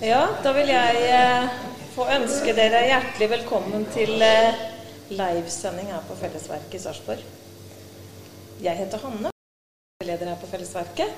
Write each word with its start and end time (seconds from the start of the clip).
Ja, 0.00 0.22
da 0.40 0.54
vil 0.56 0.70
jeg 0.72 1.00
eh, 1.12 1.56
få 1.92 2.06
ønske 2.08 2.54
dere 2.56 2.78
hjertelig 2.88 3.26
velkommen 3.34 3.82
til 3.92 4.14
eh, 4.24 4.62
livesending 5.12 5.90
her 5.92 6.06
på 6.08 6.16
Fellesverket 6.16 6.78
i 6.78 6.80
Sarpsborg. 6.80 7.26
Jeg 8.64 8.78
heter 8.78 9.04
Hanne, 9.04 9.28
leder 10.00 10.30
her 10.32 10.40
på 10.40 10.48
Fellesverket. 10.48 11.12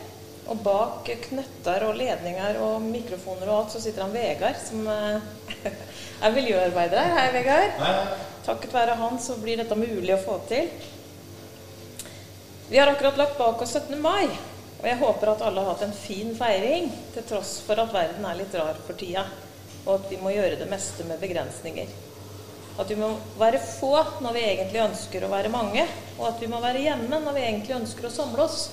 Og 0.50 0.58
bak 0.66 1.12
knøtter 1.28 1.86
og 1.86 1.94
ledninger 2.00 2.58
og 2.58 2.82
mikrofoner 2.82 3.46
og 3.46 3.60
alt, 3.60 3.76
så 3.76 3.84
sitter 3.84 4.02
han 4.02 4.16
Vegard, 4.16 4.58
som 4.58 4.82
eh, 4.90 5.70
er 6.26 6.34
miljøarbeider 6.34 7.06
her. 7.06 7.14
Hei, 7.20 7.28
Vegard. 7.38 8.18
Takket 8.42 8.74
være 8.74 8.98
han 8.98 9.22
så 9.22 9.38
blir 9.38 9.62
dette 9.62 9.78
mulig 9.78 10.16
å 10.16 10.22
få 10.26 10.40
til. 10.50 10.74
Vi 12.66 12.82
har 12.82 12.90
akkurat 12.90 13.28
lagt 13.28 13.38
bak 13.38 13.62
oss 13.62 13.78
17. 13.78 13.94
mai, 14.02 14.26
og 14.82 14.88
jeg 14.90 14.98
håper 14.98 15.30
at 15.30 15.42
alle 15.46 15.62
har 15.62 15.76
hatt 15.76 15.84
en 15.86 15.94
fin 15.94 16.32
feiring, 16.34 16.88
til 17.14 17.26
tross 17.28 17.60
for 17.62 17.78
at 17.78 17.92
verden 17.94 18.24
er 18.26 18.38
litt 18.40 18.54
rar 18.58 18.80
for 18.82 18.98
tida, 18.98 19.22
og 19.84 19.92
at 19.94 20.08
vi 20.10 20.18
må 20.18 20.32
gjøre 20.34 20.58
det 20.58 20.66
meste 20.70 21.06
med 21.06 21.22
begrensninger. 21.22 21.90
At 22.82 22.90
vi 22.90 22.96
må 22.98 23.12
være 23.38 23.60
få 23.62 23.92
når 24.24 24.34
vi 24.34 24.42
egentlig 24.48 24.80
ønsker 24.82 25.22
å 25.22 25.30
være 25.30 25.52
mange, 25.54 25.84
og 26.18 26.24
at 26.32 26.42
vi 26.42 26.48
må 26.50 26.58
være 26.62 26.82
hjemme 26.82 27.20
når 27.22 27.36
vi 27.36 27.44
egentlig 27.44 27.76
ønsker 27.76 28.08
å 28.08 28.14
samle 28.14 28.46
oss. 28.48 28.64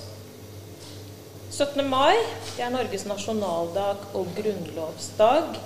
17. 1.50 1.82
mai 1.86 2.16
er 2.58 2.72
Norges 2.74 3.04
nasjonaldag 3.06 4.14
og 4.16 4.32
grunnlovsdag. 4.34 5.60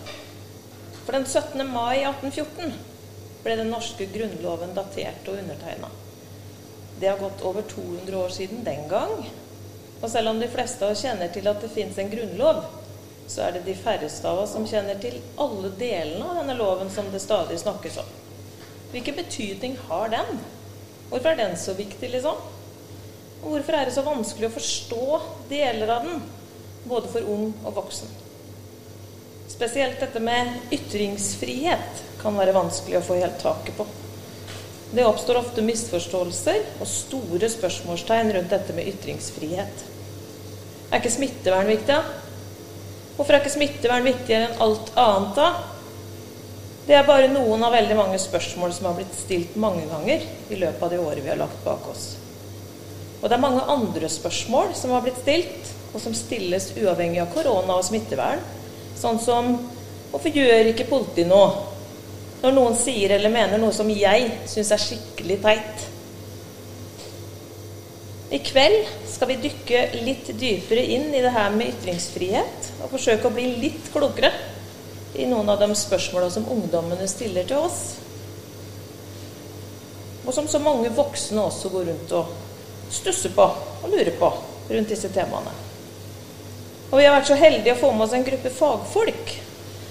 For 1.05 1.17
den 1.17 1.25
17. 1.25 1.61
mai 1.71 2.03
1814 2.03 2.75
ble 3.45 3.57
den 3.61 3.73
norske 3.73 4.09
grunnloven 4.13 4.77
datert 4.77 5.25
og 5.31 5.41
undertegna. 5.41 5.89
Det 7.01 7.09
har 7.09 7.21
gått 7.21 7.45
over 7.49 7.65
200 7.71 8.21
år 8.21 8.33
siden 8.35 8.65
den 8.67 8.89
gang. 8.93 9.25
Og 10.01 10.11
selv 10.11 10.33
om 10.33 10.41
de 10.41 10.49
fleste 10.51 10.85
av 10.85 10.95
oss 10.95 11.05
kjenner 11.05 11.31
til 11.33 11.47
at 11.49 11.63
det 11.63 11.71
fins 11.73 11.99
en 12.01 12.11
grunnlov, 12.13 12.65
så 13.27 13.47
er 13.47 13.55
det 13.57 13.65
de 13.69 13.77
færreste 13.79 14.29
av 14.29 14.43
oss 14.43 14.53
som 14.53 14.67
kjenner 14.69 14.99
til 15.01 15.17
alle 15.41 15.71
delene 15.79 16.27
av 16.27 16.43
denne 16.43 16.57
loven 16.59 16.91
som 16.93 17.09
det 17.13 17.23
stadig 17.25 17.57
snakkes 17.63 17.97
om. 18.03 18.11
Hvilken 18.93 19.17
betydning 19.17 19.79
har 19.89 20.13
den? 20.13 20.43
Hvorfor 21.09 21.33
er 21.33 21.41
den 21.41 21.57
så 21.59 21.73
viktig, 21.79 22.11
liksom? 22.13 22.37
Og 23.43 23.49
hvorfor 23.51 23.77
er 23.77 23.89
det 23.89 23.97
så 23.97 24.05
vanskelig 24.05 24.49
å 24.49 24.55
forstå 24.55 25.07
deler 25.51 25.91
av 25.97 26.07
den, 26.07 26.23
både 26.89 27.11
for 27.13 27.33
ung 27.33 27.51
og 27.65 27.75
voksen? 27.81 28.13
Spesielt 29.55 30.01
dette 30.03 30.21
med 30.25 30.73
ytringsfrihet 30.75 32.05
kan 32.23 32.37
være 32.39 32.57
vanskelig 32.57 33.01
å 33.01 33.05
få 33.05 33.19
helt 33.21 33.41
taket 33.43 33.77
på. 33.79 33.87
Det 34.95 35.05
oppstår 35.07 35.41
ofte 35.41 35.63
misforståelser 35.67 36.61
og 36.79 36.87
store 36.87 37.49
spørsmålstegn 37.51 38.31
rundt 38.37 38.53
dette 38.53 38.77
med 38.77 38.87
ytringsfrihet. 38.93 39.81
Er 40.93 41.01
ikke 41.01 41.11
smittevern 41.11 41.67
viktig, 41.67 41.97
da? 41.97 42.05
Hvorfor 43.17 43.35
er 43.35 43.43
ikke 43.43 43.57
smittevern 43.57 44.07
viktigere 44.07 44.53
enn 44.53 44.63
alt 44.63 44.93
annet, 44.95 45.41
da? 45.41 45.49
Det 46.87 46.95
er 46.95 47.07
bare 47.09 47.33
noen 47.33 47.63
av 47.67 47.75
veldig 47.75 47.97
mange 47.99 48.21
spørsmål 48.23 48.75
som 48.77 48.87
har 48.91 48.97
blitt 49.01 49.19
stilt 49.19 49.59
mange 49.59 49.87
ganger 49.91 50.23
i 50.53 50.61
løpet 50.61 50.87
av 50.87 50.93
de 50.93 51.03
året 51.03 51.25
vi 51.25 51.33
har 51.33 51.43
lagt 51.43 51.63
bak 51.67 51.91
oss. 51.91 52.13
Og 53.23 53.27
det 53.27 53.35
er 53.35 53.43
mange 53.43 53.67
andre 53.75 54.11
spørsmål 54.13 54.75
som 54.79 54.95
har 54.95 55.03
blitt 55.03 55.23
stilt, 55.25 55.71
og 55.95 56.03
som 56.03 56.15
stilles 56.15 56.71
uavhengig 56.77 57.23
av 57.23 57.31
korona 57.35 57.81
og 57.81 57.87
smittevern. 57.87 58.43
Sånn 59.01 59.19
som 59.23 59.55
hvorfor 60.13 60.35
gjør 60.39 60.71
ikke 60.71 60.87
politiet 60.91 61.31
noe? 61.31 61.74
Når 62.45 62.53
noen 62.53 62.75
sier 62.77 63.15
eller 63.17 63.33
mener 63.33 63.61
noe 63.61 63.73
som 63.73 63.89
jeg 63.89 64.29
syns 64.51 64.73
er 64.75 64.83
skikkelig 64.83 65.39
teit. 65.41 65.85
I 68.35 68.41
kveld 68.45 68.91
skal 69.09 69.31
vi 69.31 69.39
dykke 69.41 69.85
litt 70.05 70.29
dypere 70.37 70.83
inn 70.97 71.07
i 71.15 71.23
det 71.25 71.33
her 71.33 71.55
med 71.55 71.71
ytringsfrihet, 71.73 72.69
og 72.83 72.91
forsøke 72.93 73.31
å 73.31 73.33
bli 73.33 73.47
litt 73.63 73.89
klokere 73.95 74.33
i 75.15 75.29
noen 75.31 75.49
av 75.55 75.63
de 75.63 75.71
spørsmåla 75.79 76.29
som 76.35 76.49
ungdommene 76.51 77.07
stiller 77.09 77.47
til 77.49 77.65
oss. 77.65 77.81
Og 80.25 80.33
som 80.35 80.49
så 80.51 80.61
mange 80.61 80.93
voksne 80.93 81.41
også 81.47 81.71
går 81.73 81.89
rundt 81.93 82.15
og 82.19 82.35
stusser 82.93 83.33
på 83.33 83.47
og 83.47 83.89
lurer 83.89 84.13
på 84.19 84.33
rundt 84.69 84.93
disse 84.93 85.09
temaene. 85.15 85.53
Og 86.91 86.99
vi 87.01 87.07
har 87.07 87.17
vært 87.17 87.31
så 87.31 87.41
heldige 87.41 87.79
å 87.79 87.81
få 87.81 87.93
med 87.95 88.09
oss 88.09 88.17
en 88.19 88.27
gruppe 88.27 88.53
fagfolk 88.53 89.37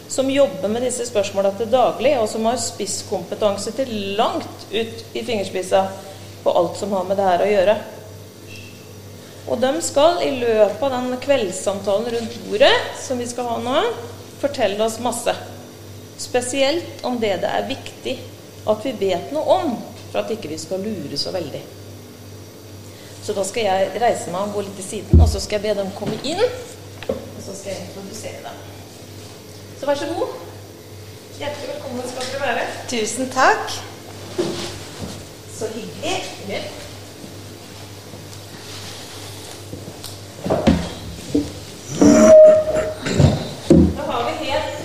som 0.08 0.30
jobber 0.32 0.70
med 0.70 0.84
disse 0.86 1.06
spørsmåla 1.08 1.54
til 1.58 1.72
daglig, 1.72 2.14
og 2.20 2.28
som 2.30 2.46
har 2.50 2.60
spisskompetanse 2.62 3.74
til 3.78 3.92
langt 4.18 4.68
ut 4.72 5.16
i 5.16 5.24
fingerspissa 5.26 5.88
på 6.44 6.54
alt 6.60 6.78
som 6.78 6.94
har 6.94 7.08
med 7.08 7.18
det 7.18 7.28
her 7.28 7.44
å 7.44 7.52
gjøre. 7.52 7.78
Og 9.48 9.60
de 9.60 9.72
skal 9.84 10.22
i 10.24 10.32
løpet 10.40 10.84
av 10.84 10.94
den 10.96 11.20
kveldssamtalen 11.24 12.12
rundt 12.16 12.38
bordet 12.48 12.74
som 13.02 13.20
vi 13.20 13.28
skal 13.28 13.50
ha 13.52 13.58
nå, 13.64 13.80
fortelle 14.40 14.80
oss 14.84 15.02
masse. 15.04 15.36
Spesielt 16.20 17.04
om 17.04 17.20
det 17.20 17.36
det 17.44 17.52
er 17.52 17.68
viktig 17.68 18.18
at 18.70 18.86
vi 18.86 18.94
vet 19.00 19.34
noe 19.36 19.58
om, 19.60 19.74
for 20.12 20.22
at 20.24 20.32
ikke 20.32 20.52
vi 20.52 20.60
skal 20.62 20.84
lure 20.84 21.20
så 21.20 21.34
veldig. 21.36 21.64
Så 23.24 23.36
da 23.36 23.44
skal 23.48 23.68
jeg 23.68 24.04
reise 24.04 24.32
meg 24.32 24.50
og 24.50 24.58
gå 24.58 24.66
litt 24.68 24.78
til 24.80 24.90
siden, 24.90 25.24
og 25.24 25.30
så 25.32 25.40
skal 25.40 25.60
jeg 25.60 25.70
be 25.70 25.80
dem 25.82 25.92
komme 25.96 26.20
inn. 26.28 26.44
Og 27.08 27.42
så 27.44 27.56
skal 27.56 27.72
jeg 27.72 27.88
introdusere 27.88 28.44
dem. 28.46 28.73
Så 29.84 29.88
vær 29.88 29.96
så 29.96 30.06
god. 30.18 30.28
Hjertelig 31.40 31.70
velkommen 31.70 32.04
skal 32.10 32.28
dere 32.32 32.42
være. 32.42 32.62
Tusen 32.92 33.32
takk. 33.32 33.72
Så 35.58 35.68
hyggelig. 35.74 36.62
Da 43.98 44.06
har 44.08 44.24
vi 44.30 44.46
helt 44.46 44.78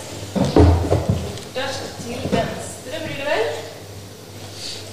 der 1.54 1.70
til 2.02 2.24
venstre, 2.32 3.02
blir 3.04 3.16
det 3.20 3.26
vel. 3.30 3.46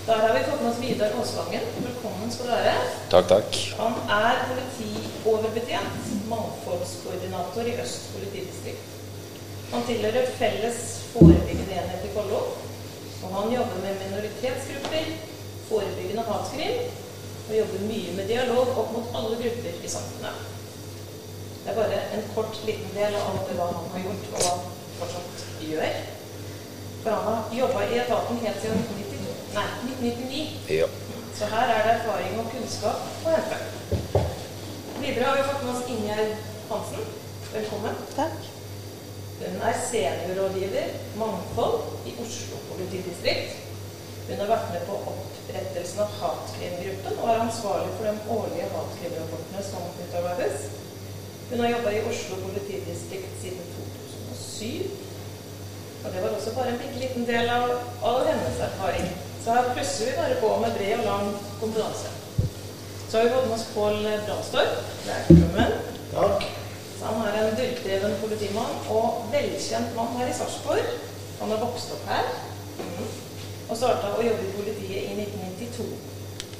Der 0.08 0.14
har 0.14 0.34
vi 0.38 0.44
fått 0.50 0.62
med 0.62 0.70
oss 0.72 0.82
Vidar 0.84 1.16
Aasvangen. 1.20 1.64
Velkommen 1.88 2.32
skal 2.32 2.46
du 2.46 2.52
være. 2.52 2.76
Takk, 3.10 3.32
takk. 3.34 3.58
Han 3.80 3.98
er 4.24 4.46
politioverbetjent, 4.52 6.14
mangfoldskoordinator 6.30 7.62
i 7.74 7.80
Øst 7.82 8.14
politidistrikt. 8.14 8.92
Han 9.72 9.86
tilhører 9.88 10.32
felles 10.40 10.80
forebyggende 11.14 11.78
enhet 11.80 12.06
i 12.06 12.14
Follo. 12.14 12.42
Og 13.24 13.32
han 13.36 13.54
jobber 13.54 13.78
med 13.86 14.02
minoritetsgrupper, 14.04 15.06
forebyggende 15.70 16.26
hatkrim, 16.30 16.92
og 17.50 17.58
jobber 17.58 17.88
mye 17.90 18.12
med 18.18 18.28
dialog 18.28 18.78
opp 18.82 18.92
mot 18.94 19.16
alle 19.18 19.40
grupper 19.42 19.80
i 19.84 19.94
samfunnet. 19.96 20.44
Det 21.64 21.72
er 21.72 21.80
bare 21.80 22.02
en 22.18 22.28
kort, 22.36 22.60
liten 22.66 22.92
del 22.94 23.16
av 23.18 23.30
alt 23.30 23.48
det 23.50 23.58
han 23.62 23.90
har 23.94 24.04
gjort, 24.06 24.28
og 24.34 24.42
hva 24.42 24.52
han 24.52 24.68
fortsatt 25.00 25.46
gjør. 25.66 25.96
For 27.04 27.12
han 27.16 27.26
har 27.30 27.58
jobba 27.60 27.86
i 27.90 28.00
etaten 28.04 28.42
helt 28.46 28.62
siden 28.62 28.86
1992, 28.86 29.36
nei, 29.58 29.68
1999. 29.88 30.44
Ja. 30.80 30.88
Så 31.38 31.50
her 31.52 31.74
er 31.76 31.82
det 31.88 31.96
erfaring 31.96 32.38
og 32.42 32.52
kunnskap 32.54 33.26
å 33.26 33.34
hente. 33.36 34.26
Videre 35.02 35.26
har 35.26 35.42
vi 35.42 35.48
fått 35.50 35.66
med 35.66 35.74
oss 35.74 35.90
Ingjerd 35.96 36.38
Hansen. 36.70 37.10
Velkommen. 37.54 38.06
Takk. 38.16 38.55
Hun 39.40 39.62
er 39.70 39.76
seniorrådgiver 39.90 40.88
mangfold 41.20 41.82
i 42.10 42.14
Oslo 42.24 42.58
politidistrikt. 42.72 43.58
Hun 44.28 44.40
har 44.42 44.48
vært 44.54 44.72
med 44.74 44.86
på 44.88 44.96
opprettelsen 45.12 46.00
av 46.06 46.14
Hatkrimgruppen 46.22 47.20
og 47.20 47.28
er 47.30 47.44
ansvarlig 47.44 47.92
for 47.98 48.08
de 48.08 48.38
årlige 48.38 48.70
hatkrimrapportene 48.76 49.66
som 49.68 49.92
utarbeides. 50.06 50.70
Hun 51.50 51.60
har 51.60 51.74
jobba 51.76 51.94
i 51.94 52.02
Oslo 52.14 52.40
politidistrikt 52.46 53.36
siden 53.44 53.70
2007. 53.76 54.90
Og 56.06 56.12
det 56.14 56.24
var 56.24 56.30
også 56.30 56.56
bare 56.56 56.74
en 56.74 56.82
bitte 56.82 57.04
liten 57.04 57.28
del 57.28 57.50
av 57.60 57.70
all 58.08 58.26
hennes 58.32 58.60
erfaring. 58.72 59.08
Så 59.44 59.54
her 59.54 59.74
plusser 59.74 60.12
vi 60.12 60.20
bare 60.22 60.42
på 60.42 60.58
med 60.64 60.78
bred 60.78 61.00
og 61.00 61.06
lang 61.12 61.34
kompetanse. 61.60 62.10
Så 63.10 63.18
har 63.18 63.24
vi 63.24 63.34
fått 63.34 63.50
med 63.50 63.58
oss 63.60 63.72
Pål 63.74 64.06
Branstorp. 64.28 64.86
Velkommen. 65.06 65.82
Takk. 66.14 66.65
Han 67.04 67.22
er 67.28 67.38
en 67.42 67.58
dyrkdreven 67.60 68.16
politimann 68.22 68.78
og 68.90 69.28
velkjent 69.34 69.96
mann 69.98 70.16
her 70.20 70.32
i 70.32 70.36
Sarpsborg. 70.38 70.92
Han 71.42 71.52
har 71.52 71.64
vokst 71.66 71.92
opp 71.96 72.06
her 72.08 72.30
mm. 72.80 73.08
og 73.70 73.78
starta 73.78 74.14
å 74.16 74.24
jobbe 74.24 74.46
i 74.48 74.54
politiet 74.56 75.10
i 75.12 75.18
1992. 75.26 75.88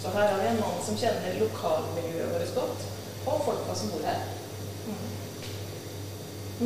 Så 0.04 0.12
her 0.14 0.28
har 0.32 0.42
vi 0.42 0.50
en 0.52 0.60
mann 0.62 0.82
som 0.86 0.98
kjenner 1.00 1.40
lokalmiljøet 1.40 2.34
vårt 2.36 2.56
godt, 2.60 2.84
og 3.26 3.46
folka 3.48 3.78
som 3.80 3.94
bor 3.94 4.04
her. 4.06 4.20
Mm. 4.86 5.08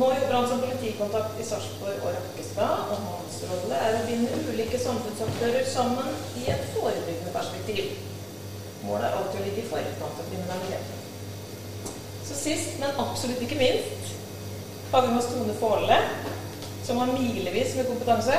Nå 0.02 0.12
jobber 0.18 0.36
han 0.36 0.48
som 0.50 0.60
politikontakt 0.66 1.40
i 1.40 1.46
Sarpsborg 1.46 2.04
og 2.04 2.14
Rakkestad, 2.18 2.92
og 2.92 3.04
hans 3.06 3.40
rolle 3.48 3.82
er 3.86 3.96
å 3.96 4.06
binde 4.10 4.44
ulike 4.50 4.82
samfunnsaktører 4.82 5.66
sammen 5.72 6.10
i 6.42 6.48
et 6.52 6.68
forebyggende 6.74 7.32
perspektiv. 7.38 7.94
Målet 8.84 9.08
er 9.08 9.16
alltid 9.16 9.40
å 9.40 9.46
ligge 9.46 9.64
i 9.64 9.70
forkant 9.72 10.20
av 10.20 10.28
kriminaliteten. 10.28 10.99
Så 12.30 12.36
sist, 12.38 12.76
men 12.78 12.94
absolutt 13.02 13.40
ikke 13.42 13.58
minst, 13.58 14.10
har 14.92 15.02
vi 15.02 15.08
med 15.10 15.18
oss 15.18 15.32
Tone 15.32 15.54
Fåle, 15.58 15.96
som 16.86 17.00
har 17.02 17.10
milevis 17.10 17.72
med 17.74 17.88
kompetanse. 17.90 18.36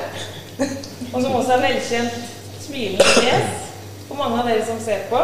Og 1.12 1.18
som 1.18 1.34
også 1.36 1.58
er 1.58 1.66
velkjent 1.66 2.14
smilende 2.64 3.08
fjes 3.18 3.66
for 4.08 4.16
mange 4.16 4.38
av 4.40 4.48
dere 4.48 4.64
som 4.64 4.80
ser 4.80 5.04
på, 5.12 5.20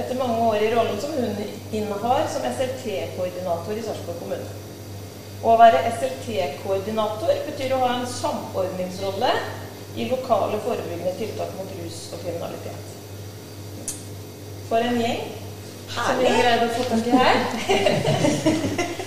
etter 0.00 0.16
mange 0.16 0.40
år 0.46 0.64
i 0.64 0.70
rollen 0.72 0.96
som 1.02 1.12
hun 1.18 1.36
innehar 1.74 2.24
som 2.32 2.46
SLT-koordinator 2.48 3.76
i 3.76 3.84
Sarpsborg 3.84 4.22
kommune. 4.22 4.56
Å 5.44 5.56
være 5.60 5.84
SLT-koordinator 5.90 7.42
betyr 7.50 7.74
å 7.76 7.82
ha 7.82 7.90
en 7.98 8.08
samordningsrolle 8.08 9.34
i 10.00 10.08
lokale 10.08 10.62
forebyggende 10.64 11.12
tiltak 11.20 11.52
mot 11.60 11.76
rus 11.82 12.06
og 12.14 12.24
kriminalitet. 12.24 12.96
For 14.70 14.80
en 14.84 14.96
gjeng 15.04 15.37
som 15.94 16.18
vi 16.20 16.30
greide 16.38 16.68
å 16.68 16.74
få 16.76 16.86
tak 16.90 17.06
i 17.06 17.16
her. 17.18 17.36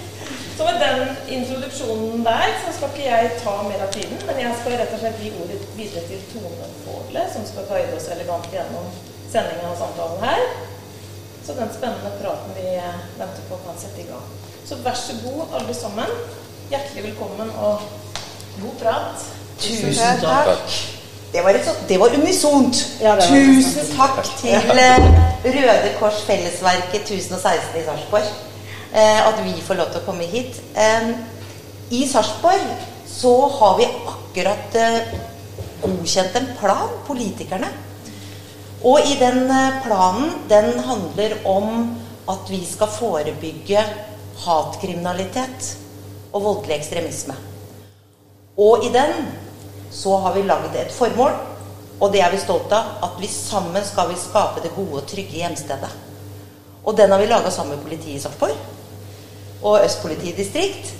Så 0.61 0.65
med 0.67 0.81
den 0.81 0.99
introduksjonen 1.39 2.25
der, 2.25 2.51
så 2.65 2.73
skal 2.75 2.91
ikke 2.91 3.05
jeg 3.07 3.29
ta 3.41 3.53
mer 3.65 3.81
av 3.81 3.93
tiden, 3.95 4.19
men 4.27 4.41
jeg 4.43 4.57
skal 4.59 4.75
rett 4.77 4.91
og 4.93 4.99
slett 5.01 5.23
gi 5.23 5.31
ordet 5.41 5.57
videre 5.73 6.03
til 6.05 6.19
Tone 6.29 6.67
Fåle, 6.83 7.23
som 7.33 7.47
skal 7.49 7.65
guide 7.69 7.95
oss 7.97 8.05
elegant 8.13 8.45
gjennom 8.53 8.91
sendingen 9.31 9.71
og 9.71 9.79
samtalen 9.79 10.21
her. 10.21 10.43
Så 11.41 11.57
den 11.57 11.73
spennende 11.73 12.13
praten 12.21 12.53
vi 12.59 12.67
venter 13.17 13.49
på, 13.49 13.57
kan 13.65 13.81
sette 13.81 14.03
i 14.03 14.07
gang. 14.11 14.29
Så 14.69 14.77
vær 14.85 15.01
så 15.01 15.17
god, 15.23 15.57
alle 15.57 15.73
sammen. 15.73 16.13
Hjertelig 16.69 17.09
velkommen 17.09 17.49
og 17.57 17.81
god 18.61 18.79
prat. 18.83 19.29
Tusen 19.65 20.21
takk. 20.21 21.00
Det 21.31 21.41
var, 21.43 21.55
så, 21.65 21.73
det 21.87 21.97
var 21.97 22.09
unisont. 22.15 22.87
Ja, 23.01 23.15
det 23.15 23.27
var 23.29 23.37
Tusen 23.55 23.91
takk 23.95 24.25
til 24.41 24.79
eh, 24.83 25.05
Røde 25.45 25.91
Kors 25.99 26.23
Fellesverket 26.27 27.05
1016 27.07 27.77
i 27.79 27.83
Sarpsborg. 27.85 28.31
Eh, 28.91 29.27
at 29.27 29.39
vi 29.45 29.53
får 29.63 29.79
lov 29.79 29.93
til 29.93 30.01
å 30.01 30.07
komme 30.09 30.27
hit. 30.27 30.59
Eh, 30.75 31.13
I 31.95 32.01
Sarpsborg 32.11 32.65
så 33.07 33.31
har 33.59 33.77
vi 33.79 33.87
akkurat 33.87 34.75
eh, 34.75 35.13
godkjent 35.85 36.35
en 36.35 36.49
plan, 36.59 36.91
politikerne. 37.07 37.69
Og 38.83 39.07
i 39.07 39.15
den 39.21 39.45
eh, 39.47 39.77
planen, 39.85 40.33
den 40.51 40.73
handler 40.83 41.37
om 41.47 41.93
at 42.31 42.51
vi 42.51 42.59
skal 42.67 42.91
forebygge 42.91 43.85
hatkriminalitet 44.43 45.77
og 46.33 46.43
voldelig 46.43 46.75
ekstremisme. 46.81 47.39
Og 48.59 48.83
i 48.83 48.91
den 48.91 49.15
så 49.91 50.17
har 50.23 50.35
vi 50.35 50.45
lagd 50.47 50.75
et 50.75 50.93
formål, 50.95 51.35
og 52.01 52.13
det 52.13 52.21
er 52.23 52.31
vi 52.33 52.39
stolte 52.41 52.77
av. 52.77 52.95
At 53.05 53.19
vi 53.21 53.29
sammen 53.29 53.83
skal 53.85 54.09
vi 54.09 54.19
skape 54.19 54.63
det 54.63 54.73
gode 54.75 55.03
og 55.03 55.09
trygge 55.09 55.41
hjemstedet. 55.43 55.91
Og 56.85 56.97
den 56.97 57.11
har 57.13 57.21
vi 57.21 57.29
laga 57.29 57.51
sammen 57.53 57.75
med 57.75 57.83
politiet 57.85 58.17
i 58.17 58.23
Sarpsborg 58.23 58.55
og 59.61 59.83
Øst 59.85 60.01
politidistrikt. 60.01 60.93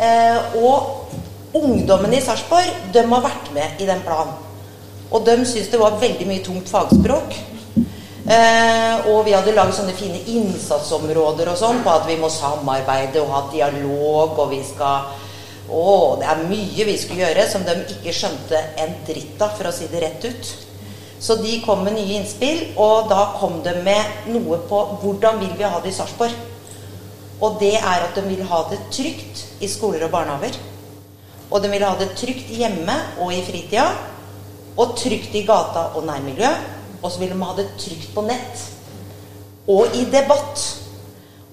Eh, 0.00 0.56
og 0.64 1.10
ungdommene 1.54 2.16
i 2.16 2.24
Sarpsborg, 2.24 2.72
de 2.94 3.04
har 3.04 3.26
vært 3.26 3.52
med 3.52 3.80
i 3.80 3.88
den 3.88 4.00
planen. 4.06 4.32
Og 5.10 5.26
de 5.26 5.36
syntes 5.44 5.68
det 5.70 5.80
var 5.80 6.00
veldig 6.00 6.26
mye 6.28 6.44
tungt 6.44 6.68
fagspråk. 6.72 7.36
Eh, 8.26 9.06
og 9.12 9.20
vi 9.26 9.36
hadde 9.36 9.54
laget 9.54 9.76
sånne 9.76 9.94
fine 9.94 10.18
innsatsområder 10.32 11.52
og 11.52 11.60
sånn 11.60 11.84
på 11.84 11.92
at 11.92 12.08
vi 12.08 12.16
må 12.18 12.30
samarbeide 12.32 13.20
og 13.22 13.30
ha 13.30 13.42
dialog, 13.52 14.34
og 14.34 14.50
vi 14.50 14.62
skal 14.66 15.12
Å, 15.66 16.16
det 16.20 16.28
er 16.30 16.44
mye 16.46 16.86
vi 16.86 16.94
skulle 17.00 17.24
gjøre 17.24 17.46
som 17.50 17.64
de 17.66 17.74
ikke 17.96 18.14
skjønte 18.14 18.60
en 18.82 18.94
dritt 19.08 19.40
av, 19.42 19.56
for 19.58 19.68
å 19.68 19.74
si 19.74 19.88
det 19.90 20.02
rett 20.04 20.26
ut. 20.28 20.52
Så 21.18 21.38
de 21.40 21.56
kom 21.64 21.82
med 21.84 21.96
nye 21.96 22.20
innspill, 22.20 22.62
og 22.76 23.08
da 23.10 23.32
kom 23.40 23.58
de 23.64 23.72
med 23.82 24.28
noe 24.34 24.60
på 24.68 24.82
hvordan 25.00 25.40
vil 25.40 25.56
vi 25.58 25.66
ha 25.66 25.80
det 25.82 25.90
i 25.90 25.96
Sarpsborg. 25.96 26.36
Og 27.40 27.58
det 27.60 27.74
er 27.76 28.04
at 28.04 28.16
de 28.16 28.24
vil 28.28 28.44
ha 28.48 28.62
det 28.70 28.78
trygt 28.92 29.44
i 29.60 29.68
skoler 29.68 30.06
og 30.06 30.12
barnehager. 30.14 30.56
Og 31.50 31.62
de 31.62 31.70
vil 31.70 31.84
ha 31.84 31.92
det 31.98 32.14
trygt 32.18 32.48
hjemme 32.52 32.94
og 33.20 33.32
i 33.34 33.42
fritida. 33.44 33.90
Og 34.76 34.96
trygt 34.98 35.36
i 35.36 35.44
gata 35.48 35.90
og 35.96 36.06
nærmiljø. 36.08 36.48
Og 37.02 37.12
så 37.12 37.20
vil 37.20 37.32
de 37.32 37.42
ha 37.42 37.52
det 37.58 37.68
trygt 37.80 38.08
på 38.14 38.24
nett. 38.26 38.64
Og 39.68 39.94
i 39.96 40.06
debatt. 40.12 40.64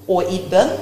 Og 0.07 0.31
i 0.31 0.41
bønn. 0.51 0.73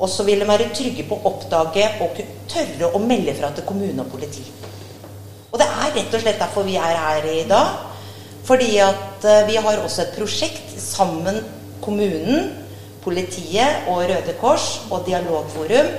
Og 0.00 0.08
så 0.08 0.24
vil 0.24 0.40
de 0.40 0.48
være 0.48 0.70
trygge 0.72 1.04
på 1.08 1.18
å 1.18 1.34
oppdage 1.34 1.84
og 2.00 2.18
tørre 2.48 2.88
å 2.96 3.00
melde 3.04 3.34
fra 3.36 3.52
til 3.52 3.66
kommune 3.68 4.00
og 4.00 4.10
politi. 4.12 4.44
Og 5.50 5.58
det 5.60 5.66
er 5.66 5.94
rett 5.96 6.14
og 6.14 6.22
slett 6.22 6.40
derfor 6.40 6.64
vi 6.64 6.78
er 6.80 6.96
her 6.96 7.26
i 7.28 7.44
dag. 7.48 7.86
Fordi 8.48 8.70
at 8.82 9.26
eh, 9.28 9.46
vi 9.50 9.58
har 9.60 9.82
også 9.82 10.06
et 10.06 10.14
prosjekt 10.16 10.72
sammen 10.80 11.42
kommunen, 11.84 12.48
politiet 13.04 13.88
og 13.88 14.04
Røde 14.08 14.34
Kors 14.40 14.66
og 14.90 15.04
Dialogforum 15.06 15.90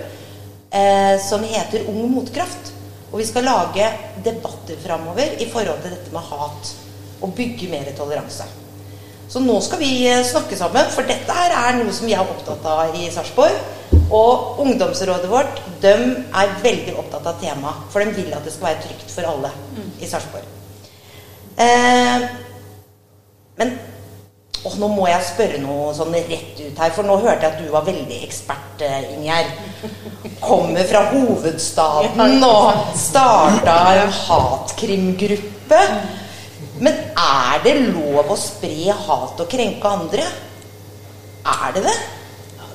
eh, 0.71 1.15
som 1.21 1.45
heter 1.45 1.87
Ung 1.91 2.07
motkraft. 2.15 2.73
Og 3.11 3.19
vi 3.19 3.27
skal 3.27 3.45
lage 3.45 3.85
debatter 4.23 4.79
framover 4.81 5.37
i 5.43 5.49
forhold 5.51 5.81
til 5.83 5.93
dette 5.93 6.13
med 6.15 6.25
hat. 6.31 6.73
Og 7.21 7.35
bygge 7.37 7.69
mer 7.69 7.91
toleranse. 7.97 8.47
Så 9.31 9.39
nå 9.43 9.59
skal 9.63 9.79
vi 9.79 9.91
eh, 10.09 10.23
snakke 10.27 10.57
sammen, 10.59 10.89
for 10.91 11.07
dette 11.07 11.35
her 11.37 11.53
er 11.55 11.77
noe 11.77 11.93
som 11.95 12.09
vi 12.09 12.15
er 12.17 12.25
opptatt 12.25 12.65
av 12.67 12.97
i 12.97 13.11
Sarpsborg. 13.13 13.61
Og 14.11 14.59
ungdomsrådet 14.59 15.29
vårt 15.31 15.61
de 15.83 15.93
er 16.35 16.57
veldig 16.63 16.97
opptatt 16.99 17.29
av 17.31 17.39
temaet. 17.39 17.85
For 17.93 18.03
de 18.03 18.11
vil 18.15 18.33
at 18.35 18.43
det 18.43 18.53
skal 18.53 18.71
være 18.71 18.83
trygt 18.87 19.13
for 19.13 19.29
alle 19.29 19.51
i 20.01 20.09
Sarpsborg. 20.09 20.47
Eh, 21.61 22.25
men 23.59 23.73
åh, 24.65 24.75
nå 24.81 24.89
må 24.91 25.07
jeg 25.09 25.27
spørre 25.27 25.61
noe 25.63 25.91
sånn 25.95 26.13
rett 26.15 26.59
ut 26.59 26.79
her, 26.83 26.93
for 26.95 27.07
nå 27.07 27.17
hørte 27.21 27.45
jeg 27.45 27.53
at 27.53 27.61
du 27.63 27.71
var 27.73 27.87
veldig 27.87 28.19
ekspert, 28.27 28.83
eh, 28.85 29.11
Ingjerd. 29.15 29.51
Kommer 30.43 30.87
fra 30.89 31.05
hovedstaden 31.11 32.43
og 32.47 32.95
starta 32.99 33.77
en 34.03 34.15
hatkrimgruppe. 34.21 35.81
Men 36.81 36.97
er 37.13 37.61
det 37.63 37.75
lov 37.91 38.31
å 38.33 38.39
spre 38.39 38.95
hat 39.05 39.43
og 39.43 39.49
krenke 39.49 39.87
andre? 39.87 40.25
Er 41.45 41.77
det 41.77 41.85
det? 41.85 41.99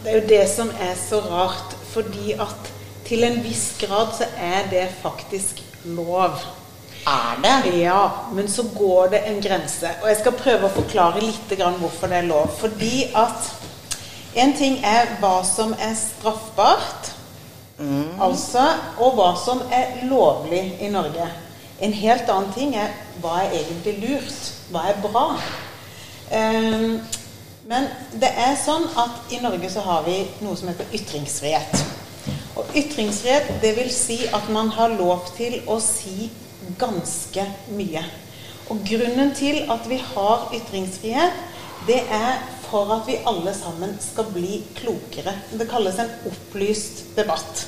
Det 0.06 0.12
er 0.12 0.20
jo 0.20 0.28
det 0.28 0.44
som 0.46 0.68
er 0.70 0.92
så 0.94 1.18
rart, 1.18 1.72
fordi 1.90 2.36
at 2.38 2.68
til 3.08 3.24
en 3.26 3.40
viss 3.42 3.72
grad 3.80 4.12
så 4.14 4.28
er 4.38 4.68
det 4.70 4.84
faktisk 5.02 5.58
lov. 5.84 6.36
Er 7.10 7.40
det? 7.42 7.72
Ja, 7.80 8.04
men 8.32 8.46
så 8.48 8.62
går 8.78 9.08
det 9.16 9.20
en 9.26 9.42
grense. 9.42 9.90
Og 10.02 10.06
jeg 10.08 10.20
skal 10.20 10.36
prøve 10.38 10.68
å 10.68 10.76
forklare 10.76 11.24
litt 11.24 11.50
grann 11.58 11.80
hvorfor 11.82 12.06
det 12.06 12.20
er 12.20 12.28
lov. 12.30 12.54
Fordi 12.54 13.08
at 13.18 13.50
en 14.38 14.54
ting 14.54 14.78
er 14.86 15.10
hva 15.18 15.40
som 15.42 15.74
er 15.74 15.98
straffbart, 15.98 17.10
altså, 18.22 18.62
og 19.02 19.18
hva 19.18 19.32
som 19.42 19.66
er 19.74 20.06
lovlig 20.06 20.64
i 20.86 20.94
Norge. 20.94 21.26
En 21.82 21.98
helt 22.06 22.30
annen 22.30 22.54
ting 22.54 22.78
er 22.78 22.94
hva 23.24 23.40
er 23.42 23.58
egentlig 23.58 23.98
lurt? 24.06 24.50
Hva 24.70 24.86
er 24.86 25.02
bra? 25.02 25.28
Ehm, 26.30 27.00
men 27.66 27.88
det 28.14 28.28
er 28.30 28.54
sånn 28.60 28.84
at 28.98 29.32
i 29.34 29.40
Norge 29.42 29.70
så 29.72 29.82
har 29.86 30.04
vi 30.06 30.20
noe 30.44 30.54
som 30.58 30.70
heter 30.70 30.92
ytringsfrihet. 30.94 31.80
Og 32.56 32.76
ytringsfrihet, 32.78 33.56
det 33.62 33.72
vil 33.76 33.90
si 33.92 34.20
at 34.34 34.46
man 34.54 34.70
har 34.76 34.94
lov 34.94 35.26
til 35.36 35.58
å 35.66 35.80
si 35.82 36.30
ganske 36.78 37.44
mye. 37.74 38.04
Og 38.70 38.82
grunnen 38.86 39.34
til 39.38 39.64
at 39.70 39.86
vi 39.90 39.98
har 40.02 40.46
ytringsfrihet, 40.54 41.42
det 41.86 42.00
er 42.10 42.38
for 42.66 42.90
at 42.96 43.06
vi 43.06 43.18
alle 43.26 43.52
sammen 43.54 43.94
skal 44.02 44.30
bli 44.34 44.60
klokere. 44.78 45.34
Det 45.52 45.68
kalles 45.70 45.98
en 46.02 46.14
opplyst 46.30 47.04
debatt. 47.18 47.66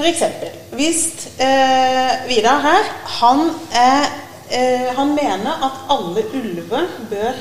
Eksempel, 0.00 0.54
hvis 0.72 1.26
eh, 1.44 2.22
Vidar 2.24 2.62
her, 2.64 2.86
han, 3.20 3.50
er, 3.76 4.06
eh, 4.48 4.86
han 4.96 5.10
mener 5.12 5.60
at 5.66 5.82
alle 5.92 6.22
ulver 6.38 6.86
bør 7.10 7.36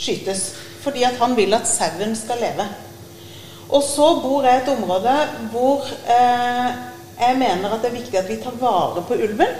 skytes. 0.00 0.46
Fordi 0.80 1.04
at 1.04 1.18
han 1.20 1.36
vil 1.36 1.54
at 1.56 1.68
sauen 1.68 2.16
skal 2.16 2.40
leve. 2.40 2.66
Og 3.70 3.82
så 3.86 4.14
bor 4.22 4.46
jeg 4.46 4.58
i 4.58 4.62
et 4.64 4.72
område 4.72 5.16
hvor 5.52 5.84
eh, 5.86 6.70
jeg 7.20 7.36
mener 7.38 7.68
at 7.70 7.82
det 7.82 7.90
er 7.90 7.98
viktig 8.00 8.18
at 8.18 8.30
vi 8.30 8.40
tar 8.42 8.56
vare 8.58 9.04
på 9.06 9.18
ulven. 9.20 9.52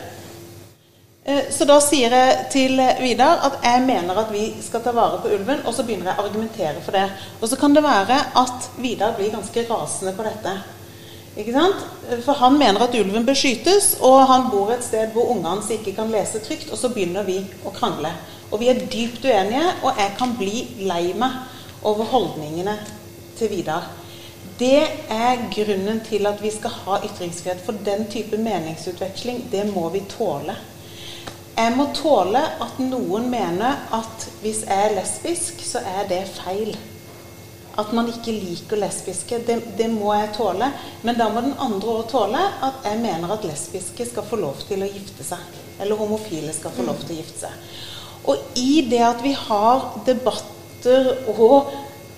Eh, 1.25 1.51
så 1.53 1.67
da 1.69 1.77
sier 1.85 2.17
jeg 2.17 2.49
til 2.51 2.81
Vidar 3.03 3.45
at 3.47 3.61
jeg 3.67 3.85
mener 3.87 4.19
at 4.19 4.33
vi 4.33 4.49
skal 4.65 4.83
ta 4.83 4.95
vare 4.97 5.21
på 5.23 5.31
ulven, 5.31 5.63
og 5.63 5.77
så 5.77 5.85
begynner 5.87 6.11
jeg 6.11 6.19
å 6.19 6.27
argumentere 6.27 6.83
for 6.83 6.97
det. 6.97 7.07
Og 7.39 7.53
så 7.53 7.61
kan 7.61 7.77
det 7.77 7.85
være 7.87 8.19
at 8.43 8.71
Vidar 8.81 9.15
blir 9.19 9.35
ganske 9.37 9.67
rasende 9.69 10.17
på 10.17 10.27
dette. 10.27 10.57
Ikke 11.39 11.55
sant? 11.55 11.85
For 12.25 12.35
han 12.41 12.59
mener 12.59 12.83
at 12.83 12.97
ulven 12.99 13.27
bør 13.29 13.39
skytes, 13.39 13.93
og 14.03 14.25
han 14.33 14.49
bor 14.51 14.73
et 14.75 14.83
sted 14.83 15.13
hvor 15.15 15.31
ungene 15.31 15.55
hans 15.55 15.71
ikke 15.71 15.95
kan 16.01 16.11
lese 16.11 16.43
trygt, 16.43 16.73
og 16.73 16.81
så 16.81 16.91
begynner 16.91 17.29
vi 17.29 17.39
å 17.63 17.75
krangle. 17.77 18.11
Og 18.51 18.61
vi 18.61 18.69
er 18.71 18.83
dypt 18.91 19.25
uenige, 19.25 19.67
og 19.83 19.99
jeg 19.99 20.15
kan 20.19 20.35
bli 20.39 20.65
lei 20.89 21.13
meg 21.19 21.39
over 21.87 22.05
holdningene 22.11 22.77
til 23.39 23.53
Vidar. 23.53 23.87
Det 24.61 24.83
er 25.09 25.47
grunnen 25.55 26.03
til 26.05 26.27
at 26.29 26.43
vi 26.43 26.51
skal 26.53 26.75
ha 26.85 26.99
ytringsfrihet. 27.07 27.63
For 27.65 27.79
den 27.87 28.07
type 28.11 28.37
meningsutveksling, 28.37 29.47
det 29.53 29.69
må 29.73 29.89
vi 29.95 30.03
tåle. 30.11 30.57
Jeg 31.57 31.77
må 31.77 31.91
tåle 31.97 32.41
at 32.65 32.79
noen 32.81 33.29
mener 33.33 33.85
at 33.97 34.27
hvis 34.41 34.63
jeg 34.67 34.87
er 34.87 34.97
lesbisk, 34.97 35.61
så 35.65 35.83
er 35.85 36.09
det 36.09 36.23
feil. 36.33 36.75
At 37.79 37.93
man 37.97 38.09
ikke 38.11 38.35
liker 38.35 38.81
lesbiske. 38.81 39.41
Det, 39.47 39.59
det 39.79 39.89
må 39.93 40.13
jeg 40.17 40.33
tåle. 40.37 40.73
Men 41.07 41.19
da 41.21 41.29
må 41.33 41.45
den 41.45 41.57
andre 41.61 41.97
òg 42.01 42.09
tåle 42.11 42.43
at 42.67 42.85
jeg 42.89 43.01
mener 43.01 43.33
at 43.33 43.47
lesbiske 43.47 44.09
skal 44.11 44.27
få 44.27 44.41
lov 44.41 44.61
til 44.69 44.83
å 44.85 44.91
gifte 44.91 45.25
seg. 45.25 45.61
Eller 45.81 46.01
homofile 46.01 46.53
skal 46.57 46.75
få 46.77 46.85
lov 46.89 47.01
til 47.05 47.17
å 47.17 47.21
gifte 47.21 47.47
seg. 47.47 47.81
Og 48.29 48.37
i 48.57 48.87
det 48.91 49.01
at 49.05 49.23
vi 49.25 49.33
har 49.33 49.87
debatter 50.07 51.13
og 51.39 51.71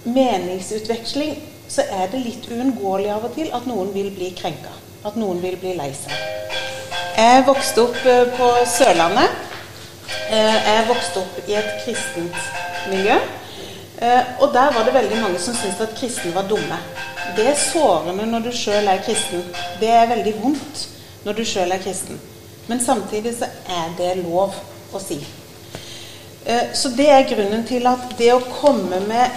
meningsutveksling, 0.05 1.37
så 1.69 1.85
er 1.91 2.11
det 2.13 2.21
litt 2.25 2.49
uunngåelig 2.53 3.11
av 3.15 3.25
og 3.29 3.35
til 3.37 3.53
at 3.55 3.67
noen 3.71 3.93
vil 3.95 4.11
bli 4.15 4.33
krenka. 4.37 4.73
At 5.07 5.17
noen 5.19 5.41
vil 5.43 5.57
bli 5.61 5.75
lei 5.79 5.91
seg. 5.97 6.13
Jeg 7.17 7.45
vokste 7.47 7.85
opp 7.87 8.03
eh, 8.09 8.27
på 8.37 8.49
Sørlandet. 8.69 9.31
Eh, 10.33 10.59
Jeg 10.69 10.85
vokste 10.89 11.23
opp 11.23 11.49
i 11.49 11.57
et 11.59 11.71
kristent 11.85 12.39
miljø. 12.91 13.17
Eh, 14.03 14.23
Og 14.41 14.53
der 14.55 14.73
var 14.75 14.85
det 14.85 14.95
veldig 14.95 15.21
mange 15.23 15.39
som 15.39 15.55
syntes 15.55 15.81
at 15.81 15.97
kristne 15.99 16.35
var 16.35 16.49
dumme. 16.51 16.79
Det 17.37 17.47
er 17.49 17.57
sårende 17.57 18.27
når 18.29 18.49
du 18.49 18.53
sjøl 18.53 18.89
er 18.89 19.03
kristen. 19.07 19.45
Det 19.81 19.89
er 19.89 20.11
veldig 20.11 20.35
vondt 20.43 20.87
når 21.25 21.39
du 21.39 21.45
sjøl 21.45 21.73
er 21.73 21.81
kristen. 21.85 22.21
Men 22.69 22.81
samtidig 22.85 23.37
så 23.39 23.49
er 23.69 23.95
det 23.99 24.17
lov 24.25 24.55
å 24.93 25.01
si. 25.01 25.21
Eh, 26.45 26.73
Så 26.75 26.89
det 26.89 27.09
er 27.11 27.29
grunnen 27.35 27.67
til 27.67 27.87
at 27.87 28.15
det 28.19 28.33
å 28.35 28.43
komme 28.61 29.01
med 29.07 29.31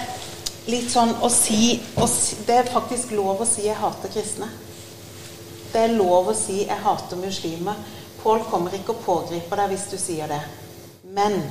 litt 0.68 0.90
sånn 0.90 1.14
å 1.22 1.30
si, 1.30 1.80
å 2.02 2.08
si 2.10 2.40
Det 2.48 2.56
er 2.58 2.72
faktisk 2.72 3.12
lov 3.12 3.42
å 3.42 3.46
si 3.46 3.68
'jeg 3.68 3.76
hater 3.76 4.10
kristne'. 4.10 4.50
Det 5.74 5.84
er 5.84 5.98
lov 5.98 6.28
å 6.30 6.36
si 6.36 6.66
'jeg 6.66 6.84
hater 6.84 7.18
muslimer'. 7.18 7.76
Pål 8.24 8.40
kommer 8.50 8.72
ikke 8.74 8.90
og 8.90 9.06
pågriper 9.06 9.56
deg 9.56 9.70
hvis 9.70 9.90
du 9.92 9.98
sier 9.98 10.28
det. 10.28 10.42
Men 11.04 11.44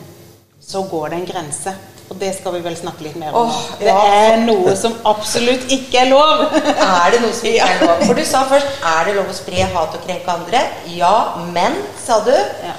så 0.60 0.82
går 0.82 1.08
det 1.08 1.16
en 1.16 1.26
grense. 1.26 1.74
Og 2.10 2.16
det 2.20 2.34
skal 2.36 2.52
vi 2.52 2.60
vel 2.60 2.76
snakke 2.76 3.02
litt 3.02 3.16
mer 3.16 3.32
om. 3.32 3.48
Oh. 3.48 3.78
Det 3.78 3.86
ja. 3.86 4.00
er 4.06 4.36
noe 4.44 4.76
som 4.76 4.92
absolutt 5.04 5.70
ikke 5.72 5.98
er 5.98 6.10
lov. 6.10 6.40
Er 6.52 7.10
det 7.14 7.20
noe 7.22 7.32
som 7.32 7.48
ikke 7.48 7.68
er 7.68 7.86
lov? 7.86 8.02
For 8.06 8.14
du 8.14 8.24
sa 8.24 8.44
først 8.50 8.66
er 8.66 9.04
det 9.04 9.14
lov 9.14 9.30
å 9.32 9.36
spre 9.36 9.68
hat 9.76 9.94
og 9.94 10.04
krenke 10.04 10.34
andre. 10.34 10.60
Ja, 10.86 11.36
men, 11.54 11.78
sa 12.04 12.20
du. 12.26 12.34
Ja. 12.34 12.74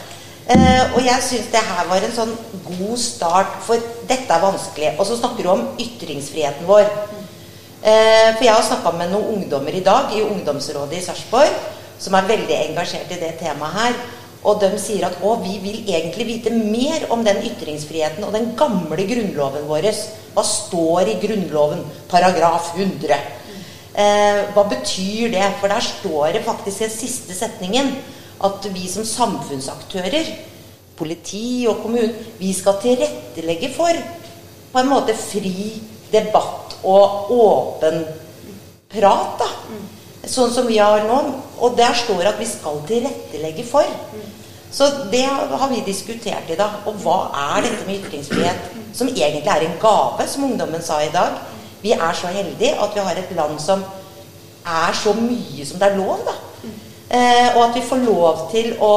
Eh, 0.46 0.94
og 0.94 1.01
jeg 1.01 1.24
syns 1.25 1.48
det 1.50 1.62
her 1.65 1.88
var 1.89 2.03
en 2.05 2.13
sånn 2.13 2.36
god 2.65 2.98
start, 3.00 3.62
for 3.65 3.81
dette 4.10 4.31
er 4.34 4.43
vanskelig. 4.43 4.95
Og 5.00 5.07
så 5.07 5.19
snakker 5.19 5.45
du 5.45 5.53
om 5.53 5.67
ytringsfriheten 5.81 6.67
vår. 6.69 6.89
Eh, 7.86 8.29
for 8.36 8.43
jeg 8.43 8.53
har 8.53 8.65
snakka 8.65 8.95
med 8.98 9.13
noen 9.13 9.39
ungdommer 9.39 9.75
i 9.77 9.86
dag 9.86 10.13
i 10.15 10.25
ungdomsrådet 10.25 11.00
i 11.00 11.05
Sarpsborg 11.05 11.74
som 12.01 12.15
er 12.17 12.29
veldig 12.29 12.55
engasjert 12.69 13.12
i 13.13 13.19
det 13.22 13.36
temaet 13.39 13.79
her. 13.79 13.98
Og 14.45 14.60
de 14.62 14.69
sier 14.77 15.07
at 15.07 15.17
å, 15.25 15.36
vi 15.41 15.55
vil 15.63 15.88
egentlig 15.89 16.27
vite 16.27 16.51
mer 16.53 17.07
om 17.13 17.24
den 17.25 17.41
ytringsfriheten 17.48 18.25
og 18.27 18.36
den 18.36 18.51
gamle 18.57 19.07
grunnloven 19.10 19.65
vår. 19.69 19.88
Hva 20.36 20.43
står 20.45 21.10
i 21.10 21.15
Grunnloven, 21.22 21.81
paragraf 22.12 22.74
100? 22.75 23.17
Eh, 23.95 24.41
hva 24.53 24.65
betyr 24.69 25.31
det? 25.34 25.48
For 25.62 25.72
der 25.72 25.86
står 25.86 26.36
det 26.36 26.43
faktisk 26.45 26.84
i 26.84 26.86
den 26.86 26.93
siste 26.93 27.38
setningen 27.38 27.93
at 28.45 28.67
vi 28.75 28.86
som 28.91 29.07
samfunnsaktører, 29.07 30.29
politi 30.98 31.66
og 31.70 31.82
kommunen, 31.84 32.14
vi 32.40 32.54
skal 32.54 32.80
tilrettelegge 32.82 33.72
for 33.75 34.00
på 34.72 34.82
en 34.82 34.92
måte 34.92 35.16
fri 35.16 35.82
debatt 36.12 36.78
og 36.84 37.32
åpen 37.32 38.02
prat. 38.92 39.40
da. 39.40 39.50
Sånn 40.25 40.52
som 40.54 40.68
vi 40.68 40.80
har 40.82 41.06
nå. 41.08 41.20
Og 41.64 41.78
der 41.78 41.94
står 41.96 42.32
at 42.32 42.40
vi 42.42 42.48
skal 42.50 42.82
tilrettelegge 42.88 43.64
for. 43.68 43.88
Så 44.75 44.90
det 45.12 45.24
har 45.24 45.70
vi 45.72 45.84
diskutert 45.86 46.50
i 46.52 46.58
dag. 46.60 46.82
Og 46.90 46.98
hva 47.04 47.20
er 47.56 47.68
dette 47.68 47.86
med 47.88 48.04
ytringsfrihet? 48.04 48.72
Som 48.96 49.12
egentlig 49.12 49.52
er 49.52 49.68
en 49.68 49.78
gave, 49.80 50.28
som 50.28 50.48
ungdommen 50.50 50.84
sa 50.84 51.00
i 51.04 51.14
dag. 51.14 51.38
Vi 51.82 51.94
er 51.94 52.18
så 52.18 52.32
heldige 52.34 52.74
at 52.82 52.96
vi 52.96 53.06
har 53.06 53.22
et 53.22 53.32
land 53.38 53.60
som 53.62 53.84
er 54.66 54.98
så 54.98 55.14
mye 55.14 55.66
som 55.66 55.80
det 55.80 55.92
er 55.92 55.98
lov, 56.00 56.25
da. 56.25 56.36
Eh, 57.16 57.50
og 57.56 57.62
at 57.68 57.75
vi 57.75 57.84
får 57.86 58.02
lov 58.02 58.48
til 58.52 58.72
å 58.82 58.94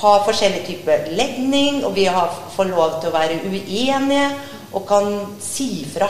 ha 0.00 0.14
forskjellig 0.26 0.64
type 0.66 0.96
legning, 1.14 1.84
og 1.86 1.94
vi 1.94 2.08
har, 2.10 2.32
får 2.56 2.70
lov 2.70 2.98
til 3.00 3.10
å 3.10 3.14
være 3.14 3.42
uenige 3.46 4.26
og 4.74 4.86
kan 4.88 5.12
si 5.42 5.84
fra. 5.86 6.08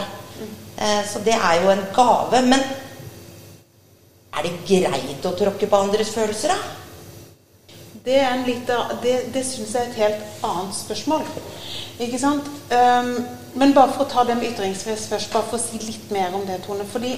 Eh, 0.79 1.03
så 1.07 1.21
det 1.25 1.37
er 1.37 1.61
jo 1.63 1.71
en 1.71 1.85
gave. 1.95 2.41
Men 2.49 2.65
er 4.35 4.47
det 4.47 4.57
greit 4.67 5.29
å 5.29 5.35
tråkke 5.39 5.69
på 5.71 5.83
andres 5.85 6.15
følelser, 6.15 6.55
da? 6.55 6.81
Det, 8.05 8.19
er 8.21 8.43
det, 9.01 9.15
det 9.33 9.43
syns 9.47 9.73
jeg 9.73 9.81
er 9.81 9.91
et 9.91 10.01
helt 10.03 10.45
annet 10.45 10.77
spørsmål. 10.77 11.23
Ikke 12.05 12.19
sant? 12.21 12.49
Um, 12.69 13.15
men 13.55 13.73
bare 13.73 13.95
for 13.95 14.05
å 14.05 14.11
ta 14.11 14.25
det 14.29 14.35
med 14.37 14.51
ytringsfrihet 14.51 15.07
først, 15.09 15.31
bare 15.33 15.49
for 15.49 15.57
å 15.57 15.63
si 15.63 15.79
litt 15.81 16.11
mer 16.13 16.35
om 16.37 16.45
det, 16.45 16.59
Tone. 16.67 16.85
Fordi 16.91 17.15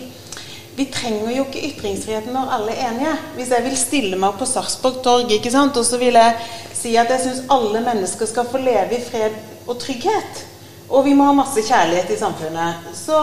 vi 0.76 0.84
trenger 0.92 1.30
jo 1.32 1.44
ikke 1.46 1.62
ytringsfriheten 1.70 2.34
når 2.36 2.50
alle 2.52 2.74
er 2.74 2.90
enige. 2.90 3.14
Hvis 3.38 3.52
jeg 3.54 3.64
vil 3.64 3.76
stille 3.80 4.18
meg 4.20 4.36
på 4.36 4.48
Sarpsborg 4.48 5.00
torg, 5.04 5.32
ikke 5.32 5.52
sant? 5.52 5.76
og 5.80 5.86
så 5.88 6.00
vil 6.00 6.18
jeg 6.18 6.34
si 6.76 6.92
at 7.00 7.12
jeg 7.14 7.22
syns 7.22 7.46
alle 7.52 7.80
mennesker 7.84 8.28
skal 8.28 8.48
få 8.50 8.60
leve 8.60 8.98
i 8.98 9.04
fred 9.04 9.38
og 9.66 9.78
trygghet. 9.80 10.42
Og 10.86 11.06
vi 11.08 11.14
må 11.18 11.26
ha 11.26 11.34
masse 11.34 11.64
kjærlighet 11.66 12.12
i 12.12 12.18
samfunnet. 12.20 12.90
Så 12.94 13.18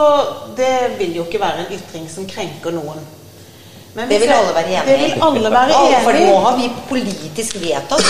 det 0.57 0.97
vil 0.97 1.19
jo 1.19 1.27
ikke 1.27 1.43
være 1.43 1.67
en 1.67 1.75
ytring 1.77 2.09
som 2.11 2.25
krenker 2.27 2.73
noen. 2.75 3.05
Men 3.95 4.09
Det 4.09 4.21
vil 4.21 4.29
alle 4.33 4.53
være 4.55 4.67
enig 4.67 4.77
i. 4.77 4.91
Det 4.91 4.99
vil 4.99 5.23
alle 5.23 5.51
være 5.51 5.67
Ja, 5.91 5.99
For 6.03 6.11
nå 6.17 6.37
har 6.45 6.55
vi 6.57 6.69
politisk 6.89 7.55
vedtatt 7.61 8.07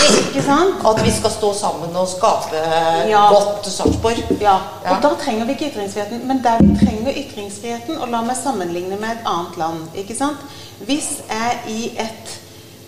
at 0.90 1.02
vi 1.04 1.10
skal 1.12 1.30
stå 1.30 1.50
sammen 1.54 1.96
og 1.96 2.08
skape 2.08 2.62
Ja. 3.08 3.28
godt 3.28 3.66
Sarpsborg. 3.66 4.22
Ja, 4.40 4.56
Ja. 4.84 4.96
og 4.96 5.02
da 5.02 5.10
trenger 5.24 5.44
vi 5.44 5.52
ikke 5.52 5.70
ytringsfriheten. 5.72 6.26
Men 6.28 6.40
der 6.44 6.56
vi 6.60 6.78
trenger 6.86 7.12
ytringsfriheten, 7.12 7.98
og 7.98 8.08
la 8.08 8.20
meg 8.22 8.36
sammenligne 8.36 8.96
med 9.00 9.10
et 9.10 9.26
annet 9.26 9.56
land 9.58 9.88
ikke 9.94 10.16
sant? 10.16 10.36
Hvis 10.80 11.20
jeg 11.28 11.58
i 11.68 11.92
et 11.98 12.40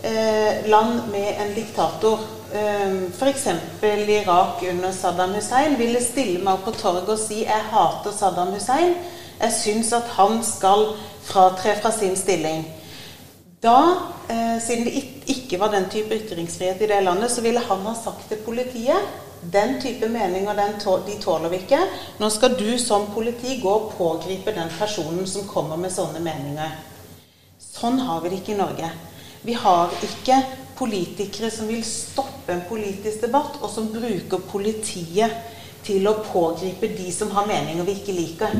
eh, 0.05 0.71
land 0.71 1.00
med 1.12 1.29
en 1.41 1.55
diktator, 1.55 2.19
eh, 2.55 3.12
f.eks. 3.19 3.47
Irak 4.09 4.62
under 4.71 4.93
Saddam 4.93 5.35
Hussein, 5.35 5.79
ville 5.79 6.00
stille 6.05 6.38
meg 6.45 6.53
opp 6.55 6.65
på 6.65 6.71
torget 6.71 7.09
og 7.09 7.19
si 7.19 7.45
jeg 7.45 7.62
hater 7.73 8.12
Saddam 8.19 8.55
Hussein, 8.55 8.95
jeg 9.41 9.53
syns 9.53 9.93
at 9.93 10.09
han 10.17 10.41
skal 10.45 10.87
fratre 11.25 11.76
fra 11.83 11.91
sin 11.93 12.17
stilling. 12.17 12.65
Da, 13.66 13.96
eh, 14.28 14.62
siden 14.62 14.85
det 14.85 15.00
ikke 15.26 15.58
var 15.58 15.73
den 15.75 15.88
type 15.90 16.14
ytringsfrihet 16.14 16.82
i 16.82 16.87
det 16.87 17.00
landet, 17.02 17.32
så 17.35 17.42
ville 17.42 17.58
han 17.58 17.80
ha 17.82 17.94
sagt 17.99 18.28
til 18.30 18.38
politiet 18.46 19.23
den 19.52 19.80
type 19.82 20.06
meninger 20.08 20.54
den 20.54 20.76
tå 20.80 21.00
de 21.06 21.16
tåler 21.23 21.50
vi 21.50 21.58
ikke. 21.64 21.80
Nå 22.23 22.28
skal 22.30 22.54
du 22.58 22.78
som 22.78 23.08
politi 23.14 23.58
gå 23.62 23.73
og 23.73 23.90
pågripe 23.99 24.54
den 24.54 24.70
personen 24.78 25.26
som 25.26 25.49
kommer 25.50 25.80
med 25.82 25.90
sånne 25.94 26.23
meninger. 26.23 26.78
Sånn 27.58 27.99
har 28.06 28.23
vi 28.23 28.30
det 28.30 28.40
ikke 28.40 28.54
i 28.54 28.61
Norge. 28.61 28.92
Vi 29.42 29.58
har 29.58 29.99
ikke 30.02 30.38
politikere 30.78 31.50
som 31.50 31.66
vil 31.66 31.82
stoppe 31.87 32.54
en 32.54 32.64
politisk 32.68 33.26
debatt, 33.26 33.58
og 33.62 33.70
som 33.73 33.90
bruker 33.90 34.46
politiet 34.46 35.55
til 35.87 36.07
å 36.11 36.16
pågripe 36.26 36.88
de 36.99 37.11
som 37.14 37.31
har 37.37 37.47
meninger 37.49 37.87
vi 37.87 37.95
ikke 38.00 38.14
liker. 38.16 38.55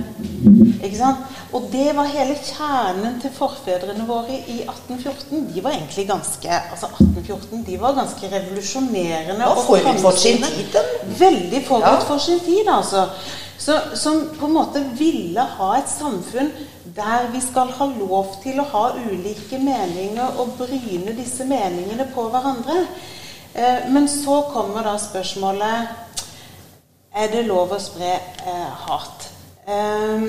Ikke 0.85 0.99
sant? 0.99 1.25
Og 1.57 1.67
det 1.73 1.89
var 1.97 2.09
hele 2.11 2.37
kjernen 2.39 3.17
til 3.23 3.33
forfedrene 3.35 4.07
våre 4.09 4.37
i 4.37 4.61
1814. 4.67 5.47
De 5.55 5.65
var 5.65 5.75
egentlig 5.77 6.07
ganske 6.09 6.53
altså 6.59 6.91
1814, 7.01 7.65
de 7.67 7.81
var 7.83 7.97
ganske 7.97 8.31
revolusjonerende. 8.35 9.49
Og 9.51 9.65
forut 9.67 10.01
for 10.05 10.21
sin 10.21 10.43
tid. 10.45 10.79
Veldig 11.19 11.65
forut 11.67 11.89
Ja. 11.89 11.99
for 12.07 12.19
sin 12.19 12.41
tid, 12.41 12.69
altså. 12.69 13.09
Så, 13.59 13.79
som 13.95 14.29
på 14.39 14.47
en 14.47 14.53
måte 14.53 14.83
ville 14.99 15.41
ha 15.41 15.71
et 15.79 15.89
samfunn 15.91 16.51
der 16.97 17.31
vi 17.33 17.41
skal 17.41 17.71
ha 17.79 17.87
lov 17.99 18.37
til 18.43 18.61
å 18.61 18.67
ha 18.73 18.83
ulike 19.11 19.59
meninger 19.59 20.39
og 20.39 20.53
bryne 20.59 21.15
disse 21.17 21.45
meningene 21.45 22.07
på 22.15 22.29
hverandre. 22.31 22.85
Eh, 23.55 23.89
men 23.91 24.09
så 24.09 24.43
kommer 24.53 24.85
da 24.85 24.99
spørsmålet 25.01 25.89
Er 27.17 27.33
det 27.33 27.47
lov 27.47 27.73
å 27.73 27.79
spre 27.81 28.13
eh, 28.13 28.73
hat? 28.87 29.31
Um, 29.67 30.29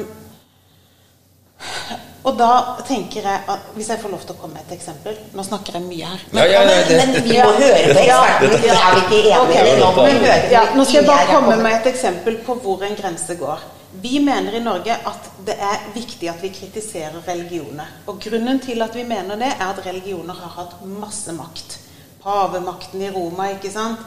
og 2.27 2.36
da 2.38 2.50
tenker 2.86 3.25
jeg 3.25 3.41
at 3.50 3.70
Hvis 3.75 3.88
jeg 3.89 4.00
får 4.01 4.12
lov 4.13 4.24
til 4.25 4.34
å 4.34 4.38
komme 4.39 4.58
med 4.58 4.65
et 4.67 4.75
eksempel 4.75 5.15
Nå 5.38 5.46
snakker 5.46 5.77
jeg 5.77 5.86
mye 5.88 6.10
her. 6.12 6.24
Ja, 6.34 6.44
ja, 6.46 6.62
ja, 6.65 6.84
det- 6.88 6.98
Men 7.01 7.24
vi 7.25 7.38
må 7.38 7.51
høre 7.58 7.94
på 7.94 8.03
ekspertene. 8.03 8.60
Det 8.62 8.72
er 8.74 8.96
vi 8.96 9.01
ikke 9.01 9.62
enige 9.63 10.51
Ja, 10.51 10.63
nå 10.75 10.86
skal 10.86 11.00
jeg 11.00 11.08
bare 11.10 11.27
komme 11.32 11.58
med 11.63 11.74
et 11.79 11.89
eksempel 11.94 12.38
på 12.46 12.58
hvor 12.62 12.86
en 12.86 12.96
grense 12.96 13.36
går. 13.36 13.65
Vi 14.01 14.20
mener 14.20 14.53
i 14.53 14.60
Norge 14.62 14.94
at 15.12 15.29
det 15.46 15.56
er 15.60 15.86
viktig 15.94 16.29
at 16.29 16.41
vi 16.41 16.50
kritiserer 16.50 17.22
religioner. 17.27 17.88
Og 18.08 18.20
grunnen 18.22 18.60
til 18.60 18.82
at 18.82 18.96
vi 18.96 19.03
mener 19.03 19.36
det, 19.36 19.53
er 19.60 19.70
at 19.72 19.86
religioner 19.86 20.34
har 20.34 20.53
hatt 20.58 20.75
masse 20.86 21.34
makt. 21.34 21.77
Pavemakten 22.24 23.01
i 23.01 23.10
Roma, 23.10 23.48
ikke 23.56 23.72
sant. 23.72 23.98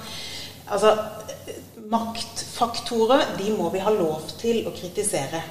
Altså, 0.70 0.92
maktfaktorer, 1.90 3.24
de 3.38 3.50
må 3.58 3.70
vi 3.70 3.82
ha 3.82 3.90
lov 3.90 4.28
til 4.38 4.62
å 4.68 4.74
kritisere. 4.74 5.42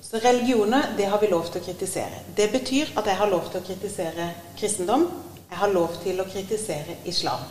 Så 0.00 0.20
religioner, 0.20 0.94
det 0.96 1.08
har 1.12 1.20
vi 1.20 1.28
lov 1.28 1.50
til 1.50 1.60
å 1.60 1.64
kritisere. 1.66 2.22
Det 2.36 2.48
betyr 2.52 2.94
at 2.96 3.08
jeg 3.08 3.18
har 3.20 3.28
lov 3.28 3.50
til 3.50 3.60
å 3.60 3.66
kritisere 3.66 4.30
kristendom. 4.56 5.06
Jeg 5.50 5.60
har 5.60 5.72
lov 5.72 5.98
til 6.04 6.20
å 6.20 6.28
kritisere 6.28 6.96
islam. 7.08 7.44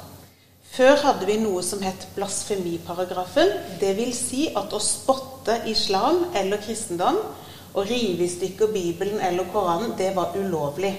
Før 0.71 0.95
hadde 1.03 1.27
vi 1.27 1.37
noe 1.41 1.61
som 1.65 1.81
het 1.85 2.07
blasfemiparagrafen. 2.15 3.53
Det 3.81 3.93
vil 3.97 4.13
si 4.17 4.47
at 4.55 4.73
å 4.73 4.81
spotte 4.81 5.59
islam 5.69 6.25
eller 6.33 6.61
kristendom 6.63 7.21
og 7.71 7.87
rive 7.89 8.25
i 8.25 8.31
stykker 8.31 8.71
Bibelen 8.73 9.21
eller 9.21 9.49
Koranen, 9.53 9.93
det 9.97 10.13
var 10.15 10.33
ulovlig. 10.35 10.95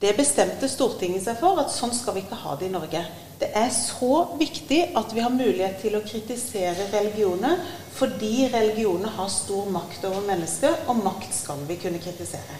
Det 0.00 0.16
bestemte 0.16 0.68
Stortinget 0.68 1.26
seg 1.26 1.38
for, 1.38 1.60
at 1.60 1.70
sånn 1.70 1.92
skal 1.94 2.16
vi 2.16 2.24
ikke 2.24 2.42
ha 2.42 2.56
det 2.58 2.70
i 2.70 2.74
Norge. 2.74 3.04
Det 3.40 3.48
er 3.56 3.70
så 3.72 4.26
viktig 4.38 4.80
at 4.96 5.14
vi 5.16 5.22
har 5.24 5.32
mulighet 5.32 5.78
til 5.80 5.94
å 5.96 6.02
kritisere 6.04 6.90
religioner, 6.92 7.62
fordi 7.96 8.50
religioner 8.52 9.14
har 9.16 9.30
stor 9.32 9.70
makt 9.72 10.04
over 10.10 10.26
mennesker, 10.26 10.76
og 10.88 11.00
makt 11.00 11.32
skal 11.34 11.62
vi 11.68 11.78
kunne 11.80 12.02
kritisere. 12.04 12.58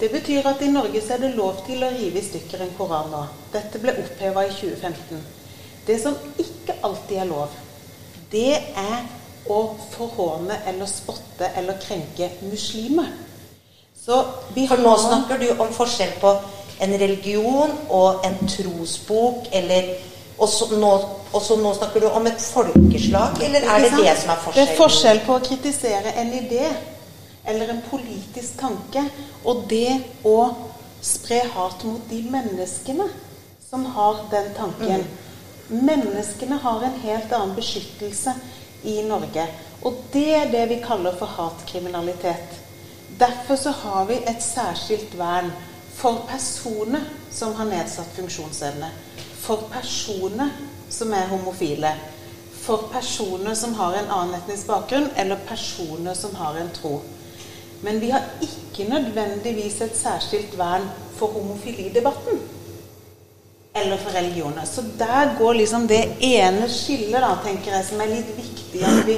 Det 0.00 0.08
betyr 0.08 0.46
at 0.48 0.62
i 0.64 0.70
Norge 0.72 1.02
så 1.04 1.18
er 1.18 1.26
det 1.26 1.34
lov 1.36 1.60
til 1.66 1.84
å 1.84 1.90
rive 1.92 2.16
i 2.16 2.24
stykker 2.24 2.64
en 2.64 2.72
koran 2.78 3.10
nå. 3.12 3.20
Dette 3.52 3.80
ble 3.82 3.92
oppheva 4.00 4.46
i 4.48 4.54
2015. 4.54 5.20
Det 5.86 5.98
som 6.00 6.16
ikke 6.40 6.78
alltid 6.86 7.20
er 7.20 7.28
lov, 7.28 7.58
det 8.32 8.56
er 8.56 9.02
å 9.52 9.58
forhåne 9.92 10.62
eller 10.70 10.88
spotte 10.88 11.50
eller 11.56 11.76
krenke 11.82 12.30
muslimer. 12.46 13.12
Så 14.00 14.16
For 14.56 14.80
nå 14.80 14.96
snakker 14.96 15.40
du 15.40 15.50
om 15.60 15.68
forskjell 15.76 16.16
på 16.22 16.32
en 16.80 16.94
religion 17.00 17.72
og 17.88 18.24
en 18.26 18.38
trosbok, 18.48 19.50
eller 19.52 19.94
og 20.40 20.48
så, 20.48 20.70
nå, 20.72 20.90
nå 21.60 21.72
snakker 21.76 22.00
du 22.00 22.06
om 22.08 22.26
et 22.26 22.40
folkeslag, 22.40 23.42
eller 23.44 23.66
er 23.68 23.82
det 23.84 23.90
det 23.98 24.14
som 24.22 24.32
er 24.32 24.38
forskjellen? 24.40 24.54
Det 24.56 24.62
er 24.64 24.78
forskjell 24.78 25.20
på 25.26 25.36
å 25.36 25.42
kritisere 25.44 26.14
en 26.22 26.32
idé 26.38 26.70
eller 27.44 27.72
en 27.74 27.82
politisk 27.90 28.56
tanke 28.60 29.02
og 29.44 29.66
det 29.68 29.98
å 30.24 30.38
spre 31.04 31.42
hat 31.54 31.84
mot 31.84 32.08
de 32.08 32.22
menneskene 32.32 33.08
som 33.64 33.84
har 33.94 34.24
den 34.32 34.48
tanken. 34.56 35.04
Mm. 35.04 35.84
Menneskene 35.86 36.58
har 36.64 36.82
en 36.88 36.96
helt 37.04 37.32
annen 37.32 37.54
beskyttelse 37.56 38.34
i 38.88 39.00
Norge. 39.06 39.44
Og 39.86 40.00
det 40.12 40.28
er 40.36 40.50
det 40.52 40.66
vi 40.72 40.80
kaller 40.84 41.16
for 41.16 41.30
hatkriminalitet. 41.36 42.56
Derfor 43.20 43.56
så 43.56 43.72
har 43.82 44.08
vi 44.08 44.18
et 44.26 44.42
særskilt 44.42 45.14
vern 45.18 45.52
for 46.00 46.22
personer 46.28 47.02
som 47.30 47.54
har 47.54 47.68
nedsatt 47.68 48.14
funksjonsevne. 48.16 48.88
For 49.40 49.68
personer 49.72 50.54
som 50.88 51.12
er 51.12 51.28
homofile. 51.28 51.92
For 52.62 52.88
personer 52.92 53.54
som 53.54 53.74
har 53.76 53.98
en 53.98 54.08
annen 54.08 54.38
etnisk 54.38 54.68
bakgrunn, 54.70 55.10
eller 55.16 55.42
personer 55.48 56.16
som 56.16 56.34
har 56.40 56.56
en 56.56 56.72
tro. 56.72 57.00
Men 57.84 58.00
vi 58.00 58.10
har 58.14 58.24
ikke 58.44 58.88
nødvendigvis 58.88 59.80
et 59.84 59.96
særskilt 59.96 60.56
vern 60.58 60.88
for 61.16 61.36
homofilidebatten 61.36 62.40
eller 63.74 63.96
for 63.96 64.10
religioner. 64.10 64.64
Så 64.64 64.82
der 64.98 65.34
går 65.38 65.54
liksom 65.54 65.86
det 65.86 66.02
ene 66.20 66.68
skillet, 66.68 67.20
da, 67.22 67.34
tenker 67.44 67.76
jeg, 67.76 67.86
som 67.86 68.00
er 68.02 68.10
litt 68.10 68.32
viktig 68.36 68.82
at 68.86 69.06
vi, 69.06 69.16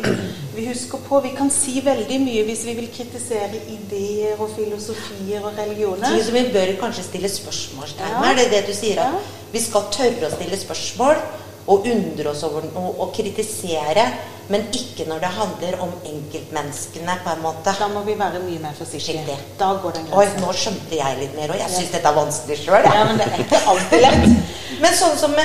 vi, 0.55 0.67
husker 0.69 1.01
på. 1.09 1.21
Vi 1.25 1.33
kan 1.37 1.51
si 1.53 1.81
veldig 1.85 2.19
mye 2.25 2.45
hvis 2.49 2.65
vi 2.69 2.75
vil 2.77 2.91
kritisere 2.93 3.63
ideer 3.73 4.41
og 4.41 4.53
filosofier 4.57 5.45
og 5.45 5.57
religioner. 5.59 6.09
Ting 6.09 6.27
som 6.27 6.37
vi 6.37 6.45
bør 6.55 6.75
kanskje 6.81 7.07
stille 7.09 7.33
spørsmålstegn 7.33 8.13
ved. 8.13 8.27
Ja. 8.27 8.33
Er 8.33 8.41
det 8.41 8.51
det 8.53 8.67
du 8.69 8.75
sier? 8.77 9.01
At 9.01 9.17
ja. 9.17 9.41
vi 9.55 9.65
skal 9.65 9.89
tørre 9.95 10.29
å 10.29 10.35
stille 10.37 10.61
spørsmål 10.61 11.25
og 11.73 11.89
undre 11.89 12.33
oss 12.33 12.45
over 12.49 12.69
noe 12.73 12.95
og 13.01 13.13
kritisere. 13.17 14.07
Men 14.53 14.67
ikke 14.77 15.07
når 15.09 15.23
det 15.23 15.29
handler 15.33 15.79
om 15.81 15.93
enkeltmenneskene, 16.05 17.15
på 17.25 17.33
en 17.33 17.41
måte. 17.41 17.73
Da 17.79 17.87
må 17.89 18.03
vi 18.05 18.19
være 18.19 18.43
mye 18.45 18.61
mer 18.61 18.75
forsiktige. 18.77 19.37
Da 19.61 19.71
går 19.83 19.95
den 19.97 20.09
grensen. 20.11 20.19
Oi, 20.19 20.43
nå 20.45 20.57
skjønte 20.61 20.99
jeg 20.99 21.21
litt 21.23 21.37
mer, 21.39 21.55
og 21.55 21.61
jeg 21.63 21.73
syns 21.73 21.93
dette 21.95 22.11
er 22.11 22.19
vanskelig 22.19 22.59
sjøl. 22.61 22.89
Ja, 22.89 23.07
men 23.09 23.21
det 23.21 23.29
er 23.31 23.45
ikke 23.47 23.61
alltid 23.73 24.05
lett. 24.05 24.27
men 24.83 24.99
sånn 24.99 25.17
som 25.21 25.37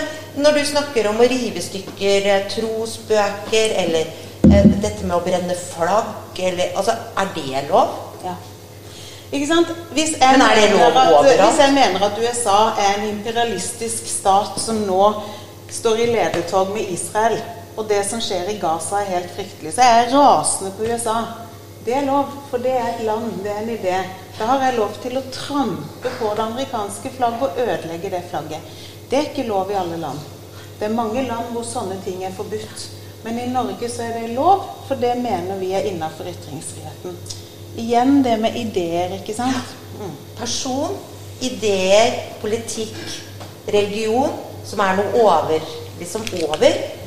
når 0.44 0.60
du 0.60 0.62
snakker 0.74 1.08
om 1.12 1.22
å 1.24 1.28
rive 1.32 1.64
stykker 1.64 2.28
eh, 2.34 2.44
trosbøker, 2.52 3.78
eller 3.86 4.12
eh, 4.52 4.68
dette 4.84 5.08
med 5.08 5.16
å 5.16 5.24
brenne 5.24 5.56
flagg, 5.62 6.42
eller 6.50 6.76
Altså, 6.76 6.98
er 7.18 7.32
det 7.38 7.64
lov? 7.72 7.96
Ja. 8.26 8.36
Ikke 9.32 9.48
sant? 9.48 9.72
Hvis 9.96 10.18
jeg, 10.18 10.34
men 10.36 10.44
er 10.44 10.60
det 10.60 10.68
lov 10.74 10.92
overalt? 10.92 11.32
Hvis 11.46 11.62
jeg 11.64 11.78
mener 11.78 12.04
at 12.10 12.20
USA 12.20 12.58
er 12.76 12.92
en 12.98 13.08
imperialistisk 13.14 14.12
stat 14.12 14.60
som 14.60 14.84
nå 14.88 15.14
står 15.72 16.04
i 16.04 16.10
ledetog 16.12 16.76
med 16.76 16.92
Israel 16.92 17.40
og 17.78 17.86
det 17.90 18.02
som 18.10 18.22
skjer 18.24 18.50
i 18.50 18.58
Gaza, 18.62 19.02
er 19.04 19.12
helt 19.20 19.34
fryktelig. 19.36 19.76
Så 19.76 19.86
jeg 19.86 20.06
er 20.06 20.16
rasende 20.16 20.72
på 20.74 20.88
USA. 20.90 21.18
Det 21.86 21.94
er 21.96 22.08
lov, 22.08 22.32
for 22.50 22.64
det 22.64 22.74
er 22.74 22.88
et 22.90 23.04
land, 23.06 23.30
det 23.44 23.52
er 23.54 23.60
en 23.62 23.70
idé. 23.76 24.00
Da 24.40 24.48
har 24.50 24.66
jeg 24.66 24.80
lov 24.80 24.98
til 25.04 25.20
å 25.20 25.28
trampe 25.32 26.12
på 26.18 26.32
det 26.36 26.44
amerikanske 26.44 27.14
flagget 27.16 27.46
og 27.46 27.62
ødelegge 27.64 28.12
det 28.12 28.24
flagget. 28.32 28.74
Det 29.10 29.20
er 29.20 29.30
ikke 29.30 29.48
lov 29.48 29.72
i 29.72 29.78
alle 29.78 30.02
land. 30.02 30.20
Det 30.80 30.90
er 30.90 30.98
mange 30.98 31.24
land 31.30 31.54
hvor 31.54 31.66
sånne 31.66 32.00
ting 32.06 32.26
er 32.26 32.36
forbudt. 32.36 32.88
Men 33.24 33.40
i 33.40 33.48
Norge 33.54 33.90
så 33.94 34.04
er 34.08 34.20
det 34.20 34.34
lov, 34.36 34.66
for 34.90 35.00
det 35.00 35.14
mener 35.22 35.62
vi 35.62 35.72
er 35.78 35.88
innafor 35.90 36.28
ytringsfriheten. 36.34 37.16
Igjen 37.78 38.20
det 38.26 38.36
med 38.42 38.58
ideer, 38.58 39.16
ikke 39.22 39.38
sant? 39.38 39.74
Person, 40.38 40.98
ideer, 41.46 42.14
politikk, 42.42 42.98
religion, 43.74 44.34
som 44.66 44.82
er 44.84 44.98
noe 45.00 45.24
over, 45.24 45.74
liksom 46.02 46.26
over 46.44 46.98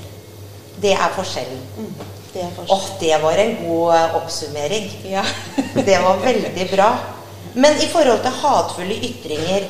det 0.82 0.92
er 0.96 1.14
forskjellen. 1.16 1.62
Mm, 1.76 1.92
det 2.34 2.42
er 2.44 2.52
forskjellen. 2.56 2.76
Åh, 2.76 2.88
det 3.00 3.22
var 3.22 3.42
en 3.44 3.56
god 3.64 4.16
oppsummering. 4.20 4.90
Ja. 5.10 5.24
det 5.88 5.98
var 6.04 6.22
veldig 6.24 6.68
bra. 6.74 6.90
Men 7.54 7.80
i 7.82 7.88
forhold 7.90 8.22
til 8.22 8.40
hatefulle 8.42 8.98
ytringer 9.10 9.68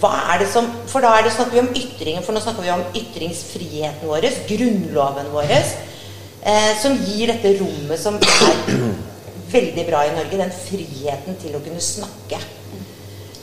hva 0.00 0.12
er 0.34 0.42
det 0.42 0.48
som, 0.52 0.66
For 0.90 1.04
da 1.04 1.14
er 1.16 1.26
det 1.26 1.32
snakker 1.34 1.56
vi 1.56 1.62
om 1.62 1.72
ytringer, 1.72 2.24
for 2.24 2.36
nå 2.36 2.42
snakker 2.44 2.64
vi 2.66 2.72
om 2.74 2.84
ytringsfriheten 3.00 4.08
vår, 4.08 4.28
grunnloven 4.48 5.30
vår, 5.32 5.52
eh, 5.56 6.72
som 6.82 6.96
gir 7.06 7.32
dette 7.32 7.54
rommet 7.62 8.00
som 8.00 8.18
er 8.20 8.90
veldig 9.56 9.86
bra 9.88 10.04
i 10.04 10.12
Norge, 10.16 10.40
den 10.42 10.52
friheten 10.52 11.38
til 11.40 11.56
å 11.56 11.62
kunne 11.64 11.82
snakke. 11.82 12.40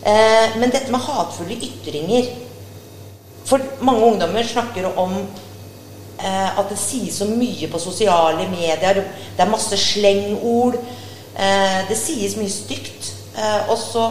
Eh, 0.04 0.58
men 0.60 0.70
dette 0.74 0.92
med 0.92 1.00
hatefulle 1.00 1.56
ytringer 1.64 2.26
For 3.48 3.64
mange 3.84 4.08
ungdommer 4.08 4.46
snakker 4.48 4.86
om 5.00 5.18
at 6.24 6.70
det 6.70 6.78
sies 6.80 7.18
så 7.20 7.26
mye 7.28 7.68
på 7.68 7.80
sosiale 7.82 8.46
medier. 8.48 9.02
Det 9.36 9.44
er 9.44 9.50
masse 9.52 9.78
slengord. 9.78 10.78
Eh, 11.34 11.80
det 11.90 11.98
sies 11.98 12.38
mye 12.38 12.52
stygt. 12.52 13.14
Eh, 13.38 13.70
og 13.70 13.78
så 13.78 14.10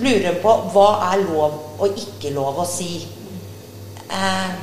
lurer 0.00 0.32
hun 0.32 0.40
på 0.42 0.54
hva 0.72 0.88
er 1.10 1.26
lov 1.26 1.58
og 1.78 2.00
ikke 2.00 2.32
lov 2.36 2.62
å 2.62 2.66
si. 2.68 3.04
Eh, 4.06 4.56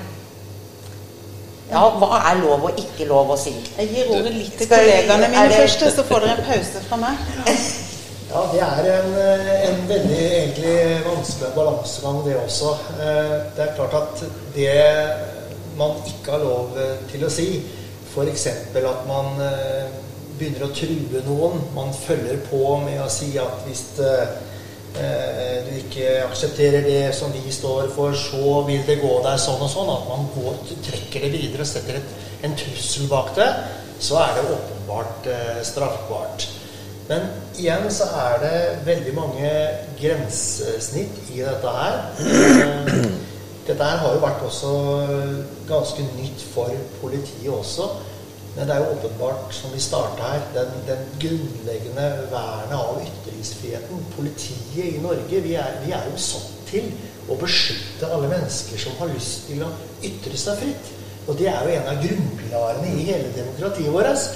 ja, 1.70 1.84
hva 2.00 2.20
er 2.32 2.42
lov 2.42 2.68
og 2.70 2.82
ikke 2.82 3.08
lov 3.10 3.34
å 3.34 3.38
si? 3.40 3.54
Jeg 3.78 3.90
gir 3.94 4.12
ordet 4.14 4.34
litt 4.36 4.58
til 4.58 4.70
kollegaene 4.70 5.30
mine 5.30 5.48
det... 5.50 5.62
først, 5.64 5.88
så 5.96 6.06
får 6.10 6.26
dere 6.26 6.38
en 6.42 6.52
pause 6.52 6.86
fra 6.90 7.02
meg. 7.06 7.26
Ja, 8.34 8.40
det 8.50 8.62
er 8.66 8.88
en, 8.90 9.12
en 9.68 9.84
veldig 9.86 10.22
egentlig 10.26 10.78
vanskelig 11.06 11.52
balansegang, 11.54 12.16
det 12.26 12.40
også. 12.40 12.72
Eh, 12.98 13.36
det 13.54 13.62
er 13.68 13.76
klart 13.78 13.94
at 14.00 14.24
det 14.56 14.72
man 15.78 15.98
ikke 16.08 16.36
har 16.36 16.44
lov 16.44 16.78
eh, 16.80 16.96
til 17.12 17.26
å 17.26 17.32
si. 17.32 17.48
F.eks. 18.14 18.48
at 18.78 19.06
man 19.10 19.40
eh, 19.42 19.94
begynner 20.38 20.68
å 20.68 20.74
true 20.76 21.22
noen. 21.28 21.62
Man 21.76 21.94
følger 21.96 22.42
på 22.50 22.78
med 22.84 23.02
å 23.04 23.12
si 23.12 23.34
at 23.42 23.64
hvis 23.68 23.86
eh, 24.04 24.42
du 24.94 25.72
ikke 25.80 26.10
aksepterer 26.28 26.86
det 26.86 27.06
som 27.18 27.34
vi 27.34 27.50
står 27.52 27.88
for, 27.96 28.14
så 28.18 28.60
vil 28.68 28.84
det 28.86 29.00
gå 29.02 29.14
deg 29.26 29.40
sånn 29.42 29.64
og 29.66 29.72
sånn. 29.74 29.94
At 29.94 30.10
man 30.12 30.28
går, 30.36 30.60
trekker 30.86 31.26
det 31.26 31.34
videre 31.34 31.66
og 31.66 31.72
setter 31.72 31.98
et, 32.02 32.18
en 32.46 32.58
trussel 32.60 33.10
bak 33.10 33.34
det, 33.40 33.50
så 34.04 34.20
er 34.22 34.38
det 34.38 34.50
åpenbart 34.54 35.32
straffbart. 35.66 36.46
Men 37.08 37.26
igjen 37.60 37.90
så 37.92 38.06
er 38.16 38.38
det 38.44 38.58
veldig 38.86 39.14
mange 39.18 39.50
grensesnitt 40.00 41.34
i 41.34 41.42
dette 41.44 41.74
her. 41.76 41.98
Dette 43.64 43.84
her 43.84 44.02
har 44.02 44.16
jo 44.16 44.24
vært 44.24 44.42
også 44.44 44.72
ganske 45.70 46.04
nytt 46.18 46.42
for 46.52 46.74
politiet 47.00 47.52
også. 47.52 47.88
Men 48.56 48.68
det 48.68 48.76
er 48.76 48.84
jo 48.84 48.92
åpenbart, 48.94 49.54
som 49.56 49.72
vi 49.74 49.80
starta 49.82 50.28
her, 50.34 50.44
den, 50.54 50.74
den, 50.88 51.06
grunnleggende 51.22 52.04
vernet 52.30 52.76
av 52.78 53.00
ytringsfriheten. 53.02 54.04
Politiet 54.14 54.92
i 54.92 55.02
Norge, 55.02 55.40
vi 55.42 55.56
er, 55.58 55.80
vi 55.86 55.94
er, 55.96 56.04
jo 56.12 56.20
satt 56.22 56.52
til 56.70 56.92
å 57.32 57.38
beskytte 57.40 58.12
alle 58.14 58.30
mennesker 58.30 58.84
som 58.84 59.00
har 59.00 59.10
lyst 59.14 59.48
til 59.48 59.64
å 59.66 59.72
ytre 60.06 60.38
seg 60.38 60.60
fritt. 60.62 60.92
Og 61.24 61.40
det 61.40 61.48
er 61.50 61.66
jo 61.66 61.78
en 61.80 61.90
av 61.96 62.04
grunnpilarene 62.04 62.94
i 62.94 63.08
hele 63.08 63.32
demokratiet 63.34 63.96
vårt. 63.96 64.28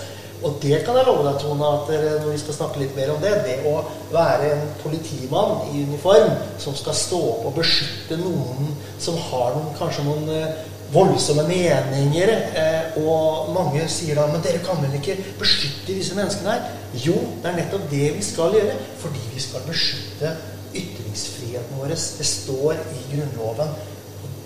Og 0.46 0.60
det 0.62 0.84
kan 0.86 0.98
jeg 0.98 1.08
love 1.08 1.26
deg, 1.26 1.40
Tone, 1.42 1.70
at 1.80 1.92
når 2.22 2.30
vi 2.30 2.40
skal 2.42 2.58
snakke 2.60 2.82
litt 2.84 2.96
mer 2.98 3.10
om 3.14 3.22
det 3.24 3.34
Det 3.48 3.56
å 3.66 3.80
være 4.12 4.52
en 4.54 4.66
politimann 4.84 5.64
i 5.72 5.84
uniform 5.88 6.36
som 6.62 6.76
skal 6.78 6.98
stå 6.98 7.22
opp 7.32 7.48
og 7.50 7.58
beskytte 7.58 8.20
noen 8.22 8.76
som 9.02 9.18
har 9.30 9.56
noen, 9.56 9.72
kanskje 9.80 10.06
noen 10.06 10.30
eh, 10.34 10.60
voldsomme 10.94 11.44
meninger, 11.50 12.32
eh, 12.62 13.00
og 13.02 13.50
mange 13.56 13.88
sier 13.92 14.20
da 14.20 14.28
Men 14.32 14.46
dere 14.46 14.62
kan 14.64 14.80
vel 14.84 14.94
ikke 15.00 15.18
beskytte 15.40 15.98
disse 15.98 16.16
menneskene 16.16 16.54
her? 16.54 16.70
Jo, 16.94 17.18
det 17.42 17.52
er 17.52 17.60
nettopp 17.64 17.90
det 17.92 18.14
vi 18.16 18.24
skal 18.24 18.56
gjøre. 18.56 18.78
Fordi 19.02 19.26
vi 19.34 19.44
skal 19.44 19.66
beskytte 19.68 20.36
ytringsfriheten 20.78 21.82
vår. 21.82 21.96
Det 21.98 22.30
står 22.30 22.78
i 22.78 23.04
Grunnloven 23.12 23.74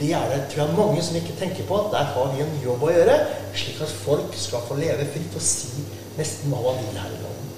det 0.02 0.14
er 0.18 0.30
det 0.34 0.46
tror 0.50 0.64
jeg 0.66 0.78
mange 0.78 1.02
som 1.06 1.16
ikke 1.16 1.36
tenker 1.40 1.68
på. 1.68 1.78
Der 1.92 2.08
har 2.14 2.32
vi 2.34 2.42
en 2.42 2.56
jobb 2.64 2.84
å 2.84 2.94
gjøre, 2.94 3.18
slik 3.54 3.82
at 3.86 4.00
folk 4.02 4.38
skal 4.38 4.64
få 4.68 4.80
leve 4.80 5.06
fritt 5.14 5.36
og 5.38 5.46
si 5.46 5.86
nesten 6.18 6.54
hva 6.54 6.64
man 6.66 6.82
vil 6.82 6.98
her 6.98 7.14
i 7.14 7.20
landet. 7.22 7.52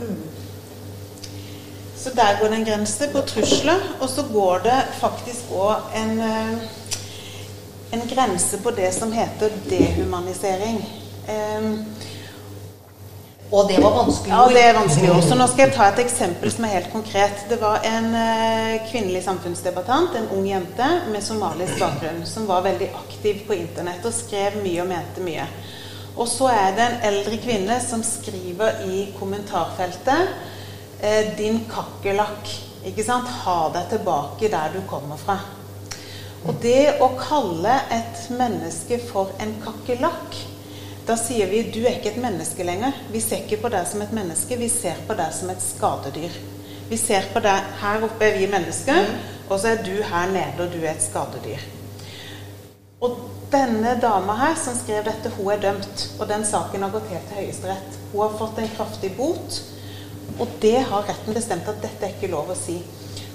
Mm. 0.00 0.24
Så 1.96 2.12
der 2.14 2.40
går 2.40 2.50
det 2.50 2.58
en 2.58 2.66
grense 2.68 3.08
på 3.12 3.22
trusler, 3.30 3.86
og 4.00 4.10
så 4.10 4.26
går 4.32 4.66
det 4.66 4.80
faktisk 5.00 5.54
òg 5.54 5.94
en, 6.02 6.18
eh, 6.20 6.58
en 7.92 8.04
grense 8.10 8.60
på 8.62 8.70
det 8.70 8.92
som 8.94 9.12
heter 9.12 9.50
dehumanisering. 9.70 10.82
Um, 11.26 11.84
og 13.50 13.68
det 13.68 13.78
var 13.78 13.94
vanskelig 13.94 14.32
Ja, 14.32 14.42
det 14.50 14.62
er 14.62 14.74
vanskelig 14.74 15.10
ord. 15.14 15.22
Så 15.22 15.36
nå 15.38 15.46
skal 15.50 15.68
jeg 15.68 15.74
ta 15.76 15.86
et 15.92 16.00
eksempel 16.02 16.50
som 16.50 16.66
er 16.66 16.74
helt 16.74 16.90
konkret. 16.90 17.44
Det 17.50 17.60
var 17.60 17.84
en 17.86 18.08
uh, 18.10 18.86
kvinnelig 18.90 19.22
samfunnsdebattant, 19.26 20.16
en 20.18 20.30
ung 20.34 20.48
jente 20.48 20.88
med 21.12 21.22
somalisk 21.22 21.78
bakgrunn, 21.78 22.24
som 22.26 22.48
var 22.50 22.64
veldig 22.66 22.88
aktiv 23.04 23.44
på 23.46 23.54
internett 23.54 24.06
og 24.06 24.14
skrev 24.14 24.58
mye 24.64 24.82
og 24.82 24.90
mente 24.90 25.22
mye. 25.22 25.46
Og 26.16 26.26
så 26.32 26.48
er 26.50 26.74
det 26.74 26.86
en 26.86 27.06
eldre 27.12 27.38
kvinne 27.44 27.76
som 27.84 28.02
skriver 28.06 28.82
i 28.90 29.06
kommentarfeltet 29.18 30.34
uh, 31.04 31.36
'Din 31.38 31.62
kakerlakk'. 31.70 32.56
Ikke 32.90 33.06
sant? 33.06 33.30
Ha 33.44 33.70
deg 33.74 33.94
tilbake 33.94 34.50
der 34.50 34.74
du 34.74 34.82
kommer 34.90 35.22
fra. 35.22 35.38
Og 36.46 36.58
det 36.62 36.98
å 37.02 37.12
kalle 37.18 37.78
et 37.94 38.26
menneske 38.30 38.98
for 39.06 39.30
en 39.42 39.54
kakerlakk 39.62 40.34
da 41.06 41.14
sier 41.18 41.46
vi 41.46 41.62
du 41.70 41.84
er 41.84 41.96
ikke 41.96 42.14
et 42.14 42.22
menneske 42.22 42.64
lenger. 42.66 42.96
Vi 43.12 43.20
ser 43.22 43.44
ikke 43.44 43.60
på 43.62 43.70
deg 43.70 43.86
som 43.86 44.02
et 44.02 44.14
menneske, 44.16 44.58
vi 44.58 44.68
ser 44.72 44.98
på 45.06 45.14
deg 45.18 45.30
som 45.34 45.52
et 45.52 45.62
skadedyr. 45.62 46.34
Vi 46.90 46.98
ser 46.98 47.28
på 47.32 47.42
deg 47.42 47.70
Her 47.80 48.04
oppe 48.06 48.26
er 48.26 48.38
vi 48.40 48.48
mennesker, 48.50 49.06
mm. 49.06 49.22
og 49.48 49.60
så 49.60 49.72
er 49.74 49.82
du 49.86 49.94
her 50.02 50.32
nede, 50.34 50.66
og 50.66 50.74
du 50.74 50.82
er 50.82 50.92
et 50.94 51.06
skadedyr. 51.06 51.62
Og 53.06 53.16
denne 53.52 53.94
dama 54.02 54.34
her 54.40 54.58
som 54.58 54.74
skrev 54.74 55.04
dette, 55.06 55.30
hun 55.36 55.52
er 55.52 55.62
dømt. 55.62 56.06
Og 56.18 56.28
den 56.28 56.44
saken 56.48 56.82
har 56.82 56.94
gått 56.94 57.10
helt 57.12 57.26
til 57.30 57.42
Høyesterett. 57.42 57.98
Hun 58.12 58.22
har 58.24 58.38
fått 58.40 58.60
en 58.62 58.70
kraftig 58.74 59.12
bot, 59.18 59.60
og 60.40 60.58
det 60.62 60.78
har 60.90 61.06
retten 61.06 61.36
bestemt 61.36 61.68
at 61.70 61.82
dette 61.84 62.06
er 62.06 62.16
ikke 62.16 62.32
lov 62.32 62.50
å 62.50 62.58
si. 62.58 62.80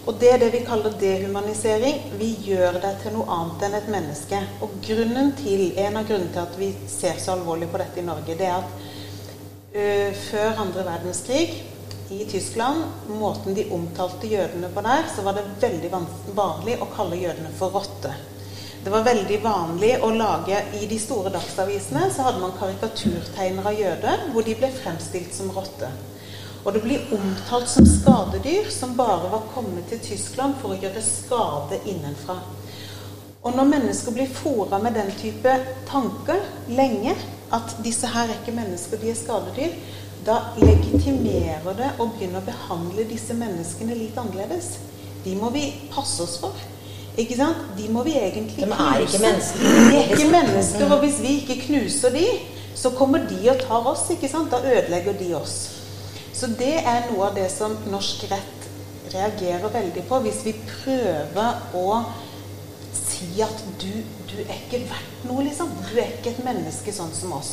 Og 0.10 0.16
det 0.18 0.32
er 0.34 0.40
det 0.42 0.50
vi 0.56 0.64
kaller 0.66 0.96
dehumanisering. 0.98 2.00
Vi 2.18 2.32
gjør 2.48 2.80
deg 2.82 3.04
til 3.04 3.14
noe 3.14 3.28
annet 3.36 3.66
enn 3.68 3.76
et 3.78 3.92
menneske. 3.94 4.40
Og 4.66 4.80
grunnen 4.82 5.36
til, 5.38 5.68
En 5.78 6.00
av 6.00 6.08
grunnene 6.10 6.34
til 6.34 6.42
at 6.42 6.58
vi 6.58 6.72
ser 6.90 7.20
så 7.22 7.36
alvorlig 7.36 7.70
på 7.70 7.78
dette 7.78 8.02
i 8.02 8.08
Norge, 8.08 8.38
det 8.38 8.48
er 8.48 8.58
at 8.58 8.72
ø, 9.76 9.86
før 10.32 10.64
andre 10.66 10.86
verdenskrig 10.88 11.46
i 12.12 12.26
Tyskland, 12.26 12.82
måten 13.08 13.56
de 13.56 13.70
omtalte 13.72 14.28
jødene 14.28 14.72
på 14.74 14.82
der, 14.82 15.06
så 15.16 15.22
var 15.22 15.38
det 15.38 15.46
veldig 15.62 15.92
vanlig 16.36 16.80
å 16.82 16.90
kalle 16.96 17.22
jødene 17.22 17.54
for 17.60 17.78
rotte. 17.78 18.12
Det 18.84 18.90
var 18.90 19.06
veldig 19.06 19.38
vanlig 19.44 19.92
å 20.02 20.10
lage 20.10 20.58
I 20.82 20.88
de 20.90 20.98
store 21.00 21.30
dagsavisene 21.30 22.08
så 22.10 22.26
hadde 22.26 22.42
man 22.42 22.56
karikaturtegner 22.58 23.70
av 23.70 23.78
jøder 23.78 24.24
hvor 24.34 24.48
de 24.48 24.58
ble 24.58 24.72
fremstilt 24.82 25.38
som 25.38 25.54
rotte. 25.54 25.92
Og 26.66 26.74
det 26.74 26.82
blir 26.84 27.14
omtalt 27.16 27.70
som 27.70 27.86
skadedyr 27.90 28.70
som 28.70 28.94
bare 28.98 29.32
var 29.32 29.48
kommet 29.54 29.88
til 29.90 30.02
Tyskland 30.12 30.60
for 30.62 30.76
å 30.76 30.82
gjøre 30.82 31.02
skade 31.02 31.80
innenfra. 31.90 32.38
Og 33.42 33.56
når 33.58 33.70
mennesker 33.72 34.14
blir 34.14 34.30
fora 34.30 34.78
med 34.78 34.94
den 34.94 35.10
type 35.18 35.56
tanker 35.90 36.44
lenge, 36.70 37.16
at 37.52 37.74
disse 37.84 38.08
her 38.08 38.30
er 38.30 38.38
ikke 38.38 38.54
mennesker, 38.54 39.02
de 39.02 39.10
er 39.10 39.18
skadedyr, 39.18 39.74
da 40.26 40.38
legitimerer 40.62 41.74
det 41.80 41.90
å 41.98 42.06
begynne 42.12 42.44
å 42.44 42.46
behandle 42.46 43.08
disse 43.10 43.34
menneskene 43.34 43.98
litt 43.98 44.20
annerledes. 44.22 44.76
De 45.26 45.34
må 45.38 45.50
vi 45.50 45.66
passe 45.90 46.22
oss 46.22 46.38
for. 46.44 46.54
Ikke 47.18 47.36
sant? 47.42 47.66
De 47.78 47.90
må 47.90 48.06
vi 48.06 48.14
egentlig 48.22 48.68
knuse. 48.70 48.78
De 48.78 48.86
er 48.86 49.06
ikke 49.08 49.26
mennesker. 49.26 49.66
De 49.66 49.98
er 49.98 50.14
ikke 50.14 50.32
mennesker, 50.38 50.88
og 50.94 51.02
hvis 51.02 51.20
vi 51.26 51.36
ikke 51.42 51.62
knuser 51.66 52.14
de, 52.14 52.26
så 52.78 52.94
kommer 52.94 53.26
de 53.30 53.42
og 53.50 53.66
tar 53.66 53.94
oss. 53.96 54.06
ikke 54.14 54.30
sant? 54.30 54.54
Da 54.54 54.62
ødelegger 54.62 55.18
de 55.18 55.34
oss. 55.42 55.81
Så 56.42 56.48
det 56.58 56.80
er 56.80 57.04
noe 57.12 57.28
av 57.28 57.36
det 57.38 57.46
som 57.54 57.76
norsk 57.94 58.24
rett 58.32 58.64
reagerer 59.14 59.70
veldig 59.70 60.02
på. 60.10 60.18
Hvis 60.24 60.40
vi 60.48 60.56
prøver 60.58 61.60
å 61.78 62.00
si 62.98 63.44
at 63.46 63.62
du, 63.78 63.92
du 64.26 64.40
er 64.48 64.56
ikke 64.56 64.80
verdt 64.90 65.28
noe, 65.30 65.46
liksom. 65.46 65.70
Du 65.86 66.00
er 66.02 66.10
ikke 66.16 66.32
et 66.34 66.42
menneske 66.48 66.96
sånn 66.96 67.14
som 67.14 67.36
oss. 67.38 67.52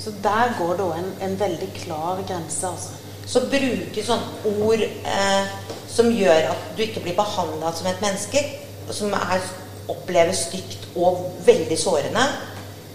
Så 0.00 0.14
der 0.24 0.56
går 0.56 0.72
det 0.78 0.86
òg 0.86 0.96
en, 1.02 1.12
en, 1.26 1.36
veldig 1.42 1.68
klar 1.82 2.24
grense, 2.24 2.64
altså. 2.70 2.96
Så 3.28 3.44
bruke 3.52 4.06
sånne 4.08 4.56
ord 4.64 4.86
eh, 4.88 5.52
som 5.92 6.08
gjør 6.08 6.48
at 6.54 6.66
du 6.78 6.84
ikke 6.86 7.04
blir 7.04 7.20
behandla 7.20 7.76
som 7.76 7.92
et 7.92 8.00
menneske, 8.04 8.40
som 8.88 9.12
er, 9.20 9.52
oppleves 9.92 10.46
stygt 10.46 10.86
og 10.96 11.26
veldig 11.44 11.76
sårende, 11.76 12.24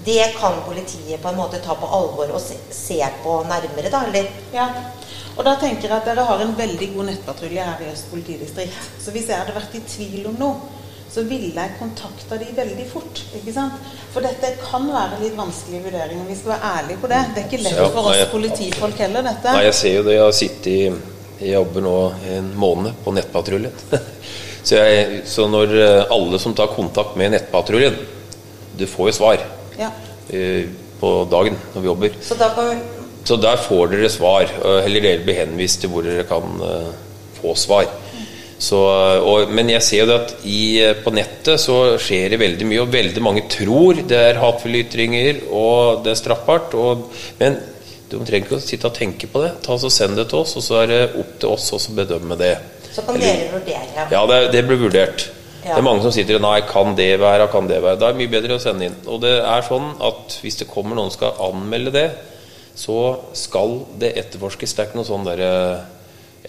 det 0.06 0.32
kan 0.40 0.58
politiet 0.66 1.22
på 1.22 1.30
en 1.30 1.38
måte 1.38 1.60
ta 1.62 1.76
på 1.78 1.86
alvor 1.86 2.32
og 2.34 2.42
se, 2.42 2.58
se 2.74 2.98
på 3.22 3.44
nærmere, 3.46 3.92
da? 3.94 4.08
eller? 4.10 4.32
Ja. 4.56 4.72
Og 5.40 5.46
da 5.48 5.54
tenker 5.56 5.88
jeg 5.88 5.96
at 5.96 6.08
dere 6.10 6.26
har 6.28 6.42
en 6.44 6.52
veldig 6.58 6.90
god 6.98 7.08
nettpatrulje 7.08 7.64
her 7.64 7.86
i 7.86 7.94
Øst 7.94 8.10
politidistrikt. 8.12 8.90
Så 9.00 9.14
hvis 9.16 9.30
jeg 9.32 9.40
hadde 9.40 9.56
vært 9.56 9.78
i 9.80 9.82
tvil 9.88 10.26
om 10.34 10.36
noe, 10.42 10.80
så 11.10 11.24
ville 11.26 11.56
jeg 11.56 11.78
kontakta 11.80 12.38
de 12.38 12.50
veldig 12.58 12.88
fort. 12.92 13.22
ikke 13.40 13.54
sant? 13.56 13.78
For 14.14 14.26
dette 14.26 14.52
kan 14.62 14.90
være 14.92 15.22
litt 15.24 15.38
vanskelig 15.40 15.80
vurdering, 15.88 16.20
og 16.22 16.28
vi 16.28 16.36
skal 16.38 16.54
være 16.58 16.74
ærlige 16.74 17.02
på 17.02 17.12
det. 17.14 17.22
Det 17.32 17.42
er 17.42 17.48
ikke 17.48 17.62
lett 17.64 17.80
for 17.96 18.12
oss 18.12 18.26
politifolk 18.34 19.00
heller, 19.06 19.26
dette. 19.30 19.56
Nei, 19.56 19.64
jeg 19.70 19.80
ser 19.80 19.96
jo 19.96 20.04
det. 20.10 20.18
Jeg 20.18 20.26
har 20.26 20.38
sittet 20.42 20.70
i 20.74 20.82
jeg 21.40 21.56
jobber 21.56 21.86
nå 21.88 21.96
en 22.36 22.52
måned 22.60 23.00
på 23.00 23.16
nettpatruljen. 23.16 23.72
så, 24.68 24.76
jeg, 24.76 25.22
så, 25.32 25.48
når 25.48 25.76
eh, 25.80 26.12
alle 26.12 26.40
som 26.44 26.52
tar 26.56 26.74
kontakt 26.76 27.16
med 27.16 27.32
nettpatruljen 27.32 27.96
Du 28.76 28.84
får 28.92 29.08
jo 29.08 29.14
svar 29.16 29.46
ja. 29.80 29.88
Eh, 30.28 30.68
på 31.00 31.14
dagen 31.32 31.56
når 31.72 31.80
vi 31.80 31.88
jobber. 31.88 32.18
Så 32.28 32.36
da 32.36 32.52
kan 32.58 32.76
så 33.30 33.38
der 33.38 33.62
får 33.62 33.94
dere 33.94 34.10
svar. 34.12 34.50
Eller 34.82 35.06
dere 35.06 35.24
blir 35.26 35.44
henvist 35.44 35.84
til 35.84 35.94
hvor 35.94 36.06
dere 36.06 36.26
kan 36.30 36.62
uh, 36.62 36.92
få 37.40 37.56
svar. 37.58 37.90
Så, 38.60 38.78
og, 39.24 39.52
men 39.56 39.70
jeg 39.72 39.84
ser 39.86 40.10
jo 40.10 40.18
at 40.18 40.34
i, 40.44 40.84
på 41.00 41.14
nettet 41.16 41.62
så 41.64 41.96
skjer 42.02 42.34
det 42.34 42.42
veldig 42.42 42.66
mye, 42.68 42.82
og 42.84 42.92
veldig 42.92 43.22
mange 43.24 43.46
tror 43.48 44.02
det 44.04 44.20
er 44.20 44.42
hatefulle 44.42 44.82
ytringer 44.84 45.46
og 45.48 46.02
det 46.04 46.12
er 46.12 46.20
straffbart. 46.20 46.76
Og, 46.76 47.06
men 47.40 47.56
du 48.10 48.18
trenger 48.18 48.50
ikke 48.50 48.58
å 48.58 48.64
sitte 48.64 48.90
og 48.90 48.98
tenke 48.98 49.30
på 49.32 49.46
det. 49.46 49.54
Ta 49.64 49.78
så 49.80 49.92
Send 49.94 50.20
det 50.20 50.28
til 50.32 50.42
oss, 50.42 50.58
og 50.60 50.66
så 50.66 50.82
er 50.82 50.92
det 50.92 51.02
opp 51.22 51.38
til 51.40 51.54
oss 51.56 51.72
å 51.72 51.96
bedømme 51.96 52.36
det. 52.40 52.56
Så 52.92 53.06
kan 53.08 53.20
dere 53.22 53.48
vurdere? 53.54 54.08
Ja, 54.12 54.26
det, 54.28 54.40
det 54.56 54.66
blir 54.68 54.82
vurdert. 54.82 55.30
Ja. 55.64 55.76
Det 55.76 55.80
er 55.80 55.86
mange 55.86 56.04
som 56.04 56.14
sitter 56.16 56.40
og 56.40 56.44
Nei, 56.44 56.58
kan 56.68 56.96
det 56.98 57.14
være? 57.22 57.48
Kan 57.54 57.68
det 57.70 57.80
være? 57.84 58.00
Da 58.02 58.10
er 58.10 58.16
det 58.16 58.24
mye 58.24 58.34
bedre 58.34 58.58
å 58.58 58.64
sende 58.64 58.90
inn. 58.90 59.00
Og 59.08 59.22
det 59.24 59.38
er 59.40 59.68
sånn 59.68 59.94
at 60.04 60.36
hvis 60.44 60.60
det 60.60 60.68
kommer 60.72 61.00
noen 61.00 61.14
som 61.14 61.20
skal 61.22 61.42
anmelde 61.48 61.96
det, 61.96 62.08
så 62.80 63.00
skal 63.36 63.82
det 64.00 64.14
etterforskes. 64.22 64.74
Det 64.76 64.84
er 64.84 64.90
ikke 64.90 65.02
noe 65.02 65.10
sånn 65.10 65.28
derre 65.28 65.52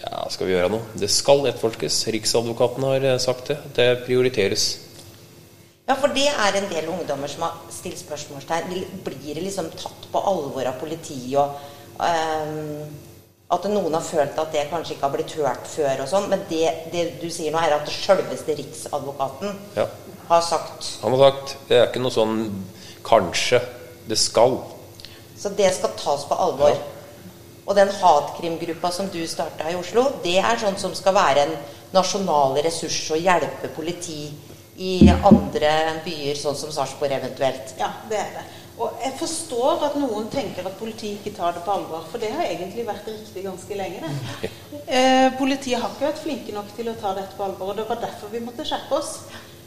Ja, 0.01 0.23
skal 0.31 0.47
vi 0.47 0.53
gjøre 0.55 0.71
noe? 0.71 0.93
Det 0.97 1.09
skal 1.11 1.43
etterforskes. 1.49 1.97
Riksadvokaten 2.15 2.85
har 2.87 3.03
eh, 3.05 3.19
sagt 3.21 3.51
det. 3.51 3.57
Det 3.75 3.89
prioriteres. 4.05 4.69
Ja, 5.89 5.97
for 5.99 6.13
det 6.15 6.29
er 6.29 6.55
en 6.55 6.69
del 6.71 6.87
ungdommer 6.87 7.27
som 7.27 7.43
har 7.43 7.57
stilt 7.73 7.99
spørsmålstegn. 7.99 8.71
Blir 9.03 9.35
det 9.35 9.43
liksom 9.43 9.67
tatt 9.75 10.07
på 10.13 10.23
alvor 10.31 10.69
av 10.69 10.79
politiet? 10.79 11.35
og 11.35 11.59
um, 11.99 12.87
At 13.51 13.67
noen 13.67 13.97
har 13.97 14.05
følt 14.07 14.39
at 14.39 14.55
det 14.55 14.69
kanskje 14.71 14.95
ikke 14.95 15.09
har 15.09 15.15
blitt 15.17 15.35
hørt 15.35 15.67
før 15.67 16.05
og 16.05 16.09
sånn. 16.13 16.29
Men 16.31 16.47
det, 16.49 16.63
det, 16.95 17.05
du 17.19 17.27
sier 17.27 17.51
nå, 17.51 17.59
er 17.59 17.75
at 17.75 17.83
det 17.89 17.97
sjølveste 17.97 18.55
Riksadvokaten 18.61 19.59
ja. 19.75 19.89
har 20.31 20.45
sagt 20.47 20.93
Han 21.03 21.17
har 21.17 21.25
sagt 21.27 21.57
Det 21.67 21.81
er 21.81 21.89
ikke 21.91 22.05
noe 22.07 22.15
sånn 22.15 22.45
kanskje. 23.03 23.59
Det 24.07 24.17
skal. 24.17 24.61
Så 25.41 25.49
det 25.57 25.71
skal 25.73 25.95
tas 25.97 26.25
på 26.29 26.37
alvor. 26.37 26.75
Ja. 26.75 26.97
Og 27.65 27.75
den 27.77 27.89
hatkrimgruppa 28.01 28.91
som 28.93 29.09
du 29.13 29.21
starta 29.29 29.69
i 29.69 29.77
Oslo, 29.77 30.07
det 30.23 30.37
er 30.41 30.59
sånn 30.61 30.79
som 30.81 30.93
skal 30.97 31.15
være 31.17 31.45
en 31.45 31.53
nasjonal 31.93 32.57
ressurs 32.65 33.03
og 33.13 33.21
hjelpe 33.21 33.69
politi 33.75 34.23
i 34.81 34.95
andre 35.11 35.71
byer, 36.05 36.37
sånn 36.39 36.57
som 36.57 36.73
Sarpsborg 36.73 37.13
eventuelt. 37.17 37.75
Ja, 37.79 37.91
det 38.09 38.17
er 38.21 38.33
det. 38.39 38.47
Og 38.81 39.01
jeg 39.03 39.13
forstår 39.19 39.83
at 39.85 39.97
noen 39.99 40.29
tenker 40.33 40.65
at 40.65 40.77
politiet 40.79 41.19
ikke 41.19 41.35
tar 41.37 41.53
det 41.53 41.61
på 41.65 41.73
alvor, 41.75 42.05
for 42.09 42.23
det 42.23 42.31
har 42.33 42.47
egentlig 42.47 42.87
vært 42.87 43.09
riktig 43.11 43.43
ganske 43.45 43.77
lenge. 43.77 44.09
Det. 44.41 44.49
Eh, 44.87 45.27
politiet 45.37 45.81
har 45.81 45.91
ikke 45.91 46.07
vært 46.07 46.23
flinke 46.23 46.55
nok 46.55 46.71
til 46.77 46.89
å 46.89 46.97
ta 46.97 47.13
dette 47.17 47.37
på 47.37 47.45
alvor, 47.45 47.73
og 47.73 47.77
det 47.77 47.85
var 47.89 48.01
derfor 48.01 48.31
vi 48.33 48.41
måtte 48.41 48.65
skjerpe 48.65 48.97
oss. 48.97 49.19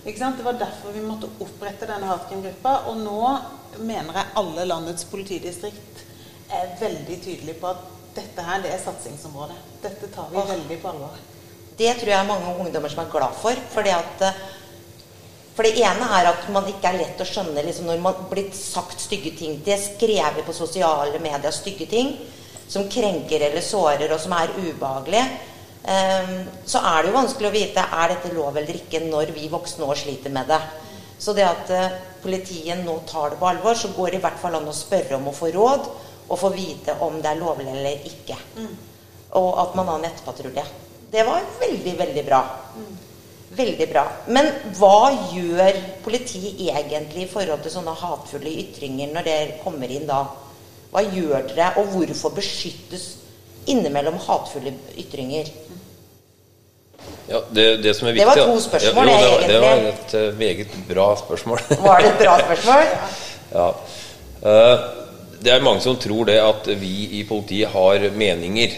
Det 0.05 0.45
var 0.45 0.53
derfor 0.53 0.93
vi 0.93 1.01
måtte 1.01 1.31
opprette 1.41 1.87
denne 1.89 2.09
hatkrimgruppa. 2.11 2.75
Og 2.91 2.99
nå 3.01 3.21
mener 3.81 4.19
jeg 4.19 4.35
alle 4.41 4.67
landets 4.69 5.07
politidistrikt 5.09 6.03
er 6.53 6.75
veldig 6.81 7.17
tydelige 7.25 7.61
på 7.61 7.71
at 7.73 7.87
dette 8.15 8.43
her, 8.47 8.61
det 8.63 8.75
er 8.75 8.83
satsingsområdet. 8.83 9.57
Dette 9.83 10.11
tar 10.13 10.29
vi 10.31 10.43
veldig 10.51 10.77
på 10.83 10.91
alvor. 10.93 11.17
Det 11.79 11.95
tror 11.99 12.13
jeg 12.13 12.19
er 12.19 12.29
mange 12.29 12.53
ungdommer 12.53 12.93
som 12.93 13.01
er 13.03 13.11
glad 13.11 13.33
for. 13.41 13.65
fordi 13.73 13.91
at 13.91 14.23
eh, 14.29 14.45
for 15.55 15.67
det 15.67 15.81
ene 15.87 16.07
er 16.19 16.29
at 16.33 16.47
man 16.51 16.67
ikke 16.67 16.91
er 16.91 16.99
lett 16.99 17.21
å 17.23 17.27
skjønne 17.27 17.63
liksom, 17.63 17.87
når 17.87 18.01
man 18.03 18.25
blir 18.31 18.51
sagt 18.55 19.01
stygge 19.01 19.33
ting. 19.39 19.61
Det 19.65 19.75
er 19.75 19.83
skrevet 19.83 20.45
på 20.47 20.55
sosiale 20.55 21.19
medier 21.23 21.55
stygge 21.55 21.87
ting 21.91 22.15
som 22.69 22.89
krenker 22.91 23.41
eller 23.49 23.63
sårer, 23.63 24.11
og 24.11 24.21
som 24.21 24.35
er 24.35 24.53
ubehagelige. 24.59 25.27
Um, 25.85 26.47
så 26.65 26.81
er 26.81 27.03
det 27.03 27.11
jo 27.11 27.19
vanskelig 27.19 27.49
å 27.51 27.53
vite 27.53 27.83
er 27.85 28.15
dette 28.15 28.31
lov 28.33 28.57
eller 28.57 28.79
ikke 28.79 29.03
når 29.05 29.35
vi 29.37 29.51
voksne 29.53 29.85
òg 29.85 29.99
sliter 30.01 30.33
med 30.33 30.49
det. 30.49 30.61
Så 31.21 31.35
det 31.37 31.45
at 31.45 31.73
uh, 31.77 31.99
politiet 32.25 32.81
nå 32.81 32.95
tar 33.09 33.35
det 33.35 33.41
på 33.41 33.51
alvor, 33.51 33.77
så 33.77 33.91
går 33.93 34.15
det 34.15 34.21
i 34.21 34.25
hvert 34.25 34.41
fall 34.41 34.57
an 34.57 34.71
å 34.71 34.77
spørre 34.77 35.19
om 35.19 35.29
å 35.29 35.37
få 35.37 35.51
råd 35.53 35.91
og 36.25 36.41
få 36.41 36.51
vite 36.55 36.97
om 37.05 37.19
det 37.21 37.35
er 37.35 37.41
lovlig 37.41 37.69
eller 37.69 38.07
ikke. 38.09 38.39
Mm. 38.57 38.71
Og 39.41 39.51
at 39.61 39.75
man 39.77 39.91
har 39.93 40.01
nettpatrulje. 40.07 40.65
Det 41.13 41.25
var 41.27 41.45
veldig, 41.61 41.95
veldig 41.99 42.25
bra. 42.27 42.41
Veldig 43.55 43.89
bra. 43.91 44.07
Men 44.35 44.49
hva 44.79 45.11
gjør 45.35 45.77
politiet 46.03 46.63
egentlig 46.65 47.27
i 47.27 47.31
forhold 47.31 47.61
til 47.63 47.75
sånne 47.77 47.93
hatefulle 48.01 48.55
ytringer 48.65 49.13
når 49.13 49.29
det 49.29 49.37
kommer 49.61 49.93
inn 49.93 50.09
da? 50.09 50.25
Hva 50.95 51.05
gjør 51.05 51.45
dere, 51.51 51.75
og 51.79 51.93
hvorfor 51.93 52.35
beskyttes 52.35 53.07
innimellom 53.71 54.17
hatefulle 54.25 54.73
ytringer? 54.99 55.53
Ja, 57.29 57.41
det, 57.57 57.67
det 57.83 57.95
som 57.97 58.09
er 58.11 58.13
Det 58.19 58.27
var 58.29 58.37
to 58.37 58.59
spørsmål, 58.61 59.09
ja, 59.09 59.21
jo, 59.21 59.21
det, 59.25 59.29
var- 59.29 59.39
egentlig. 59.39 59.53
det 59.55 59.61
var 59.65 59.77
et 59.91 60.15
eh, 60.15 60.39
meget 60.39 60.75
bra 60.89 61.07
spørsmål. 61.17 61.63
Var 61.87 62.03
det 62.05 62.11
et 62.11 62.19
bra 62.25 62.35
spørsmål? 62.43 62.91
Ja. 63.55 63.69
Eh, 64.45 64.79
Det 65.45 65.53
er 65.53 65.61
mange 65.65 65.81
som 65.85 65.97
tror 66.01 66.25
det 66.25 66.39
at 66.41 66.69
vi 66.81 66.93
i 67.21 67.23
politiet 67.29 67.69
har 67.69 68.05
meninger. 68.17 68.77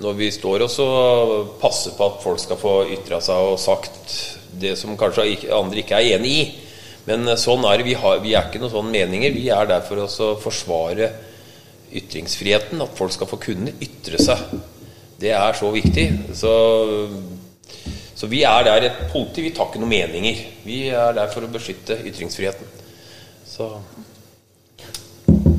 Når 0.00 0.12
vi 0.16 0.28
står 0.30 0.62
og 0.64 1.48
passer 1.60 1.92
på 1.96 2.06
at 2.06 2.20
folk 2.22 2.38
skal 2.40 2.56
få 2.60 2.74
ytra 2.94 3.18
seg 3.20 3.34
og 3.52 3.58
sagt 3.60 4.12
det 4.60 4.76
som 4.78 4.96
kanskje 4.98 5.48
andre 5.52 5.80
ikke 5.82 5.96
er 5.98 6.16
enig 6.18 6.30
i. 6.36 6.44
Men 7.08 7.26
eh, 7.28 7.36
sånn 7.40 7.64
er 7.64 7.78
det. 7.80 7.86
Vi, 7.88 7.94
har, 7.96 8.20
vi 8.20 8.34
er 8.36 8.48
ikke 8.50 8.60
noen 8.60 8.74
sånne 8.76 8.92
meninger. 8.92 9.32
Vi 9.34 9.48
er 9.48 9.66
der 9.72 9.80
for 9.88 10.04
å 10.04 10.34
forsvare 10.40 11.10
ytringsfriheten. 11.96 12.80
At 12.84 12.96
folk 12.98 13.12
skal 13.16 13.30
få 13.30 13.40
kunne 13.40 13.72
ytre 13.82 14.20
seg. 14.20 14.52
Det 15.20 15.32
er 15.36 15.56
så 15.58 15.70
viktig. 15.74 16.06
Så, 16.36 16.52
så 18.20 18.28
vi 18.28 18.42
er 18.44 18.64
der 18.66 18.84
et 18.84 18.98
politi. 19.12 19.40
Vi 19.46 19.54
tar 19.56 19.70
ikke 19.70 19.80
noen 19.80 19.94
meninger. 19.94 20.42
Vi 20.66 20.80
er 20.92 21.14
der 21.16 21.30
for 21.32 21.46
å 21.46 21.48
beskytte 21.48 21.96
ytringsfriheten. 22.04 22.68
Så 23.48 23.70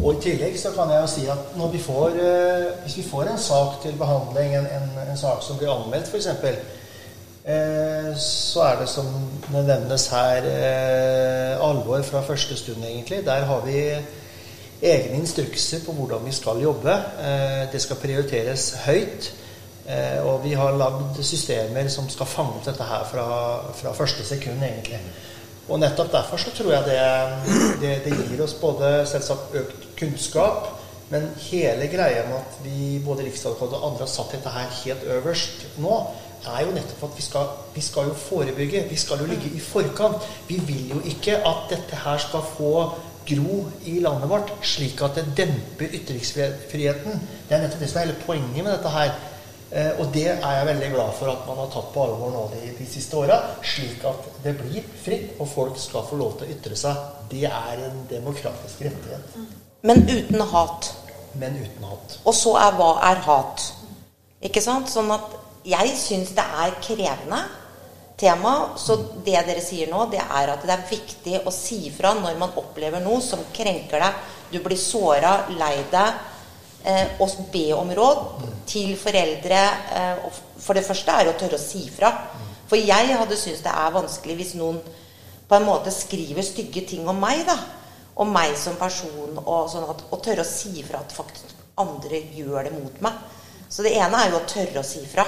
Og 0.02 0.16
i 0.16 0.22
tillegg 0.22 0.56
så 0.58 0.72
kan 0.74 0.90
jeg 0.90 1.02
jo 1.02 1.10
si 1.10 1.24
at 1.30 1.56
når 1.58 1.74
vi 1.74 1.80
får, 1.82 2.16
eh, 2.22 2.70
hvis 2.84 2.98
vi 2.98 3.04
får 3.06 3.28
en 3.30 3.42
sak 3.42 3.82
til 3.84 3.98
behandling, 3.98 4.56
en, 4.58 4.66
en, 4.78 4.88
en 5.10 5.18
sak 5.18 5.44
som 5.46 5.58
blir 5.58 5.70
anmeldt 5.70 6.10
f.eks., 6.10 6.28
eh, 7.46 8.08
så 8.18 8.64
er 8.66 8.80
det 8.80 8.88
som 8.90 9.12
det 9.52 9.62
nevnes 9.68 10.08
her, 10.14 10.50
eh, 10.50 11.62
alvor 11.70 12.02
fra 12.02 12.24
første 12.26 12.58
stund, 12.58 12.82
egentlig. 12.86 13.22
Der 13.26 13.46
har 13.46 13.62
vi 13.66 13.78
egne 14.82 15.22
instrukser 15.22 15.86
på 15.86 15.94
hvordan 15.94 16.26
vi 16.26 16.34
skal 16.34 16.62
jobbe. 16.62 16.98
Eh, 17.22 17.72
det 17.74 17.82
skal 17.82 18.02
prioriteres 18.02 18.72
høyt. 18.86 19.34
Eh, 19.92 20.20
og 20.24 20.40
vi 20.46 20.54
har 20.56 20.78
lagd 20.80 21.20
systemer 21.26 21.90
som 21.92 22.08
skal 22.12 22.30
fange 22.30 22.56
opp 22.56 22.68
dette 22.70 22.86
her 22.88 23.04
fra, 23.10 23.26
fra 23.76 23.92
første 23.98 24.24
sekund, 24.28 24.64
egentlig. 24.64 25.02
Og 25.68 25.80
nettopp 25.82 26.12
derfor 26.14 26.40
så 26.40 26.54
tror 26.56 26.74
jeg 26.74 26.88
det, 26.88 27.02
det, 27.82 27.92
det 28.06 28.16
gir 28.16 28.44
oss 28.44 28.56
både 28.60 29.02
selvsagt 29.10 29.56
økt 29.60 29.90
kunnskap, 30.00 30.72
men 31.12 31.28
hele 31.50 31.90
greia 31.92 32.24
med 32.30 32.38
at 32.40 32.60
vi, 32.64 32.98
både 33.04 33.26
Riksadvokaten 33.28 33.78
og 33.78 33.88
andre 33.90 34.06
har 34.06 34.12
satt 34.12 34.32
dette 34.38 34.52
her 34.54 34.70
helt 34.82 35.08
øverst 35.18 35.66
nå, 35.84 35.96
er 36.48 36.64
jo 36.66 36.74
nettopp 36.74 37.04
at 37.10 37.18
vi 37.20 37.26
skal, 37.26 37.50
vi 37.76 37.84
skal 37.86 38.08
jo 38.10 38.14
forebygge. 38.18 38.86
Vi 38.90 38.98
skal 38.98 39.20
jo 39.22 39.28
ligge 39.30 39.52
i 39.54 39.60
forkant. 39.62 40.24
Vi 40.48 40.58
vil 40.68 40.96
jo 40.96 41.02
ikke 41.06 41.36
at 41.38 41.68
dette 41.70 42.00
her 42.06 42.18
skal 42.24 42.48
få 42.56 42.72
gro 43.28 43.58
i 43.86 44.00
landet 44.02 44.32
vårt, 44.32 44.54
slik 44.66 45.04
at 45.06 45.20
det 45.20 45.28
demper 45.38 45.94
ytringsfriheten. 46.00 47.20
Det 47.50 47.58
er 47.58 47.62
nettopp 47.62 47.84
det 47.84 47.92
som 47.92 48.02
er 48.02 48.08
hele 48.08 48.24
poenget 48.26 48.64
med 48.64 48.72
dette 48.74 48.96
her. 48.96 49.14
Eh, 49.72 50.00
og 50.04 50.10
det 50.12 50.28
er 50.34 50.56
jeg 50.58 50.68
veldig 50.68 50.90
glad 50.92 51.14
for 51.16 51.32
at 51.32 51.46
man 51.48 51.62
har 51.62 51.70
tatt 51.72 51.94
på 51.94 52.04
alvor 52.04 52.34
nå 52.34 52.42
de, 52.52 52.74
de 52.76 52.88
siste 52.92 53.16
åra, 53.16 53.38
slik 53.64 54.04
at 54.10 54.26
det 54.44 54.58
blir 54.60 54.88
fritt, 55.04 55.38
og 55.40 55.48
folk 55.48 55.78
skal 55.80 56.04
få 56.10 56.20
lov 56.20 56.34
til 56.40 56.50
å 56.50 56.56
ytre 56.58 56.80
seg. 56.80 57.06
Det 57.32 57.46
er 57.48 57.86
en 57.88 58.02
demokratisk 58.10 58.84
rettighet, 58.90 59.38
Men 59.88 60.04
uten 60.10 60.44
hat. 60.52 60.92
men 61.34 61.56
uten 61.56 61.88
hat. 61.88 62.18
Og 62.28 62.36
så 62.36 62.58
er 62.60 62.76
hva 62.76 62.92
er 63.08 63.24
hat? 63.24 63.64
Ikke 64.44 64.62
sant? 64.62 64.92
Sånn 64.92 65.12
at 65.16 65.38
jeg 65.64 65.96
syns 65.96 66.34
det 66.36 66.44
er 66.44 66.76
krevende 66.84 67.40
tema. 68.20 68.54
Så 68.78 68.98
det 69.26 69.40
dere 69.48 69.64
sier 69.64 69.90
nå, 69.92 70.06
det 70.12 70.20
er 70.22 70.52
at 70.54 70.66
det 70.68 70.76
er 70.76 70.90
viktig 70.90 71.40
å 71.48 71.54
si 71.56 71.86
fra 71.96 72.14
når 72.18 72.36
man 72.42 72.54
opplever 72.60 73.02
noe 73.04 73.22
som 73.24 73.42
krenker 73.56 74.04
deg. 74.04 74.20
Du 74.52 74.60
blir 74.60 74.78
såra, 74.78 75.46
lei 75.56 75.78
deg. 75.94 76.28
Eh, 76.82 77.20
og 77.22 77.36
be 77.54 77.68
om 77.78 77.92
råd 77.94 78.22
til 78.70 78.96
foreldre. 78.98 79.60
Eh, 79.94 80.40
for 80.62 80.78
det 80.78 80.86
første 80.86 81.14
er 81.14 81.30
å 81.30 81.38
tørre 81.38 81.60
å 81.60 81.62
si 81.62 81.84
fra. 81.94 82.10
For 82.70 82.80
jeg 82.80 83.14
hadde 83.20 83.38
syntes 83.38 83.62
det 83.66 83.74
er 83.74 83.94
vanskelig 83.94 84.38
hvis 84.40 84.56
noen 84.58 84.80
på 85.48 85.58
en 85.58 85.68
måte 85.68 85.92
skriver 85.94 86.46
stygge 86.48 86.86
ting 86.90 87.08
om 87.12 87.20
meg, 87.22 87.44
da. 87.46 87.58
Om 88.22 88.32
meg 88.34 88.56
som 88.60 88.80
person, 88.80 89.38
og 89.44 89.70
sånn 89.72 89.86
at, 89.92 90.06
og 90.10 90.24
tørre 90.24 90.46
å 90.46 90.48
si 90.48 90.82
fra 90.88 91.04
at 91.04 91.14
faktisk 91.14 91.54
andre 91.82 92.24
gjør 92.34 92.68
det 92.68 92.74
mot 92.76 93.02
meg. 93.04 93.20
Så 93.72 93.86
det 93.86 93.94
ene 94.00 94.18
er 94.18 94.32
jo 94.32 94.42
å 94.42 94.48
tørre 94.50 94.82
å 94.82 94.88
si 94.88 95.04
fra 95.08 95.26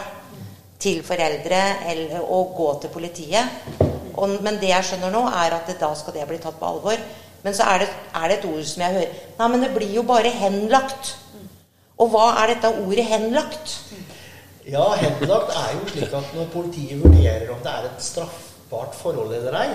til 0.84 1.00
foreldre 1.06 1.60
eller 1.88 2.18
å 2.24 2.42
gå 2.56 2.70
til 2.82 2.92
politiet. 2.92 3.68
Og, 4.14 4.40
men 4.44 4.60
det 4.62 4.72
jeg 4.74 4.88
skjønner 4.90 5.14
nå, 5.14 5.22
er 5.30 5.56
at 5.56 5.70
det, 5.70 5.78
da 5.80 5.94
skal 5.96 6.18
det 6.18 6.26
bli 6.28 6.42
tatt 6.44 6.58
på 6.60 6.68
alvor. 6.68 7.00
Men 7.44 7.56
så 7.56 7.68
er 7.72 7.84
det, 7.84 7.90
er 8.16 8.30
det 8.30 8.40
et 8.40 8.48
ord 8.48 8.66
som 8.68 8.84
jeg 8.86 8.96
hører 8.98 9.22
Nei, 9.40 9.48
men 9.52 9.64
det 9.66 9.72
blir 9.76 9.96
jo 9.98 10.04
bare 10.08 10.32
henlagt. 10.32 11.14
Og 11.98 12.10
hva 12.10 12.30
er 12.42 12.54
dette 12.54 12.72
ordet 12.86 13.06
'henlagt'? 13.06 13.76
Ja, 14.66 14.94
henlagt 14.96 15.52
er 15.60 15.74
jo 15.76 15.88
slik 15.92 16.14
at 16.16 16.32
når 16.36 16.48
politiet 16.54 17.04
vurderer 17.04 17.52
om 17.52 17.60
det 17.64 17.72
er 17.72 17.90
et 17.90 18.00
straffbart 18.04 18.96
forhold 18.96 19.36
eller 19.36 19.60
ei, 19.60 19.70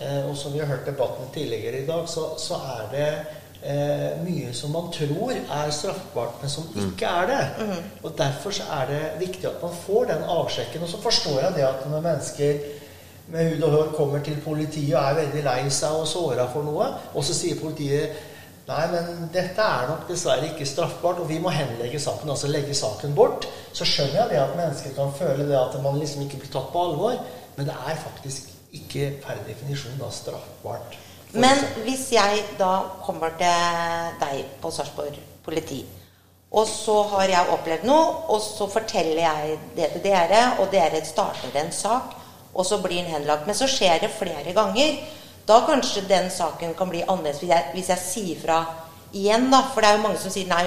eh, 0.00 0.30
og 0.30 0.36
som 0.36 0.52
vi 0.52 0.58
har 0.58 0.66
hørt 0.66 0.86
debatten 0.86 1.28
tidligere 1.34 1.82
i 1.82 1.86
dag, 1.86 2.08
så, 2.08 2.32
så 2.38 2.54
er 2.54 2.88
det 2.96 3.08
eh, 3.62 4.24
mye 4.24 4.54
som 4.56 4.70
man 4.70 4.88
tror 4.92 5.32
er 5.32 5.70
straffbart, 5.70 6.40
men 6.40 6.50
som 6.50 6.64
ikke 6.76 7.06
er 7.06 7.26
det. 7.26 7.42
Og 8.02 8.18
Derfor 8.18 8.50
så 8.50 8.62
er 8.80 8.86
det 8.86 9.02
viktig 9.26 9.46
at 9.46 9.62
man 9.62 9.76
får 9.86 10.04
den 10.04 10.24
avsjekken. 10.28 10.82
Og 10.82 10.88
så 10.88 11.02
forstår 11.02 11.40
jeg 11.40 11.52
det 11.56 11.68
at 11.68 11.90
når 11.90 12.00
mennesker 12.00 12.58
med 13.28 13.50
hud 13.50 13.62
og 13.62 13.70
hår 13.70 13.92
kommer 13.96 14.18
til 14.24 14.40
politiet 14.44 14.96
og 14.96 15.04
er 15.04 15.14
veldig 15.14 15.44
lei 15.44 15.70
seg 15.70 15.94
og 15.94 16.08
såra 16.08 16.48
for 16.52 16.66
noe, 16.66 16.88
og 17.14 17.24
så 17.24 17.34
sier 17.34 17.60
politiet 17.60 18.10
Nei, 18.68 18.82
men 18.92 19.28
dette 19.34 19.64
er 19.64 19.88
nok 19.90 20.04
dessverre 20.06 20.52
ikke 20.52 20.66
straffbart, 20.68 21.18
og 21.18 21.28
vi 21.28 21.40
må 21.42 21.50
henlegge 21.50 21.98
saken, 22.00 22.30
altså 22.30 22.50
legge 22.50 22.74
saken 22.78 23.14
bort. 23.16 23.48
Så 23.74 23.86
skjønner 23.88 24.20
jeg 24.20 24.30
det 24.30 24.42
at 24.42 24.56
mennesker 24.58 24.94
kan 24.96 25.14
føle 25.18 25.48
det 25.48 25.58
at 25.58 25.74
man 25.82 25.98
liksom 25.98 26.22
ikke 26.26 26.44
blir 26.44 26.52
tatt 26.52 26.68
på 26.70 26.84
alvor, 26.86 27.16
men 27.56 27.66
det 27.68 27.74
er 27.74 27.98
faktisk 28.04 28.52
ikke 28.72 29.08
per 29.24 29.42
definisjon 29.48 29.98
da 30.00 30.10
straffbart. 30.14 30.94
Men 31.32 31.56
eksempel. 31.56 31.82
hvis 31.88 32.06
jeg 32.12 32.44
da 32.58 32.72
kommer 33.04 33.34
til 33.40 34.14
deg 34.20 34.54
på 34.62 34.70
Sarpsborg 34.70 35.18
politi, 35.44 35.82
og 36.52 36.68
så 36.68 36.98
har 37.14 37.30
jeg 37.32 37.52
opplevd 37.54 37.86
noe, 37.88 38.08
og 38.28 38.40
så 38.44 38.68
forteller 38.68 39.22
jeg 39.24 39.58
det 39.76 39.88
til 39.94 40.04
dere, 40.04 40.42
og 40.60 40.68
dere 40.72 41.00
starter 41.08 41.56
en 41.56 41.72
sak, 41.72 42.12
og 42.52 42.66
så 42.68 42.78
blir 42.82 43.00
den 43.00 43.08
henlagt. 43.14 43.46
Men 43.48 43.56
så 43.56 43.68
skjer 43.70 44.02
det 44.02 44.12
flere 44.12 44.52
ganger. 44.52 44.98
Da 45.46 45.60
kanskje 45.66 46.04
den 46.08 46.30
saken 46.30 46.74
kan 46.78 46.90
bli 46.90 47.02
annerledes 47.02 47.42
hvis 47.42 47.50
jeg, 47.50 47.70
hvis 47.74 47.90
jeg 47.90 48.02
sier 48.02 48.42
fra 48.42 48.58
igjen, 49.12 49.48
da. 49.52 49.62
For 49.72 49.82
det 49.82 49.90
er 49.90 49.98
jo 49.98 50.04
mange 50.04 50.20
som 50.22 50.32
sier 50.34 50.50
nei, 50.50 50.66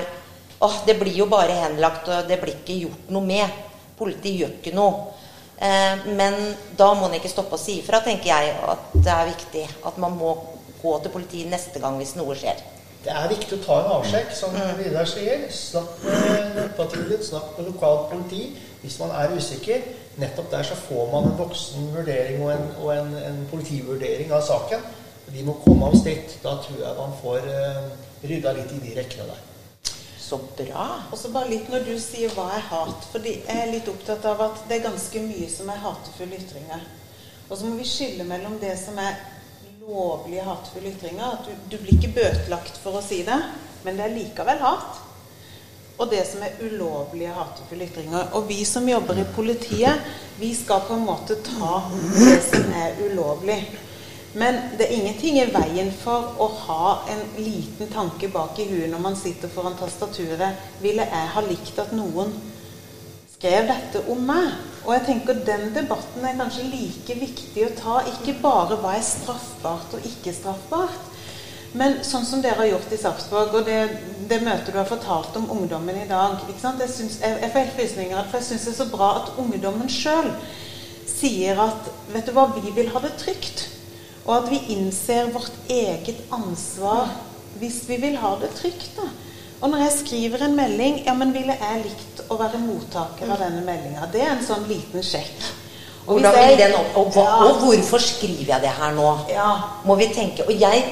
åh, 0.59 0.81
det 0.87 0.97
blir 0.99 1.15
jo 1.15 1.29
bare 1.31 1.55
henlagt, 1.63 2.09
og 2.11 2.27
det 2.29 2.39
blir 2.41 2.57
ikke 2.57 2.81
gjort 2.85 3.13
noe 3.15 3.25
med. 3.25 3.63
Politiet 3.95 4.41
gjør 4.41 4.57
ikke 4.59 4.75
noe. 4.75 5.15
Eh, 5.55 6.05
men 6.19 6.35
da 6.75 6.91
må 6.93 7.07
man 7.07 7.15
ikke 7.15 7.31
stoppe 7.31 7.55
å 7.55 7.61
si 7.61 7.79
ifra, 7.79 8.01
tenker 8.03 8.33
jeg 8.33 8.55
at 8.67 8.93
det 8.97 9.11
er 9.13 9.31
viktig. 9.31 9.65
At 9.87 9.99
man 10.01 10.17
må 10.19 10.35
gå 10.81 10.95
til 11.01 11.13
politiet 11.13 11.51
neste 11.51 11.81
gang 11.83 11.95
hvis 12.01 12.15
noe 12.19 12.35
skjer. 12.37 12.59
Det 13.05 13.13
er 13.13 13.29
viktig 13.29 13.59
å 13.59 13.61
ta 13.61 13.75
en 13.83 13.91
avsjekk, 13.99 14.31
som 14.33 14.55
Vidar 14.79 15.07
sier. 15.07 15.45
Snakk 15.53 15.99
med 16.03 16.71
patruljen, 16.77 17.21
snakk 17.23 17.53
med 17.55 17.69
lokalt 17.69 18.09
politi 18.11 18.47
hvis 18.81 18.97
man 19.01 19.13
er 19.17 19.33
usikker. 19.37 19.85
Nettopp 20.17 20.51
der 20.51 20.63
så 20.63 20.75
får 20.79 21.09
man 21.11 21.25
en 21.27 21.37
voksen 21.37 21.89
vurdering 21.95 22.43
og 22.43 22.53
en, 22.53 22.69
og 22.79 22.91
en, 22.95 23.11
en 23.19 23.41
politivurdering 23.51 24.31
av 24.31 24.45
saken. 24.47 24.85
De 25.27 25.43
må 25.43 25.57
komme 25.63 25.89
av 25.89 25.97
dit. 26.05 26.37
Da 26.43 26.55
tror 26.63 26.79
jeg 26.79 26.95
man 26.99 27.15
får 27.19 27.49
uh, 27.49 27.89
rydda 28.23 28.53
litt 28.55 28.71
i 28.77 28.81
de 28.83 28.95
rekkene 28.95 29.27
der. 29.31 29.41
Så 30.25 30.39
bra. 30.57 30.85
Og 31.11 31.19
så 31.19 31.29
bare 31.33 31.51
litt 31.51 31.67
når 31.69 31.83
du 31.85 31.93
sier 32.01 32.31
hva 32.33 32.47
er 32.55 32.63
hat. 32.71 33.07
fordi 33.11 33.35
jeg 33.41 33.61
er 33.61 33.73
litt 33.73 33.89
opptatt 33.91 34.25
av 34.29 34.41
at 34.47 34.63
det 34.69 34.79
er 34.79 34.87
ganske 34.87 35.23
mye 35.27 35.49
som 35.51 35.69
er 35.69 35.83
hatefulle 35.83 36.39
ytringer. 36.39 36.85
Og 37.49 37.57
så 37.57 37.67
må 37.67 37.75
vi 37.77 37.89
skille 37.89 38.25
mellom 38.25 38.55
det 38.61 38.73
som 38.81 38.97
er 39.01 39.19
lovlige 39.83 40.45
hatefulle 40.47 40.93
ytringer. 40.95 41.35
At 41.35 41.49
du, 41.49 41.75
du 41.75 41.77
blir 41.81 41.99
ikke 41.99 42.15
bøtelagt 42.15 42.79
for 42.81 42.97
å 42.97 43.03
si 43.05 43.21
det, 43.27 43.37
men 43.85 43.99
det 43.99 44.07
er 44.07 44.15
likevel 44.15 44.63
hat. 44.63 45.04
Og 45.97 46.09
det 46.11 46.25
som 46.27 46.43
er 46.43 46.57
ulovlige 46.59 47.31
hatefulle 47.31 47.87
ytringer. 47.87 48.33
Og 48.35 48.49
vi 48.49 48.65
som 48.67 48.87
jobber 48.89 49.21
i 49.21 49.27
politiet, 49.35 50.01
vi 50.39 50.51
skal 50.55 50.83
på 50.87 50.97
en 50.97 51.05
måte 51.07 51.37
ta 51.45 51.85
det 52.17 52.41
som 52.43 52.67
er 52.75 52.99
ulovlig. 53.05 53.61
Men 54.35 54.57
det 54.75 54.89
er 54.89 54.97
ingenting 54.97 55.37
i 55.39 55.47
veien 55.47 55.93
for 55.95 56.33
å 56.43 56.49
ha 56.65 56.87
en 57.07 57.21
liten 57.39 57.87
tanke 57.87 58.27
bak 58.33 58.59
i 58.59 58.67
huet 58.67 58.91
når 58.91 59.03
man 59.05 59.15
sitter 59.15 59.51
foran 59.51 59.77
tastaturet. 59.79 60.59
Ville 60.83 61.07
jeg 61.07 61.31
ha 61.37 61.43
likt 61.45 61.79
at 61.79 61.95
noen 61.95 62.33
skrev 63.31 63.69
dette 63.71 64.03
om 64.11 64.27
meg? 64.27 64.51
Og 64.83 64.91
jeg 64.97 65.05
tenker 65.07 65.39
den 65.47 65.69
debatten 65.77 66.27
er 66.27 66.35
kanskje 66.41 66.67
like 66.67 67.15
viktig 67.21 67.63
å 67.63 67.73
ta. 67.79 68.01
Ikke 68.11 68.35
bare 68.43 68.75
hva 68.83 68.97
er 68.97 69.07
straffbart 69.07 69.95
og 69.95 70.09
ikke 70.11 70.35
straffbart, 70.35 71.14
Men 71.75 71.97
sånn 72.07 72.23
som 72.25 72.41
dere 72.43 72.55
har 72.61 72.69
gjort 72.69 72.93
i 72.95 72.97
Sarpsborg, 73.01 73.55
og 73.59 73.65
det, 73.67 73.79
det 74.29 74.37
møtet 74.45 74.71
du 74.71 74.77
har 74.79 74.87
fortalt 74.87 75.35
om 75.39 75.49
ungdommen 75.57 75.97
i 75.99 76.07
dag? 76.07 76.37
Jeg, 76.47 76.89
synes, 76.89 77.17
jeg, 77.19 77.35
jeg 77.41 77.51
får 77.51 77.59
helt 77.65 77.75
frysninger, 77.75 78.29
for 78.31 78.39
jeg 78.39 78.47
syns 78.47 78.67
det 78.69 78.71
er 78.73 78.77
så 78.79 78.87
bra 78.93 79.09
at 79.19 79.33
ungdommen 79.43 79.91
sjøl 79.91 80.31
sier 81.09 81.59
at 81.65 81.89
vet 82.13 82.27
du 82.29 82.33
hva, 82.35 82.47
vi 82.55 82.71
vil 82.75 82.89
ha 82.93 83.01
det 83.03 83.11
trygt. 83.19 83.65
Og 84.25 84.33
at 84.39 84.47
vi 84.49 84.61
innser 84.73 85.27
vårt 85.35 85.53
eget 85.69 86.23
ansvar 86.33 87.11
hvis 87.59 87.83
vi 87.89 87.99
vil 88.01 88.15
ha 88.23 88.33
det 88.41 88.49
trygt. 88.57 88.95
da. 88.97 89.05
Og 89.61 89.69
når 89.71 89.83
jeg 89.85 89.93
skriver 89.99 90.41
en 90.47 90.55
melding, 90.57 90.97
ja, 91.05 91.13
men 91.15 91.31
ville 91.35 91.53
jeg 91.59 91.83
likt 91.85 92.23
å 92.31 92.39
være 92.39 92.59
mottaker 92.63 93.29
av 93.31 93.39
denne 93.43 93.61
meldinga? 93.67 94.07
Det 94.11 94.23
er 94.25 94.33
en 94.33 94.43
sånn 94.47 94.65
liten 94.67 95.03
sjekk. 95.05 95.45
Og, 96.07 96.19
jeg- 96.21 96.57
den 96.59 96.73
og, 96.75 96.97
og, 97.01 97.15
og 97.17 97.61
hvorfor 97.63 97.99
skriver 98.03 98.51
jeg 98.55 98.61
det 98.61 98.73
her 98.79 98.91
nå? 98.93 99.07
Ja. 99.31 99.51
Må 99.85 99.95
vi 99.99 100.09
tenke. 100.13 100.43
Og 100.45 100.53
jeg 100.59 100.83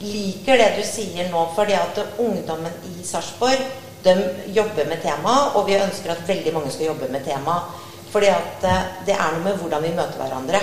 liker 0.00 0.58
det 0.58 0.72
du 0.78 0.82
sier 0.86 1.28
nå, 1.32 1.44
fordi 1.56 1.76
at 1.76 2.00
ungdommen 2.18 2.72
i 2.88 3.04
Sarpsborg 3.06 3.62
de 4.04 4.14
jobber 4.56 4.88
med 4.88 5.02
temaet, 5.04 5.56
og 5.56 5.66
vi 5.68 5.76
ønsker 5.76 6.14
at 6.14 6.28
veldig 6.28 6.54
mange 6.56 6.72
skal 6.72 6.90
jobbe 6.92 7.10
med 7.12 7.24
temaet. 7.26 7.88
Fordi 8.10 8.30
at 8.32 8.64
eh, 8.66 8.86
det 9.06 9.14
er 9.14 9.34
noe 9.34 9.44
med 9.44 9.58
hvordan 9.60 9.84
vi 9.84 9.92
møter 9.94 10.18
hverandre. 10.18 10.60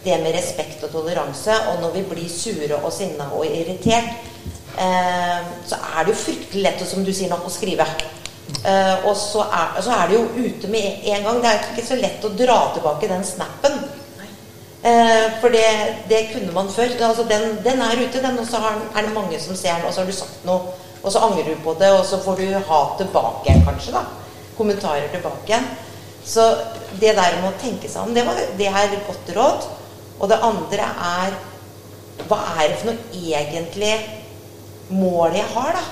Det 0.00 0.16
med 0.22 0.34
respekt 0.34 0.82
og 0.86 0.90
toleranse. 0.94 1.54
Og 1.70 1.82
når 1.84 1.92
vi 1.98 2.06
blir 2.08 2.32
sure 2.32 2.80
og 2.80 2.90
sinna 2.94 3.28
og 3.36 3.44
irritert, 3.46 4.24
eh, 4.80 5.52
så 5.68 5.78
er 5.92 6.00
det 6.00 6.14
jo 6.14 6.22
fryktelig 6.24 6.64
lett, 6.64 6.82
som 6.88 7.04
du 7.06 7.12
sier 7.14 7.30
nå, 7.30 7.38
å 7.44 7.52
skrive. 7.52 7.86
Eh, 8.64 9.06
og 9.06 9.14
så 9.16 9.44
er, 9.46 9.78
så 9.84 9.94
er 9.94 10.10
det 10.10 10.18
jo 10.18 10.48
ute 10.48 10.72
med 10.72 11.06
en 11.14 11.28
gang. 11.28 11.40
Det 11.44 11.52
er 11.52 11.68
ikke 11.70 11.86
så 11.92 12.00
lett 12.00 12.26
å 12.26 12.32
dra 12.34 12.58
tilbake 12.74 13.12
den 13.12 13.26
snappen. 13.28 13.78
Eh, 14.82 15.26
for 15.40 15.52
det, 15.52 15.96
det 16.08 16.30
kunne 16.32 16.52
man 16.52 16.70
før. 16.72 16.88
Altså, 17.04 17.26
den, 17.28 17.58
den 17.64 17.82
er 17.84 18.00
ute, 18.00 18.22
den, 18.22 18.38
og 18.38 18.46
så 18.46 18.62
er 18.96 19.02
det 19.04 19.12
mange 19.14 19.40
som 19.40 19.56
ser 19.56 19.76
den, 19.76 19.84
og 19.86 19.92
så 19.92 20.00
har 20.00 20.08
du 20.08 20.16
sagt 20.16 20.46
noe, 20.48 20.72
og 21.02 21.12
så 21.12 21.20
angrer 21.26 21.52
du 21.52 21.60
på 21.64 21.74
det, 21.80 21.90
og 21.92 22.04
så 22.08 22.20
får 22.24 22.40
du 22.40 22.46
hat 22.54 22.96
tilbake 23.00 23.58
kanskje. 23.66 23.92
da 23.92 24.04
Kommentarer 24.56 25.08
tilbake. 25.12 25.60
Så 26.24 26.46
det 27.00 27.14
der 27.16 27.36
med 27.40 27.52
å 27.52 27.60
tenke 27.60 27.88
seg 27.88 28.08
om, 28.08 28.14
det, 28.16 28.24
var, 28.24 28.40
det 28.56 28.68
er 28.68 28.96
godt 29.06 29.30
råd. 29.36 29.68
Og 30.20 30.28
det 30.28 30.42
andre 30.44 30.90
er 31.12 31.38
Hva 32.28 32.36
er 32.60 32.66
det 32.68 32.74
for 32.76 32.90
noe 32.90 33.20
egentlig 33.32 33.94
mål 34.92 35.38
jeg 35.38 35.48
har, 35.54 35.76
da? 35.76 35.84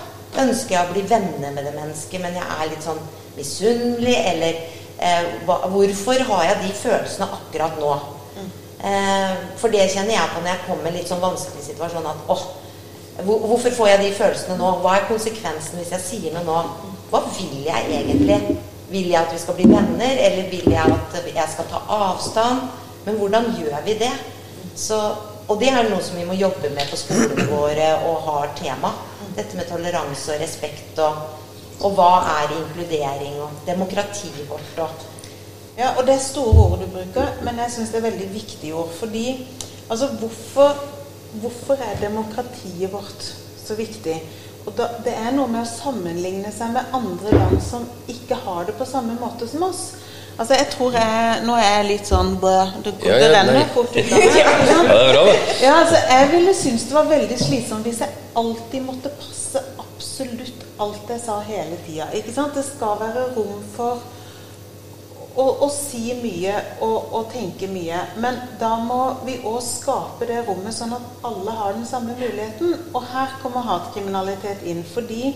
Ønsker 0.42 0.74
jeg 0.74 0.82
å 0.82 0.92
bli 0.92 1.04
venner 1.08 1.54
med 1.54 1.64
det 1.64 1.72
mennesket, 1.72 2.20
men 2.20 2.36
jeg 2.36 2.44
er 2.44 2.68
litt 2.68 2.84
sånn 2.84 3.00
misunnelig, 3.38 4.16
eller 4.32 4.58
eh, 5.00 5.30
hva, 5.48 5.62
Hvorfor 5.72 6.20
har 6.28 6.44
jeg 6.50 6.58
de 6.66 6.74
følelsene 6.76 7.30
akkurat 7.38 7.80
nå? 7.80 7.94
Eh, 8.78 9.36
for 9.58 9.74
det 9.74 9.88
kjenner 9.90 10.14
jeg 10.14 10.30
på 10.30 10.40
når 10.42 10.52
jeg 10.52 10.64
kommer 10.68 10.92
i 10.92 10.98
litt 11.00 11.10
sånn 11.10 11.22
vanskelig 11.22 11.64
situasjon 11.66 12.04
at 12.06 12.28
åh, 12.30 12.44
hvorfor 13.26 13.74
får 13.74 13.88
jeg 13.90 14.02
de 14.04 14.10
følelsene 14.14 14.58
nå? 14.60 14.68
Hva 14.84 14.92
er 14.94 15.08
konsekvensen 15.08 15.80
hvis 15.80 15.90
jeg 15.96 16.04
sier 16.04 16.36
noe 16.36 16.44
nå? 16.46 16.58
Hva 17.10 17.24
vil 17.26 17.64
jeg 17.66 17.88
egentlig? 17.90 18.58
Vil 18.88 19.10
jeg 19.10 19.18
at 19.20 19.34
vi 19.34 19.40
skal 19.42 19.58
bli 19.58 19.66
venner, 19.68 20.20
eller 20.28 20.46
vil 20.52 20.70
jeg 20.70 20.94
at 20.94 21.18
jeg 21.26 21.54
skal 21.54 21.66
ta 21.72 21.82
avstand? 21.96 22.70
Men 23.04 23.18
hvordan 23.18 23.50
gjør 23.58 23.82
vi 23.84 23.98
det? 23.98 24.12
Så, 24.78 24.96
og 25.48 25.58
det 25.58 25.72
er 25.72 25.90
noe 25.90 26.00
som 26.04 26.16
vi 26.20 26.28
må 26.28 26.38
jobbe 26.38 26.70
med 26.70 26.88
på 26.88 27.00
skolene 27.00 27.48
våre 27.50 27.90
og 28.06 28.22
har 28.28 28.54
tema. 28.60 28.94
Dette 29.34 29.58
med 29.58 29.66
toleranse 29.68 30.36
og 30.36 30.42
respekt 30.42 31.02
og, 31.02 31.18
og 31.82 31.98
hva 31.98 32.12
er 32.38 32.54
inkludering 32.60 33.40
og 33.42 33.62
demokratiet 33.66 34.46
vårt 34.50 34.82
og 34.86 35.06
Ja, 35.78 35.92
og 35.96 36.06
det 36.06 36.16
er 36.16 36.22
store 36.24 36.64
ord 36.64 36.80
du 36.82 36.88
bruker, 36.90 37.28
men 37.46 37.60
jeg 37.62 37.70
syns 37.70 37.92
det 37.94 38.00
er 38.00 38.08
veldig 38.10 38.28
viktige 38.34 38.74
ord. 38.74 38.90
Fordi 38.98 39.46
altså, 39.90 40.08
hvorfor, 40.18 40.74
hvorfor 41.38 41.78
er 41.78 42.00
demokratiet 42.02 42.92
vårt 42.92 43.28
så 43.62 43.76
viktig? 43.78 44.16
Og 44.66 44.74
da, 44.76 44.88
Det 45.04 45.14
er 45.14 45.30
noe 45.32 45.48
med 45.48 45.62
å 45.62 45.70
sammenligne 45.70 46.50
seg 46.52 46.74
med 46.74 46.90
andre 46.92 47.30
land 47.36 47.62
som 47.62 47.86
ikke 48.10 48.36
har 48.44 48.66
det 48.68 48.74
på 48.76 48.88
samme 48.88 49.14
måte 49.20 49.46
som 49.48 49.62
oss. 49.68 49.84
Altså, 50.38 50.54
jeg 50.54 50.68
tror 50.74 50.92
jeg 50.94 51.40
Nå 51.46 51.54
er 51.58 51.64
jeg 51.78 51.86
litt 51.88 52.10
sånn 52.10 52.36
bø, 52.42 52.52
Det, 52.84 52.92
Ja, 53.06 53.14
ja, 53.14 53.22
det 53.22 53.30
renner 53.34 53.72
fort 53.74 53.94
ut 53.94 54.12
av 54.12 54.18
meg. 54.18 54.36
Ja, 54.38 54.52
det 54.66 54.76
er 54.76 55.12
bra, 55.14 55.24
det. 55.30 55.38
Ja, 55.62 55.72
altså, 55.80 56.02
jeg 56.10 56.28
ville 56.34 56.54
synes 56.54 56.84
det 56.90 56.98
var 56.98 57.08
veldig 57.14 57.38
slitsomt 57.40 57.88
hvis 57.88 58.02
jeg 58.04 58.22
alltid 58.38 58.86
måtte 58.86 59.14
passe 59.18 59.62
absolutt 59.82 60.66
alt 60.78 61.10
jeg 61.10 61.22
sa 61.24 61.40
hele 61.46 61.78
tida. 61.86 62.10
Det 62.54 62.64
skal 62.66 63.00
være 63.00 63.26
rom 63.38 63.62
for 63.74 64.04
å, 65.38 65.44
og 65.64 65.70
si 65.72 66.10
mye 66.18 66.54
og, 66.84 67.12
og 67.14 67.28
tenke 67.32 67.68
mye. 67.70 68.00
Men 68.22 68.40
da 68.60 68.74
må 68.82 69.00
vi 69.26 69.38
òg 69.46 69.60
skape 69.64 70.26
det 70.28 70.42
rommet 70.48 70.74
sånn 70.74 70.96
at 70.96 71.24
alle 71.28 71.54
har 71.60 71.76
den 71.76 71.86
samme 71.88 72.16
muligheten. 72.18 72.74
Og 72.92 73.06
her 73.12 73.38
kommer 73.42 73.66
hatkriminalitet 73.68 74.66
inn. 74.68 74.82
Fordi 74.82 75.32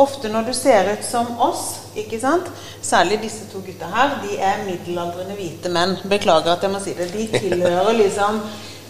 ofte 0.00 0.32
når 0.32 0.48
du 0.48 0.54
ser 0.56 0.88
ut 0.94 1.04
som 1.06 1.28
oss, 1.42 1.66
ikke 1.94 2.18
sant 2.18 2.48
Særlig 2.84 3.20
disse 3.22 3.46
to 3.52 3.60
gutta 3.64 3.86
her, 3.92 4.16
de 4.24 4.34
er 4.42 4.64
middelaldrende 4.66 5.36
hvite 5.38 5.70
menn. 5.72 5.94
Beklager 6.10 6.56
at 6.56 6.64
jeg 6.64 6.72
må 6.72 6.80
si 6.82 6.96
det. 6.98 7.12
De 7.14 7.28
tilhører 7.32 7.96
liksom 7.96 8.40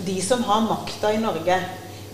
de 0.04 0.16
som 0.24 0.42
har 0.46 0.64
makta 0.66 1.12
i 1.14 1.20
Norge. 1.22 1.58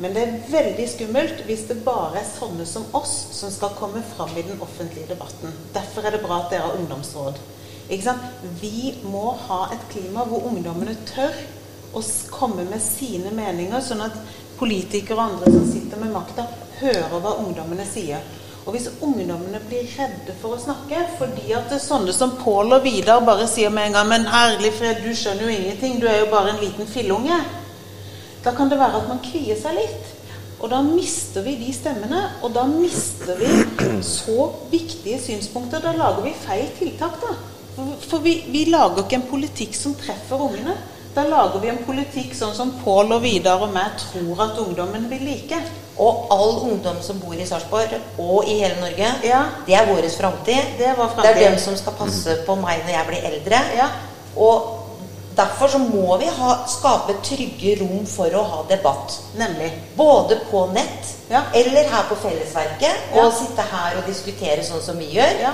Men 0.01 0.15
det 0.17 0.25
er 0.25 0.37
veldig 0.49 0.85
skummelt 0.89 1.41
hvis 1.45 1.67
det 1.69 1.83
bare 1.85 2.21
er 2.21 2.29
sånne 2.29 2.65
som 2.69 2.87
oss 2.97 3.13
som 3.37 3.53
skal 3.53 3.77
komme 3.77 4.01
fram 4.15 4.33
i 4.37 4.45
den 4.45 4.61
offentlige 4.65 5.09
debatten. 5.13 5.53
Derfor 5.75 6.09
er 6.09 6.17
det 6.17 6.23
bra 6.25 6.43
at 6.43 6.53
dere 6.53 6.69
har 6.69 6.79
ungdomsråd. 6.81 7.41
Vi 7.90 8.94
må 9.03 9.33
ha 9.48 9.64
et 9.74 9.87
klima 9.90 10.22
hvor 10.29 10.44
ungdommene 10.46 10.94
tør 11.09 11.35
å 11.94 12.03
komme 12.31 12.62
med 12.68 12.79
sine 12.83 13.33
meninger, 13.35 13.81
sånn 13.83 14.05
at 14.05 14.14
politikere 14.61 15.16
og 15.18 15.24
andre 15.24 15.50
som 15.57 15.64
sitter 15.66 15.98
med 15.98 16.12
makta, 16.14 16.44
hører 16.79 17.18
hva 17.18 17.33
ungdommene 17.42 17.87
sier. 17.88 18.22
Og 18.62 18.76
hvis 18.76 18.87
ungdommene 19.03 19.59
blir 19.66 19.88
redde 19.96 20.37
for 20.38 20.55
å 20.55 20.61
snakke 20.61 21.03
fordi 21.18 21.48
at 21.57 21.70
det 21.70 21.79
er 21.81 21.83
sånne 21.83 22.14
som 22.14 22.37
Pål 22.38 22.76
og 22.76 22.85
Vidar 22.85 23.24
bare 23.26 23.48
sier 23.50 23.72
med 23.74 23.88
en 23.88 23.96
gang 23.98 24.09
'Men 24.09 24.26
herlig 24.31 24.72
fred, 24.79 25.03
du 25.03 25.11
skjønner 25.11 25.42
jo 25.42 25.57
ingenting. 25.57 26.00
Du 26.00 26.07
er 26.07 26.18
jo 26.20 26.31
bare 26.31 26.50
en 26.50 26.62
liten 26.62 26.87
fillunge', 26.87 27.44
da 28.44 28.53
kan 28.53 28.70
det 28.70 28.79
være 28.79 29.03
at 29.03 29.09
man 29.09 29.18
kvier 29.18 29.57
seg 29.61 29.74
litt. 29.74 30.16
Og 30.61 30.70
da 30.70 30.83
mister 30.83 31.42
vi 31.42 31.57
de 31.57 31.72
stemmene, 31.72 32.20
og 32.42 32.55
da 32.55 32.66
mister 32.66 33.35
vi 33.37 33.46
så 34.03 34.50
viktige 34.70 35.20
synspunkter. 35.20 35.81
Da 35.81 35.92
lager 35.92 36.22
vi 36.22 36.35
feil 36.46 36.68
tiltak, 36.79 37.20
da. 37.20 37.35
For, 38.09 38.19
vi, 38.25 38.45
vi 38.49 38.64
lager 38.71 39.05
ikke 39.05 39.19
en 39.21 39.29
politikk 39.31 39.75
som 39.79 39.95
treffer 39.95 40.40
ungene. 40.49 40.75
Da 41.14 41.25
lager 41.27 41.59
vi 41.59 41.69
en 41.73 41.81
politikk 41.83 42.35
sånn 42.38 42.55
som 42.55 42.71
Pål 42.85 43.16
og 43.16 43.23
Vidar 43.25 43.62
og 43.64 43.73
meg 43.75 43.97
tror 43.99 44.43
at 44.45 44.59
ungdommen 44.62 45.09
vil 45.11 45.25
like. 45.27 45.59
Og 46.01 46.29
all 46.33 46.53
ungdom 46.71 47.01
som 47.03 47.19
bor 47.21 47.35
i 47.35 47.47
Sarpsborg 47.49 47.97
og 48.23 48.47
i 48.49 48.61
hele 48.62 48.77
Norge, 48.81 49.09
Ja. 49.27 49.40
det 49.66 49.75
er 49.75 49.87
vår 49.87 50.07
framtid. 50.16 50.77
Det 50.79 50.95
Det 50.97 51.31
er 51.31 51.51
dem 51.51 51.59
som 51.59 51.77
skal 51.77 51.93
passe 51.99 52.37
på 52.47 52.55
meg 52.57 52.85
når 52.87 52.95
jeg 52.95 53.07
blir 53.09 53.27
eldre. 53.33 53.59
Ja. 53.77 53.88
Og 54.37 54.77
derfor 55.37 55.69
så 55.69 55.79
må 55.79 56.16
vi 56.19 56.27
ha, 56.27 56.55
skape 56.69 57.16
trygge 57.23 57.81
rom 57.81 58.07
for 58.07 58.31
å 58.31 58.43
ha 58.45 58.62
debatt. 58.69 59.19
Nemlig. 59.37 59.73
Både 59.97 60.40
på 60.51 60.66
nett 60.73 61.14
Ja. 61.31 61.43
eller 61.55 61.88
her 61.90 62.03
på 62.09 62.16
Fellesverket. 62.23 62.95
Og 63.14 63.33
sitte 63.33 63.62
her 63.62 63.97
og 63.99 64.07
diskutere 64.07 64.62
sånn 64.62 64.83
som 64.83 64.99
vi 64.99 65.11
gjør. 65.16 65.53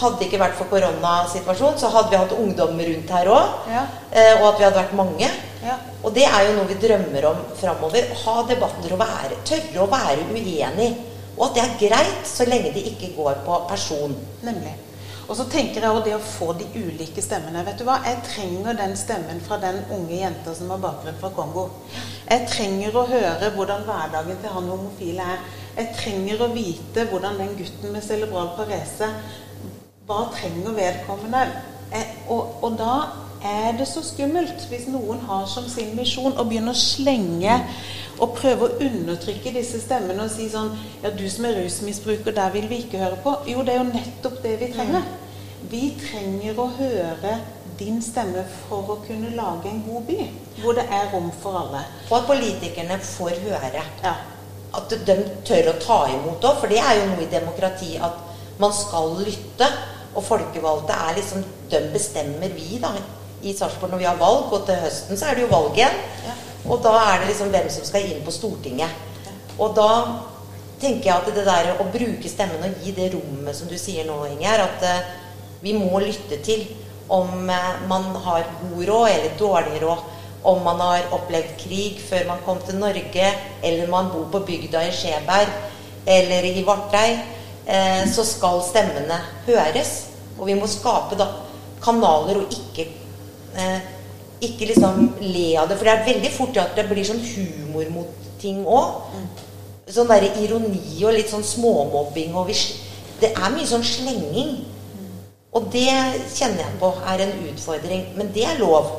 Hadde 0.00 0.18
det 0.18 0.28
ikke 0.28 0.40
vært 0.40 0.56
for 0.56 0.70
koronasituasjonen, 0.72 1.78
så 1.80 1.90
hadde 1.92 2.12
vi 2.12 2.20
hatt 2.20 2.36
ungdom 2.36 2.78
rundt 2.88 3.10
her 3.16 3.32
òg. 3.32 3.56
Ja. 3.68 3.86
Eh, 4.10 4.34
og 4.40 4.46
at 4.52 4.60
vi 4.60 4.66
hadde 4.66 4.80
vært 4.80 4.94
mange. 4.96 5.32
Ja. 5.62 5.78
Og 6.02 6.14
det 6.16 6.24
er 6.26 6.46
jo 6.48 6.54
noe 6.56 6.70
vi 6.70 6.78
drømmer 6.82 7.26
om 7.28 7.42
framover. 7.58 8.08
Ha 8.24 8.36
debatter 8.48 8.94
og 8.96 9.02
være, 9.02 9.42
tørre 9.48 9.84
å 9.84 9.90
være 9.92 10.30
uenig. 10.32 10.92
Og 11.36 11.44
at 11.48 11.58
det 11.58 11.66
er 11.66 11.76
greit, 11.80 12.24
så 12.28 12.48
lenge 12.48 12.72
det 12.74 12.86
ikke 12.92 13.12
går 13.18 13.44
på 13.46 13.60
person. 13.68 14.16
Nemlig. 14.46 14.74
Og 15.30 15.36
så 15.38 15.46
tenker 15.48 15.80
jeg 15.80 15.88
også 15.88 16.04
det 16.04 16.14
å 16.16 16.24
få 16.24 16.48
de 16.58 16.66
ulike 16.74 17.22
stemmene. 17.24 17.62
Vet 17.64 17.78
du 17.80 17.86
hva? 17.86 18.00
Jeg 18.04 18.18
trenger 18.26 18.76
den 18.76 18.96
stemmen 18.98 19.38
fra 19.44 19.56
den 19.62 19.78
unge 19.94 20.18
jenta 20.18 20.54
som 20.56 20.72
har 20.74 20.82
bakgrunn 20.82 21.20
fra 21.20 21.30
Kongo. 21.36 21.68
Jeg 22.26 22.48
trenger 22.50 22.98
å 22.98 23.06
høre 23.08 23.52
hvordan 23.54 23.86
hverdagen 23.86 24.40
til 24.42 24.56
han 24.56 24.68
homofile 24.72 25.28
er. 25.36 25.46
Jeg 25.78 25.94
trenger 25.96 26.42
å 26.42 26.50
vite 26.52 27.06
hvordan 27.08 27.38
den 27.40 27.54
gutten 27.56 27.94
med 27.94 28.04
cerebral 28.04 28.50
parese 28.58 29.08
Hva 30.12 30.26
trenger 30.34 30.74
vedkommende? 30.76 31.46
Eh, 31.92 32.08
og, 32.28 32.58
og 32.64 32.74
da 32.76 32.94
er 33.42 33.72
det 33.78 33.86
så 33.88 34.02
skummelt 34.04 34.66
hvis 34.68 34.84
noen 34.92 35.22
har 35.24 35.46
som 35.48 35.64
sin 35.70 35.94
misjon 35.96 36.36
å 36.36 36.44
begynne 36.46 36.74
å 36.74 36.78
slenge 36.78 37.56
og 38.20 38.36
prøve 38.36 38.68
å 38.68 38.76
undertrykke 38.84 39.54
disse 39.56 39.80
stemmene 39.82 40.26
og 40.26 40.30
si 40.34 40.50
sånn 40.52 40.70
Ja, 41.02 41.10
du 41.16 41.24
som 41.32 41.48
er 41.48 41.56
rusmisbruker, 41.58 42.34
der 42.36 42.52
vil 42.54 42.68
vi 42.70 42.82
ikke 42.84 43.00
høre 43.00 43.18
på. 43.24 43.34
Jo, 43.48 43.64
det 43.64 43.74
er 43.74 43.80
jo 43.80 43.88
nettopp 43.88 44.38
det 44.44 44.52
vi 44.60 44.68
trenger. 44.76 45.08
Vi 45.72 45.82
trenger 45.98 46.60
å 46.60 46.68
høre 46.76 47.38
din 47.80 48.02
stemme 48.04 48.44
for 48.66 48.92
å 48.92 48.98
kunne 49.06 49.32
lage 49.34 49.70
en 49.70 49.80
god 49.86 50.04
by, 50.10 50.18
hvor 50.60 50.76
det 50.76 50.84
er 50.92 51.08
rom 51.14 51.32
for 51.42 51.56
alle. 51.64 51.80
Og 52.10 52.18
at 52.20 52.28
politikerne 52.28 53.00
får 53.06 53.40
høre. 53.46 53.86
Ja. 54.04 54.14
At 54.76 54.92
de 55.08 55.16
tør 55.48 55.72
å 55.72 55.78
ta 55.80 55.98
imot 56.12 56.44
òg, 56.44 56.60
for 56.60 56.70
det 56.70 56.78
er 56.84 57.00
jo 57.00 57.08
noe 57.10 57.24
i 57.24 57.32
demokrati 57.32 57.96
at 57.96 58.20
man 58.62 58.74
skal 58.76 59.16
lytte. 59.24 59.68
Og 60.12 60.24
folkevalgte 60.26 60.96
er 61.08 61.16
liksom 61.16 61.44
De 61.72 61.80
bestemmer 61.92 62.52
vi, 62.52 62.78
da. 62.82 62.92
I 63.42 63.54
Sarpsborg 63.56 63.94
når 63.94 64.02
vi 64.02 64.06
har 64.06 64.18
valg, 64.20 64.52
og 64.52 64.66
til 64.68 64.78
høsten 64.84 65.18
så 65.18 65.30
er 65.30 65.38
det 65.38 65.46
jo 65.46 65.52
valg 65.54 65.78
igjen. 65.78 65.96
Ja. 66.26 66.34
Og 66.70 66.82
da 66.84 66.92
er 67.00 67.22
det 67.22 67.32
liksom 67.32 67.50
hvem 67.50 67.70
som 67.74 67.86
skal 67.88 68.06
inn 68.06 68.20
på 68.22 68.34
Stortinget. 68.34 68.92
Og 69.58 69.74
da 69.76 69.88
tenker 70.82 71.08
jeg 71.08 71.16
at 71.16 71.34
det 71.34 71.44
der 71.46 71.72
å 71.80 71.88
bruke 71.90 72.30
stemmen 72.30 72.62
og 72.66 72.84
gi 72.84 72.94
det 72.94 73.10
rommet 73.14 73.56
som 73.56 73.70
du 73.70 73.74
sier 73.78 74.06
nå, 74.06 74.16
Inger, 74.30 74.64
at 74.66 74.86
eh, 74.86 75.10
vi 75.62 75.74
må 75.78 76.00
lytte 76.02 76.38
til 76.42 76.64
om 77.12 77.50
eh, 77.50 77.82
man 77.90 78.08
har 78.24 78.46
god 78.62 78.84
råd 78.88 79.08
eller 79.10 79.36
dårlig 79.38 79.82
råd. 79.82 80.08
Om 80.42 80.64
man 80.66 80.80
har 80.82 81.12
opplevd 81.14 81.52
krig 81.60 82.00
før 82.02 82.24
man 82.32 82.40
kom 82.46 82.58
til 82.66 82.80
Norge, 82.82 83.28
eller 83.62 83.90
man 83.90 84.10
bor 84.10 84.26
på 84.32 84.40
bygda 84.48 84.80
i 84.88 84.94
Skjeberg 84.94 85.52
eller 86.10 86.48
i 86.48 86.64
Vartei, 86.66 87.10
eh, 87.66 88.04
så 88.10 88.24
skal 88.26 88.62
stemmene 88.66 89.18
høres. 89.46 89.94
Og 90.38 90.46
vi 90.48 90.56
må 90.58 90.68
skape 90.70 91.18
da 91.20 91.28
kanaler 91.82 92.40
og 92.42 92.54
ikke 92.54 92.86
eh, 93.58 93.90
ikke 94.42 94.66
liksom 94.72 95.12
le 95.20 95.46
av 95.58 95.68
det. 95.70 95.78
For 95.78 95.86
det 95.86 95.94
er 95.94 96.08
veldig 96.08 96.32
fort 96.34 96.60
at 96.62 96.74
det 96.78 96.88
blir 96.90 97.06
sånn 97.06 97.22
humor 97.22 97.90
mot 97.94 98.28
ting 98.42 98.64
òg. 98.66 99.18
Sånn 99.92 100.10
der 100.10 100.26
ironi 100.40 101.02
og 101.04 101.14
litt 101.14 101.30
sånn 101.30 101.46
småmobbing. 101.46 102.34
Og 102.38 102.50
vi, 102.50 102.56
det 103.20 103.32
er 103.36 103.54
mye 103.54 103.68
sånn 103.68 103.86
slenging. 103.86 104.56
Og 105.52 105.68
det 105.72 105.86
kjenner 106.32 106.64
jeg 106.64 106.80
på 106.80 106.90
er 107.12 107.24
en 107.26 107.34
utfordring. 107.52 108.06
Men 108.18 108.32
det 108.34 108.46
er 108.48 108.60
lov. 108.62 108.90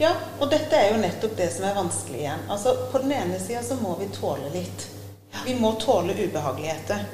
Ja, 0.00 0.12
og 0.40 0.50
dette 0.52 0.76
er 0.76 0.90
jo 0.92 1.00
nettopp 1.00 1.38
det 1.38 1.48
som 1.54 1.64
er 1.68 1.76
vanskelig 1.76 2.24
igjen. 2.24 2.42
Altså, 2.52 2.74
På 2.92 3.00
den 3.00 3.14
ene 3.16 3.38
sida 3.40 3.62
så 3.64 3.78
må 3.80 3.94
vi 4.00 4.10
tåle 4.12 4.50
litt. 4.52 4.90
Vi 5.44 5.54
må 5.60 5.74
tåle 5.80 6.16
ubehageligheter. 6.16 7.06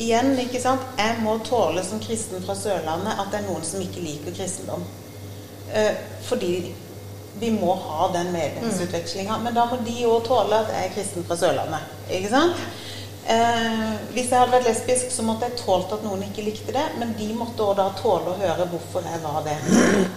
Igjen, 0.00 0.32
ikke 0.40 0.60
sant. 0.60 0.84
Jeg 0.96 1.18
må 1.20 1.36
tåle 1.44 1.82
som 1.84 2.00
kristen 2.00 2.40
fra 2.44 2.56
Sørlandet 2.56 3.18
at 3.18 3.28
det 3.32 3.42
er 3.42 3.48
noen 3.48 3.64
som 3.66 3.82
ikke 3.84 4.04
liker 4.04 4.36
kristendom. 4.36 4.86
Eh, 5.72 5.92
fordi 6.24 6.72
vi 7.40 7.50
må 7.50 7.74
ha 7.74 8.08
den 8.12 8.32
medlemsutvekslinga. 8.32 9.38
Men 9.44 9.54
da 9.56 9.66
må 9.68 9.80
de 9.84 9.98
òg 10.08 10.24
tåle 10.28 10.62
at 10.62 10.72
jeg 10.72 10.88
er 10.88 10.94
kristen 10.96 11.26
fra 11.28 11.36
Sørlandet. 11.36 11.92
Ikke 12.08 12.32
sant? 12.32 12.64
Eh, 13.32 13.92
hvis 14.12 14.28
jeg 14.28 14.36
hadde 14.36 14.52
vært 14.52 14.66
lesbisk, 14.66 15.12
så 15.14 15.24
måtte 15.24 15.46
jeg 15.48 15.60
tålt 15.62 15.92
at 15.94 16.02
noen 16.04 16.24
ikke 16.26 16.44
likte 16.44 16.74
det. 16.74 16.84
Men 17.00 17.14
de 17.16 17.28
måtte 17.36 17.64
også 17.64 17.78
da 17.78 17.86
tåle 17.96 18.32
å 18.32 18.38
høre 18.40 18.66
hvorfor 18.72 19.06
jeg 19.08 19.22
var 19.22 19.40
det. 19.46 19.56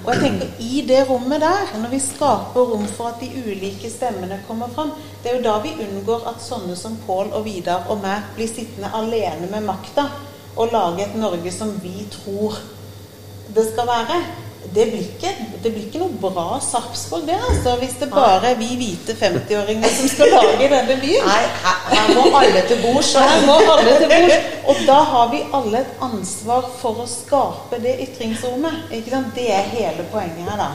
Og 0.01 0.09
jeg 0.11 0.21
tenker 0.23 0.63
i 0.65 0.83
det 0.89 1.01
rommet 1.09 1.43
der, 1.43 1.73
når 1.79 1.93
vi 1.93 2.01
skaper 2.03 2.71
rom 2.73 2.85
for 2.97 3.13
at 3.13 3.21
de 3.23 3.29
ulike 3.45 3.91
stemmene 3.93 4.41
kommer 4.49 4.71
fram, 4.75 4.93
det 5.23 5.31
er 5.31 5.37
jo 5.39 5.45
da 5.47 5.57
vi 5.63 5.75
unngår 5.85 6.27
at 6.31 6.43
sånne 6.43 6.75
som 6.79 6.97
Pål 7.05 7.31
og 7.37 7.45
Vidar 7.47 7.87
og 7.93 8.01
meg 8.03 8.33
blir 8.35 8.49
sittende 8.51 8.91
alene 8.97 9.49
med 9.51 9.67
makta 9.67 10.09
og 10.55 10.73
lage 10.73 11.03
et 11.05 11.15
Norge 11.19 11.51
som 11.51 11.71
vi 11.83 12.05
tror 12.11 12.57
det 13.55 13.65
skal 13.69 13.87
være 13.87 14.19
det 14.73 14.85
blir, 14.89 15.03
ikke, 15.03 15.31
det 15.63 15.71
blir 15.71 15.83
ikke 15.85 15.99
noe 16.01 16.17
bra 16.19 16.57
Sarpsborg, 16.63 17.27
det, 17.27 17.35
altså. 17.49 17.75
Hvis 17.79 17.95
det 17.99 18.07
bare 18.11 18.51
er 18.51 18.57
vi 18.59 18.71
hvite 18.79 19.15
50-åringer 19.19 19.93
som 19.93 20.09
skal 20.11 20.33
lage 20.33 20.69
denne 20.71 20.97
byen. 21.01 21.27
Nei, 21.27 21.43
her, 21.63 21.79
her 21.91 22.11
må 22.17 22.25
alle 22.39 22.63
til 22.67 22.81
bords. 22.83 23.11
Her 23.15 23.45
må 23.45 23.55
alle 23.75 23.95
til 24.01 24.11
bords. 24.11 24.49
Og 24.71 24.81
da 24.87 24.97
har 25.11 25.31
vi 25.31 25.43
alle 25.59 25.83
et 25.83 26.03
ansvar 26.07 26.69
for 26.81 27.03
å 27.03 27.07
skape 27.09 27.79
det 27.83 27.97
ytringsrommet. 28.07 28.87
Ikke 28.97 29.13
sant? 29.13 29.33
Det 29.37 29.47
er 29.53 29.71
hele 29.75 30.07
poenget 30.11 30.49
her, 30.49 30.59
da. 30.59 30.71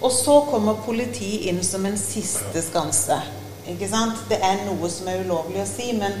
Og 0.00 0.12
så 0.12 0.40
kommer 0.50 0.80
politiet 0.86 1.46
inn 1.50 1.62
som 1.64 1.86
en 1.88 1.98
siste 2.00 2.62
skanse. 2.64 3.20
Ikke 3.68 3.88
sant? 3.90 4.26
Det 4.30 4.40
er 4.42 4.64
noe 4.66 4.90
som 4.92 5.08
er 5.10 5.22
ulovlig 5.26 5.62
å 5.62 5.68
si, 5.68 5.92
men 5.96 6.14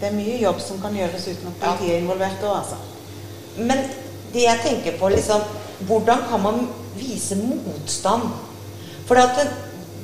det 0.00 0.08
er 0.08 0.16
mye 0.16 0.38
jobb 0.42 0.60
som 0.62 0.80
kan 0.82 0.96
gjøres 0.96 1.28
uten 1.28 1.52
at 1.52 1.60
politiet 1.62 1.96
er 1.96 2.00
involvert 2.02 2.46
òg, 2.46 2.56
altså. 2.62 2.78
Men 3.62 3.84
det 4.32 4.46
jeg 4.46 4.64
tenker 4.64 4.98
på 5.00 5.12
liksom, 5.12 5.42
Hvordan 5.86 6.24
kan 6.30 6.42
man 6.42 6.68
vise 6.94 7.36
motstand? 7.36 8.28
For 9.08 9.18
at 9.18 9.40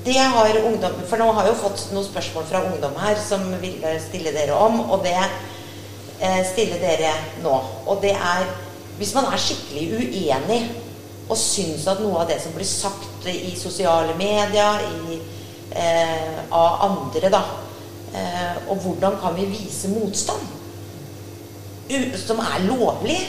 det 0.05 0.19
har 0.19 0.59
ungdom 0.65 1.03
For 1.09 1.21
nå 1.21 1.29
har 1.33 1.47
jeg 1.47 1.55
jo 1.55 1.63
fått 1.63 1.85
noen 1.93 2.07
spørsmål 2.07 2.49
fra 2.49 2.65
ungdom 2.71 2.97
her 3.03 3.19
som 3.23 3.45
vil 3.63 3.85
stille 4.03 4.33
dere 4.35 4.57
om, 4.57 4.81
og 4.91 5.05
det 5.07 5.17
eh, 5.19 6.43
stiller 6.49 6.81
dere 6.83 7.13
nå. 7.45 7.55
Og 7.87 8.03
det 8.03 8.15
er 8.17 8.47
Hvis 8.99 9.15
man 9.15 9.29
er 9.31 9.39
skikkelig 9.39 9.85
uenig 9.95 10.63
og 11.29 11.37
syns 11.37 11.85
at 11.87 12.01
noe 12.01 12.23
av 12.23 12.31
det 12.31 12.39
som 12.41 12.55
blir 12.57 12.67
sagt 12.67 13.27
i 13.29 13.53
sosiale 13.59 14.15
medier, 14.17 14.81
i, 14.89 15.19
eh, 15.77 16.39
av 16.51 16.87
andre, 16.89 17.29
da 17.31 17.43
eh, 18.15 18.57
Og 18.71 18.81
hvordan 18.83 19.19
kan 19.21 19.37
vi 19.37 19.45
vise 19.53 19.93
motstand? 19.93 20.57
U 21.89 22.19
som 22.21 22.41
er 22.45 22.65
lovlig? 22.67 23.21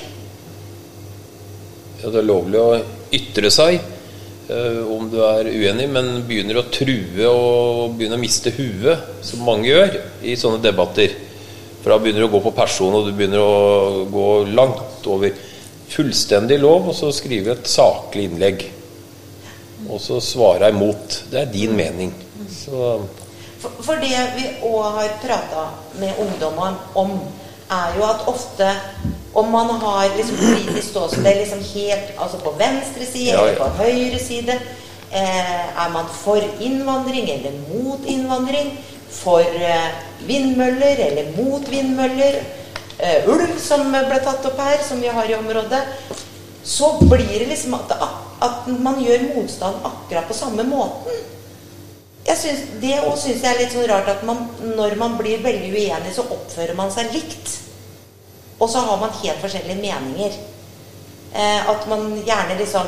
Det 1.99 2.15
er 2.15 2.27
lovlig 2.27 2.59
å 2.61 2.79
ytre 3.15 3.51
seg 3.51 3.79
uh, 4.49 4.81
om 4.87 5.09
du 5.11 5.17
er 5.25 5.49
uenig, 5.51 5.89
men 5.91 6.11
begynner 6.27 6.61
å 6.61 6.67
true 6.71 7.27
og 7.27 7.97
begynner 7.99 8.19
å 8.19 8.21
miste 8.21 8.53
huet, 8.55 9.19
som 9.25 9.43
mange 9.47 9.67
gjør 9.67 9.99
i 10.23 10.37
sånne 10.39 10.63
debatter. 10.63 11.15
For 11.79 11.91
da 11.91 11.99
begynner 11.99 12.23
du 12.23 12.29
å 12.29 12.33
gå 12.37 12.43
på 12.47 12.55
person, 12.55 12.95
og 12.95 13.07
du 13.07 13.13
begynner 13.15 13.43
å 13.43 14.07
gå 14.11 14.27
langt 14.51 15.07
over 15.11 15.35
fullstendig 15.89 16.59
lov, 16.61 16.91
og 16.91 16.95
så 16.97 17.11
skrive 17.15 17.55
et 17.55 17.69
saklig 17.69 18.29
innlegg. 18.29 18.67
Og 19.89 19.99
så 20.03 20.19
svare 20.23 20.69
imot. 20.73 21.23
Det 21.31 21.39
er 21.41 21.51
din 21.51 21.75
mening. 21.75 22.11
Så 22.51 22.99
for, 23.59 23.75
for 23.83 23.99
det 23.99 24.19
vi 24.37 24.45
òg 24.63 24.83
har 24.95 25.15
prata 25.19 25.65
med 25.99 26.19
ungdommer 26.23 26.77
om, 26.99 27.17
er 27.69 27.97
jo 27.97 28.05
at 28.07 28.27
ofte 28.31 28.69
om 29.33 29.51
man 29.51 29.69
har 29.69 30.09
liksom 30.17 30.37
politisk 30.37 30.89
ståsted 30.89 31.37
liksom 31.37 31.59
helt 31.73 32.13
altså 32.17 32.37
på 32.37 32.51
venstre 32.57 33.05
side 33.05 33.33
Ja, 33.33 33.41
ja. 33.41 33.47
eller 33.47 33.59
på 33.59 33.83
høyre 33.83 34.19
side 34.19 34.55
eh, 35.11 35.83
Er 35.83 35.89
man 35.93 36.07
for 36.23 36.41
innvandring 36.59 37.29
eller 37.29 37.59
mot 37.69 38.05
innvandring? 38.05 38.71
For 39.11 39.41
eh, 39.41 39.91
vindmøller 40.25 41.03
eller 41.05 41.29
mot 41.37 41.69
vindmøller? 41.71 42.41
Eh, 42.99 43.29
ulv, 43.31 43.55
som 43.63 43.87
ble 43.91 44.17
tatt 44.19 44.43
opp 44.49 44.57
her, 44.59 44.81
som 44.83 44.99
vi 44.99 45.07
har 45.07 45.29
i 45.29 45.35
området. 45.37 45.79
Så 46.67 46.97
blir 46.99 47.39
det 47.39 47.47
liksom 47.47 47.77
at, 47.77 47.93
at 48.43 48.67
man 48.67 48.99
gjør 48.99 49.23
motstand 49.35 49.85
akkurat 49.87 50.27
på 50.27 50.35
samme 50.35 50.65
måten. 50.67 51.21
Jeg 52.27 52.37
synes, 52.37 52.65
det 52.81 52.99
òg 52.99 53.15
syns 53.17 53.41
jeg 53.41 53.53
er 53.53 53.61
litt 53.61 53.71
sånn 53.73 53.87
rart 53.89 54.11
at 54.11 54.25
man, 54.27 54.43
når 54.75 54.97
man 54.99 55.15
blir 55.17 55.39
veldig 55.41 55.71
uenig, 55.71 56.11
så 56.13 56.27
oppfører 56.27 56.75
man 56.77 56.91
seg 56.93 57.13
likt. 57.15 57.55
Og 58.59 58.69
så 58.69 58.79
har 58.83 58.97
man 58.99 59.13
helt 59.23 59.41
forskjellige 59.41 59.81
meninger. 59.81 60.35
Eh, 61.33 61.69
at 61.69 61.87
man 61.87 62.09
gjerne 62.25 62.57
liksom 62.59 62.87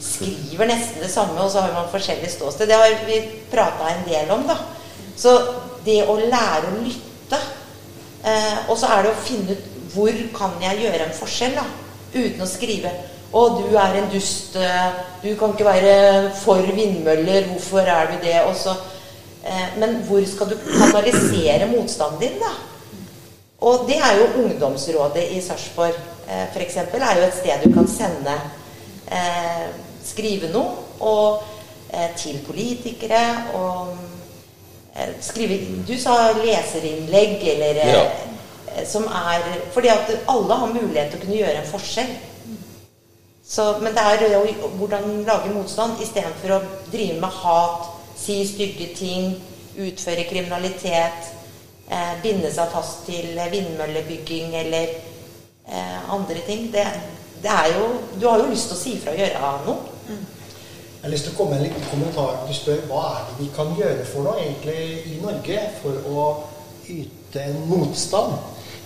skriver 0.00 0.70
nesten 0.70 1.02
det 1.02 1.10
samme, 1.12 1.40
og 1.40 1.50
så 1.52 1.60
har 1.60 1.74
man 1.76 1.90
forskjellig 1.92 2.30
ståsted. 2.30 2.68
Det 2.68 2.78
har 2.78 3.06
vi 3.06 3.20
prata 3.52 3.90
en 3.92 4.06
del 4.08 4.30
om, 4.32 4.46
da. 4.48 4.56
Så 5.16 5.34
det 5.84 6.02
å 6.08 6.16
lære 6.16 6.70
å 6.70 6.80
lytte 6.80 7.36
eh, 8.24 8.70
Og 8.70 8.76
så 8.78 8.88
er 8.94 9.02
det 9.04 9.12
å 9.12 9.22
finne 9.24 9.56
ut 9.56 9.66
hvor 9.92 10.16
kan 10.36 10.54
jeg 10.62 10.84
gjøre 10.84 11.06
en 11.08 11.16
forskjell, 11.18 11.56
da. 11.58 11.66
Uten 12.14 12.42
å 12.42 12.48
skrive 12.48 12.92
'Å, 13.30 13.42
du 13.62 13.76
er 13.78 13.94
en 13.94 14.08
dust. 14.10 14.56
eh, 14.56 14.90
Du 15.22 15.36
kan 15.36 15.52
ikke 15.52 15.64
være 15.64 16.32
for 16.34 16.58
vindmøller. 16.58 17.46
Hvorfor 17.52 17.78
er 17.86 18.06
du 18.10 18.26
det?' 18.26 18.42
Og 18.42 18.56
eh, 19.44 19.78
men 19.78 20.02
hvor 20.08 20.24
skal 20.26 20.50
du 20.50 20.56
kanalisere 20.56 21.68
motstanden 21.70 22.20
din, 22.20 22.38
da? 22.40 22.50
Og 23.60 23.84
det 23.88 23.98
er 24.00 24.16
jo 24.16 24.44
ungdomsrådet 24.44 25.26
i 25.36 25.40
Sarpsborg 25.44 25.96
eh, 26.28 26.46
f.eks. 26.54 26.76
er 26.76 27.18
jo 27.18 27.26
et 27.26 27.36
sted 27.36 27.64
du 27.64 27.74
kan 27.74 27.88
sende 27.88 28.36
eh, 29.12 29.66
skrive 30.04 30.48
noe 30.52 30.86
og, 31.00 31.42
eh, 31.92 32.08
til 32.16 32.40
politikere 32.46 33.20
og 33.54 33.92
eh, 34.96 35.12
skrive 35.20 35.60
Du 35.88 35.96
sa 36.00 36.32
leserinnlegg 36.40 37.48
eller 37.54 37.84
Ja. 37.86 38.04
Som 38.86 39.04
er 39.04 39.42
Fordi 39.74 39.88
at 39.88 40.10
alle 40.28 40.54
har 40.54 40.66
mulighet 40.70 41.10
til 41.10 41.18
å 41.18 41.22
kunne 41.24 41.38
gjøre 41.40 41.58
en 41.58 41.66
forskjell. 41.66 42.10
Så, 43.44 43.64
men 43.82 43.96
det 43.96 44.02
er 44.06 44.22
jo 44.30 44.68
hvordan 44.78 45.24
lage 45.26 45.50
motstand 45.50 45.98
istedenfor 46.00 46.52
å 46.54 46.60
drive 46.92 47.16
med 47.18 47.34
hat, 47.42 47.88
si 48.14 48.36
stygge 48.46 48.92
ting, 48.94 49.32
utføre 49.74 50.28
kriminalitet, 50.30 51.32
eh, 51.90 52.12
binde 52.22 52.52
seg 52.54 52.70
fast 52.72 53.06
til 53.08 53.38
vindmøllebygging 53.52 54.54
eller 54.62 54.92
eh, 55.68 56.12
andre 56.12 56.42
ting. 56.46 56.68
Det, 56.72 56.86
det 57.42 57.50
er 57.50 57.72
jo 57.78 57.88
Du 58.20 58.28
har 58.28 58.38
jo 58.38 58.50
lyst 58.50 58.70
til 58.70 58.78
å 58.78 58.80
si 58.80 58.94
ifra 58.98 59.14
og 59.14 59.22
gjøre 59.22 59.54
noe. 59.66 59.78
Jeg 61.00 61.08
har 61.08 61.12
lyst 61.14 61.24
til 61.24 61.32
å 61.32 61.36
komme 61.38 61.56
med 61.56 61.62
en 61.62 61.68
liten 61.70 61.86
kommentar. 61.88 62.40
Du 62.44 62.52
spør 62.52 62.82
hva 62.90 63.02
er 63.08 63.20
det 63.28 63.36
vi 63.38 63.50
kan 63.56 63.70
gjøre 63.78 64.02
for 64.04 64.26
noe 64.26 64.40
egentlig 64.42 64.80
i 65.08 65.20
Norge 65.22 65.62
for 65.80 66.08
å 66.12 66.24
yte 66.92 67.44
en 67.46 67.62
motstand? 67.70 68.34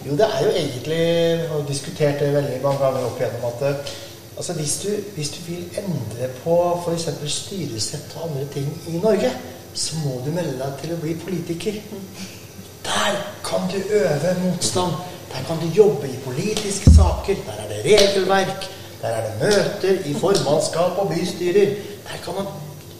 Jo, 0.04 0.14
det 0.20 0.28
er 0.28 0.44
jo 0.44 0.52
egentlig 0.52 1.00
og 1.48 1.54
har 1.56 1.64
diskutert 1.68 2.20
det 2.20 2.34
veldig 2.34 2.60
mange 2.62 2.82
ganger 2.84 3.08
opp 3.08 3.18
igjennom 3.18 3.48
at 3.48 3.64
eh, 3.66 3.92
altså 4.36 4.54
hvis, 4.60 4.76
du, 4.84 4.88
hvis 5.16 5.32
du 5.34 5.40
vil 5.48 5.80
endre 5.80 6.28
på 6.44 6.56
f.eks. 6.84 7.08
styresett 7.34 8.14
og 8.18 8.28
andre 8.28 8.46
ting 8.52 8.68
i 8.92 9.00
Norge, 9.02 9.32
så 9.74 9.98
må 10.04 10.20
du 10.22 10.30
melde 10.30 10.58
deg 10.60 10.76
til 10.82 10.94
å 10.94 11.00
bli 11.02 11.16
politiker. 11.18 11.80
Der 12.84 13.16
kan 13.48 13.68
du 13.72 13.78
øve 13.90 14.36
motstand. 14.44 14.92
Der 15.32 15.42
kan 15.46 15.56
du 15.62 15.66
jobbe 15.76 16.08
i 16.08 16.16
politiske 16.24 16.90
saker. 16.90 17.34
Der 17.46 17.56
er 17.62 17.68
det 17.68 17.80
regelverk. 17.84 18.70
Der 19.02 19.08
er 19.08 19.22
det 19.26 19.34
møter 19.40 20.08
i 20.10 20.14
formannskap 20.14 20.98
og 20.98 21.08
bystyrer. 21.08 21.74
Der 22.08 22.16
kan 22.24 22.34
man 22.38 22.46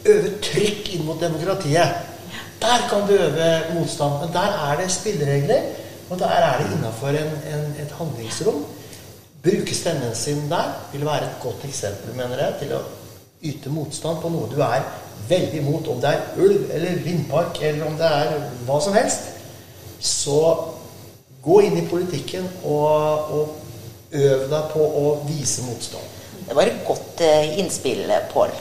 øve 0.05 0.29
trykk 0.41 0.93
inn 0.93 1.05
mot 1.05 1.21
demokratiet. 1.21 1.89
Der 2.61 2.77
kan 2.89 3.07
du 3.07 3.13
øve 3.13 3.61
motstand. 3.73 4.13
Men 4.21 4.33
der 4.33 4.49
er 4.69 4.81
det 4.81 4.91
spilleregler, 4.91 5.61
og 6.09 6.19
der 6.19 6.27
er 6.27 6.57
det 6.57 6.77
innafor 6.77 7.07
et 7.07 7.93
handlingsrom. 7.97 8.65
Bruke 9.43 9.75
stemmen 9.75 10.15
sin 10.15 10.49
der 10.49 10.63
vil 10.91 11.05
være 11.05 11.23
et 11.23 11.41
godt 11.41 11.65
eksempel, 11.65 12.15
mener 12.15 12.37
jeg, 12.43 12.53
til 12.59 12.71
å 12.73 12.81
yte 13.45 13.69
motstand 13.69 14.17
på 14.21 14.29
noe 14.33 14.49
du 14.49 14.57
er 14.65 14.81
veldig 15.29 15.59
imot. 15.59 15.87
Om 15.87 16.01
det 16.01 16.09
er 16.09 16.41
ulv 16.41 16.71
eller 16.73 17.03
vindpark 17.05 17.61
eller 17.61 17.85
om 17.85 17.97
det 17.99 18.09
er 18.09 18.37
hva 18.65 18.79
som 18.81 18.97
helst. 18.97 19.34
Så 19.99 20.39
gå 21.45 21.61
inn 21.67 21.77
i 21.77 21.87
politikken 21.87 22.47
og, 22.63 23.31
og 23.35 24.15
øv 24.15 24.45
deg 24.51 24.69
på 24.73 24.85
å 25.01 25.07
vise 25.27 25.65
motstand. 25.67 26.13
Det 26.45 26.53
var 26.53 26.69
et 26.69 26.81
godt 26.85 27.21
uh, 27.25 27.57
innspill, 27.57 28.05
Pål. 28.29 28.51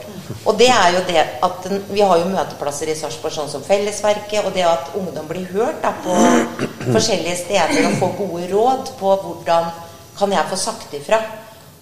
Og 0.48 0.56
det 0.56 0.70
er 0.72 0.94
jo 0.94 1.02
det 1.04 1.20
at 1.44 1.66
Vi 1.90 2.00
har 2.00 2.16
jo 2.16 2.30
møteplasser 2.32 2.88
i 2.88 2.96
Sarpsborg 2.96 3.34
sånn 3.34 3.50
som 3.52 3.64
Fellesverket. 3.64 4.40
Og 4.46 4.54
det 4.56 4.64
at 4.64 4.94
ungdom 4.96 5.28
blir 5.28 5.44
hørt 5.52 5.82
da, 5.84 5.92
på 6.04 6.16
forskjellige 6.94 7.42
steder 7.42 7.90
og 7.90 7.98
får 8.00 8.14
gode 8.22 8.48
råd 8.54 8.94
på 9.00 9.16
hvordan 9.26 9.68
kan 10.16 10.32
jeg 10.32 10.50
få 10.50 10.60
sagt 10.60 10.96
ifra. 10.96 11.20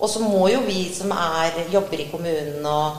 Og 0.02 0.10
så 0.10 0.22
må 0.24 0.48
jo 0.50 0.64
vi 0.66 0.88
som 0.90 1.12
er, 1.14 1.60
jobber 1.70 2.00
i 2.02 2.08
kommunen 2.10 2.64
og 2.66 2.96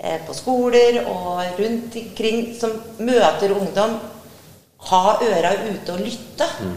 eh, 0.00 0.18
på 0.26 0.34
skoler 0.34 1.04
og 1.04 1.60
rundt 1.60 1.98
omkring, 2.00 2.40
som 2.58 2.74
møter 2.98 3.54
ungdom, 3.54 4.00
ha 4.88 5.02
øra 5.20 5.52
ute 5.66 5.92
og 5.92 6.00
lytte. 6.00 6.48
Mm. 6.60 6.76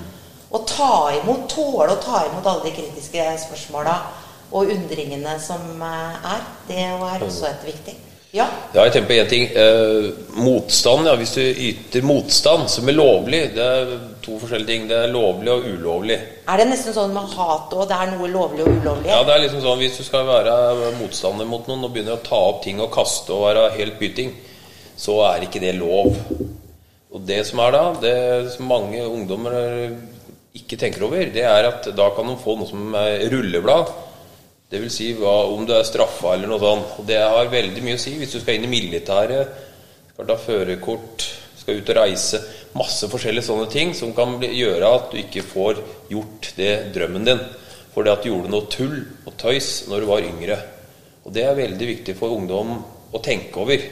Og 0.53 0.65
ta 0.69 0.93
imot, 1.17 1.47
tåle 1.49 1.95
å 1.95 2.01
ta 2.01 2.25
imot 2.27 2.45
alle 2.45 2.67
de 2.67 2.75
kritiske 2.75 3.25
spørsmåla 3.47 3.95
og 4.53 4.69
undringene 4.69 5.37
som 5.41 5.81
eh, 5.81 6.33
er. 6.35 6.49
Det 6.67 6.81
er 6.83 7.23
også 7.23 7.47
et 7.49 7.69
viktig. 7.71 7.95
Ja. 8.33 8.47
ja, 8.73 8.87
jeg 8.87 8.95
tenker 8.95 9.09
på 9.11 9.15
én 9.21 9.27
ting. 9.29 9.43
Eh, 9.61 10.05
motstand, 10.41 11.05
ja. 11.05 11.13
Hvis 11.19 11.35
du 11.37 11.41
yter 11.41 12.05
motstand 12.05 12.65
som 12.69 12.87
er 12.89 12.95
lovlig 12.97 13.41
Det 13.53 13.61
er 13.61 13.91
to 14.25 14.39
forskjellige 14.41 14.69
ting. 14.71 14.87
Det 14.89 14.97
er 14.97 15.13
lovlig 15.13 15.51
og 15.53 15.67
ulovlig. 15.69 16.17
Er 16.49 16.61
det 16.61 16.65
nesten 16.71 16.95
sånn 16.95 17.13
med 17.13 17.29
hat 17.35 17.73
òg? 17.73 17.85
Det 17.91 17.99
er 17.99 18.09
noe 18.15 18.31
lovlig 18.33 18.65
og 18.65 18.79
ulovlig? 18.79 19.11
Ja, 19.11 19.21
det 19.27 19.35
er 19.35 19.45
liksom 19.45 19.61
sånn 19.61 19.77
hvis 19.83 19.99
du 20.01 20.05
skal 20.07 20.25
være 20.25 20.55
motstander 20.97 21.49
mot 21.49 21.69
noen 21.69 21.85
og 21.85 21.93
begynner 21.93 22.17
å 22.17 22.25
ta 22.25 22.41
opp 22.49 22.63
ting 22.65 22.81
og 22.81 22.89
kaste 22.93 23.33
og 23.35 23.45
være 23.51 23.69
helt 23.77 24.01
byting, 24.01 24.33
så 24.97 25.19
er 25.29 25.45
ikke 25.45 25.61
det 25.61 25.77
lov. 25.77 26.17
Og 27.14 27.22
det 27.28 27.43
som 27.45 27.61
er 27.61 27.76
da, 27.76 27.84
det 28.01 28.18
som 28.55 28.70
mange 28.70 29.03
ungdommer 29.05 29.53
ikke 30.57 30.78
tenker 30.82 31.05
over, 31.05 31.30
det 31.34 31.45
er 31.45 31.68
at 31.70 31.91
da 31.93 32.09
kan 32.16 32.30
de 32.30 32.39
få 32.41 32.57
noe 32.57 32.70
som 32.70 32.97
er 32.97 33.28
rulleblad 33.34 33.93
Dvs. 34.74 34.95
Si 34.95 35.11
om 35.22 35.68
du 35.68 35.74
er 35.76 35.86
straffa 35.86 36.34
eller 36.34 36.49
noe 36.49 36.61
sånt. 36.61 36.97
Og 36.97 37.05
det 37.05 37.20
har 37.22 37.51
veldig 37.51 37.84
mye 37.86 37.97
å 37.99 38.01
si 38.01 38.16
hvis 38.18 38.34
du 38.34 38.39
skal 38.41 38.57
inn 38.57 38.66
i 38.66 38.72
militæret, 38.72 39.51
skal 40.14 40.30
ta 40.30 40.38
førerkort, 40.41 41.26
skal 41.59 41.78
ut 41.78 41.91
og 41.93 41.99
reise. 41.99 42.41
Masse 42.74 43.09
forskjellige 43.11 43.45
sånne 43.45 43.68
ting 43.70 43.93
som 43.97 44.16
kan 44.18 44.39
gjøre 44.41 44.93
at 44.97 45.11
du 45.14 45.20
ikke 45.22 45.45
får 45.45 45.84
gjort 46.09 46.53
det 46.57 46.74
drømmen 46.95 47.30
din. 47.30 47.43
Fordi 47.93 48.09
at 48.09 48.26
du 48.26 48.32
gjorde 48.32 48.49
noe 48.49 48.70
tull 48.74 48.97
og 49.28 49.36
tøys 49.38 49.84
når 49.91 50.01
du 50.01 50.09
var 50.09 50.26
yngre. 50.26 50.57
Og 51.24 51.36
det 51.36 51.45
er 51.45 51.59
veldig 51.59 51.89
viktig 51.91 52.18
for 52.18 52.34
ungdom 52.34 52.80
å 53.14 53.22
tenke 53.22 53.61
over. 53.61 53.86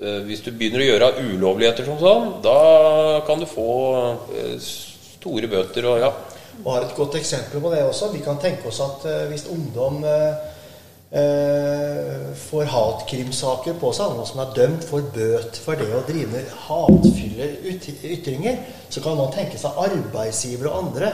Eh, 0.00 0.24
hvis 0.26 0.40
du 0.42 0.48
begynner 0.50 0.82
å 0.82 0.86
gjøre 0.88 1.08
ulovligheter 1.22 1.86
som 1.86 2.00
sånn, 2.00 2.30
da 2.42 3.20
kan 3.28 3.38
du 3.38 3.46
få 3.46 3.66
eh, 4.34 4.56
store 4.58 5.46
bøter 5.46 5.86
og 5.86 6.00
ja, 6.02 6.08
Vi 6.56 6.66
har 6.66 6.82
et 6.82 6.96
godt 6.96 7.14
eksempel 7.20 7.62
på 7.62 7.70
det 7.70 7.84
også. 7.86 8.08
Vi 8.10 8.22
kan 8.24 8.40
tenke 8.42 8.66
oss 8.70 8.80
at 8.82 9.06
uh, 9.06 9.24
hvis 9.30 9.48
ungdom 9.50 10.02
får 12.34 12.70
hatkrimsaker 12.72 13.76
på 13.78 13.90
seg, 13.94 14.14
noen 14.16 14.26
som 14.26 14.40
er 14.42 14.54
dømt 14.56 14.86
for 14.86 15.06
bøt 15.14 15.58
for 15.62 15.78
det 15.78 15.86
å 15.94 16.02
drive 16.08 16.30
med 16.32 16.48
hatfylle 16.64 17.46
ytringer, 18.16 18.58
så 18.90 19.02
kan 19.02 19.18
man 19.18 19.30
tenke 19.34 19.60
seg 19.60 19.78
arbeidsgivere 19.78 20.72
og 20.72 20.88
andre 20.88 21.12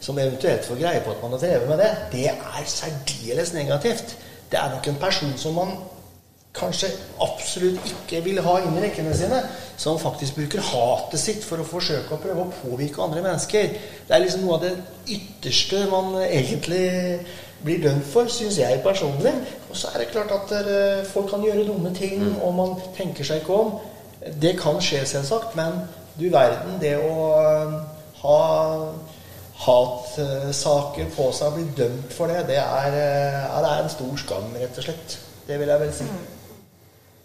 som 0.00 0.16
eventuelt 0.20 0.64
får 0.64 0.80
greie 0.80 1.02
på 1.04 1.12
at 1.12 1.20
man 1.24 1.36
har 1.36 1.42
drevet 1.44 1.68
med 1.68 1.82
det. 1.84 1.90
Det 2.14 2.28
er 2.32 2.70
særdeles 2.78 3.52
negativt. 3.52 4.16
Det 4.48 4.60
er 4.60 4.72
nok 4.72 4.88
en 4.88 5.02
person 5.04 5.36
som 5.40 5.60
man 5.60 5.76
kanskje 6.52 6.90
absolutt 7.24 7.80
ikke 7.88 8.20
vil 8.26 8.40
ha 8.44 8.58
inn 8.60 8.76
i 8.76 8.82
rekkene 8.84 9.14
sine, 9.16 9.38
som 9.80 10.00
faktisk 10.00 10.36
bruker 10.36 10.64
hatet 10.72 11.20
sitt 11.20 11.46
for 11.46 11.62
å 11.62 11.66
forsøke 11.66 12.12
å 12.12 12.20
prøve 12.20 12.44
å 12.44 12.52
påvirke 12.58 13.02
andre 13.02 13.22
mennesker. 13.24 13.72
Det 14.08 14.14
er 14.14 14.22
liksom 14.22 14.44
noe 14.44 14.58
av 14.58 14.66
det 14.66 14.74
ytterste 15.16 15.86
man 15.90 16.12
egentlig 16.26 16.84
blir 17.62 17.80
dømt 17.82 18.04
for, 18.10 18.28
syns 18.30 18.58
jeg 18.60 18.82
personlig. 18.84 19.32
Og 19.70 19.78
så 19.78 19.92
er 19.92 20.02
det 20.02 20.10
klart 20.12 20.34
at 20.34 20.52
uh, 20.52 21.00
folk 21.08 21.30
kan 21.32 21.44
gjøre 21.46 21.66
dumme 21.68 21.94
ting, 21.96 22.20
mm. 22.20 22.36
og 22.42 22.54
man 22.58 22.76
tenker 22.96 23.26
seg 23.26 23.42
ikke 23.42 23.58
om. 23.64 23.72
Det 24.42 24.54
kan 24.60 24.78
skje, 24.82 25.02
selvsagt, 25.08 25.56
men 25.58 25.82
du 26.18 26.28
verden, 26.30 26.76
det 26.82 26.98
å 27.00 27.32
uh, 27.32 27.80
ha 28.22 28.38
hatsaker 29.62 31.10
på 31.14 31.30
seg 31.32 31.48
og 31.48 31.58
bli 31.58 31.66
dømt 31.78 32.14
for 32.14 32.30
det, 32.30 32.44
det 32.50 32.60
er, 32.60 32.92
uh, 32.92 33.58
det 33.62 33.72
er 33.72 33.82
en 33.82 33.92
stor 33.96 34.14
skam, 34.20 34.54
rett 34.58 34.78
og 34.78 34.90
slett. 34.90 35.18
Det 35.48 35.58
vil 35.58 35.72
jeg 35.72 35.86
vel 35.86 35.96
si. 35.96 36.12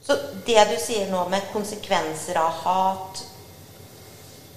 Så 0.08 0.16
det 0.48 0.62
du 0.70 0.78
sier 0.80 1.10
nå 1.12 1.26
med 1.28 1.50
konsekvenser 1.52 2.38
av 2.40 2.62
hat, 2.64 3.24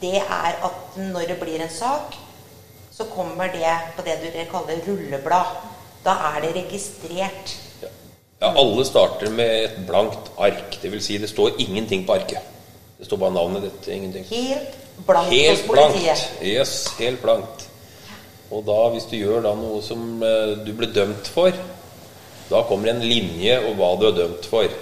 det 0.01 0.21
er 0.23 0.61
at 0.63 0.99
når 1.11 1.33
det 1.33 1.39
blir 1.41 1.65
en 1.65 1.73
sak, 1.73 2.15
så 2.95 3.09
kommer 3.11 3.51
det 3.51 3.73
på 3.97 4.05
det 4.07 4.21
du 4.23 4.29
kaller 4.53 4.79
rulleblad. 4.87 5.57
Da 6.05 6.15
er 6.31 6.45
det 6.45 6.53
registrert. 6.55 7.55
Ja. 7.83 7.89
ja, 8.45 8.53
alle 8.63 8.85
starter 8.87 9.33
med 9.35 9.51
et 9.65 9.81
blankt 9.89 10.31
ark. 10.39 10.79
Det 10.83 10.93
vil 10.93 11.03
si, 11.03 11.19
det 11.19 11.33
står 11.33 11.59
ingenting 11.59 12.07
på 12.07 12.15
arket. 12.15 12.47
Det 13.01 13.09
står 13.09 13.19
bare 13.21 13.35
navnet 13.35 13.67
ditt. 13.67 13.89
Ingenting. 13.97 14.29
Helt 14.31 14.77
blankt 15.07 15.35
helt 15.35 15.51
hos 15.51 15.67
politiet. 15.67 16.05
Blankt. 16.05 16.45
Yes, 16.47 16.77
helt 17.01 17.23
blankt. 17.25 17.67
Og 18.51 18.63
da, 18.67 18.79
hvis 18.95 19.09
du 19.11 19.17
gjør 19.19 19.43
da 19.49 19.57
noe 19.59 19.83
som 19.83 20.23
uh, 20.23 20.55
du 20.63 20.71
ble 20.79 20.93
dømt 20.95 21.27
for, 21.35 21.59
da 22.51 22.63
kommer 22.71 22.93
en 22.95 23.03
linje 23.03 23.59
om 23.67 23.77
hva 23.79 23.91
du 23.99 24.07
er 24.13 24.17
dømt 24.23 24.49
for. 24.51 24.79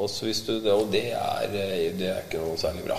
Og, 0.00 0.08
du, 0.08 0.70
og 0.72 0.86
det, 0.92 1.10
er, 1.12 1.50
eh, 1.52 1.90
det 1.96 2.08
er 2.08 2.22
ikke 2.24 2.40
noe 2.40 2.56
særlig 2.60 2.86
bra. 2.86 2.96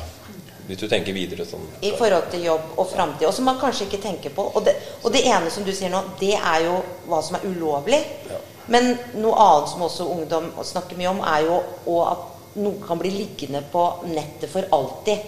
Hvis 0.67 0.77
du 0.77 0.85
tenker 0.87 1.15
videre 1.15 1.45
sånn. 1.49 1.63
I 1.81 1.95
forhold 1.97 2.29
til 2.31 2.45
jobb 2.45 2.77
og 2.77 2.89
framtid. 2.91 3.25
Og 3.27 3.33
som 3.33 3.47
man 3.49 3.57
kanskje 3.59 3.87
ikke 3.87 4.03
tenker 4.03 4.35
på. 4.35 4.45
Og 4.53 4.63
det, 4.67 4.75
og 5.01 5.09
det, 5.13 5.25
ene 5.25 5.49
som 5.51 5.65
du 5.65 5.73
sier 5.75 5.91
nå, 5.91 6.03
det 6.21 6.35
er 6.37 6.67
jo 6.67 6.77
hva 7.09 7.23
som 7.25 7.39
er 7.39 7.47
ulovlig. 7.49 7.99
Ja. 8.29 8.39
Men 8.71 8.93
noe 9.17 9.33
annet 9.41 9.73
som 9.73 9.83
også 9.87 10.07
ungdom 10.13 10.51
snakker 10.63 10.99
mye 10.99 11.11
om, 11.11 11.21
er 11.25 11.47
jo 11.49 11.97
at 12.05 12.57
noe 12.61 12.77
kan 12.85 12.99
bli 13.01 13.11
liggende 13.15 13.63
på 13.73 13.83
nettet 14.11 14.51
for 14.53 14.69
alltid. 14.77 15.25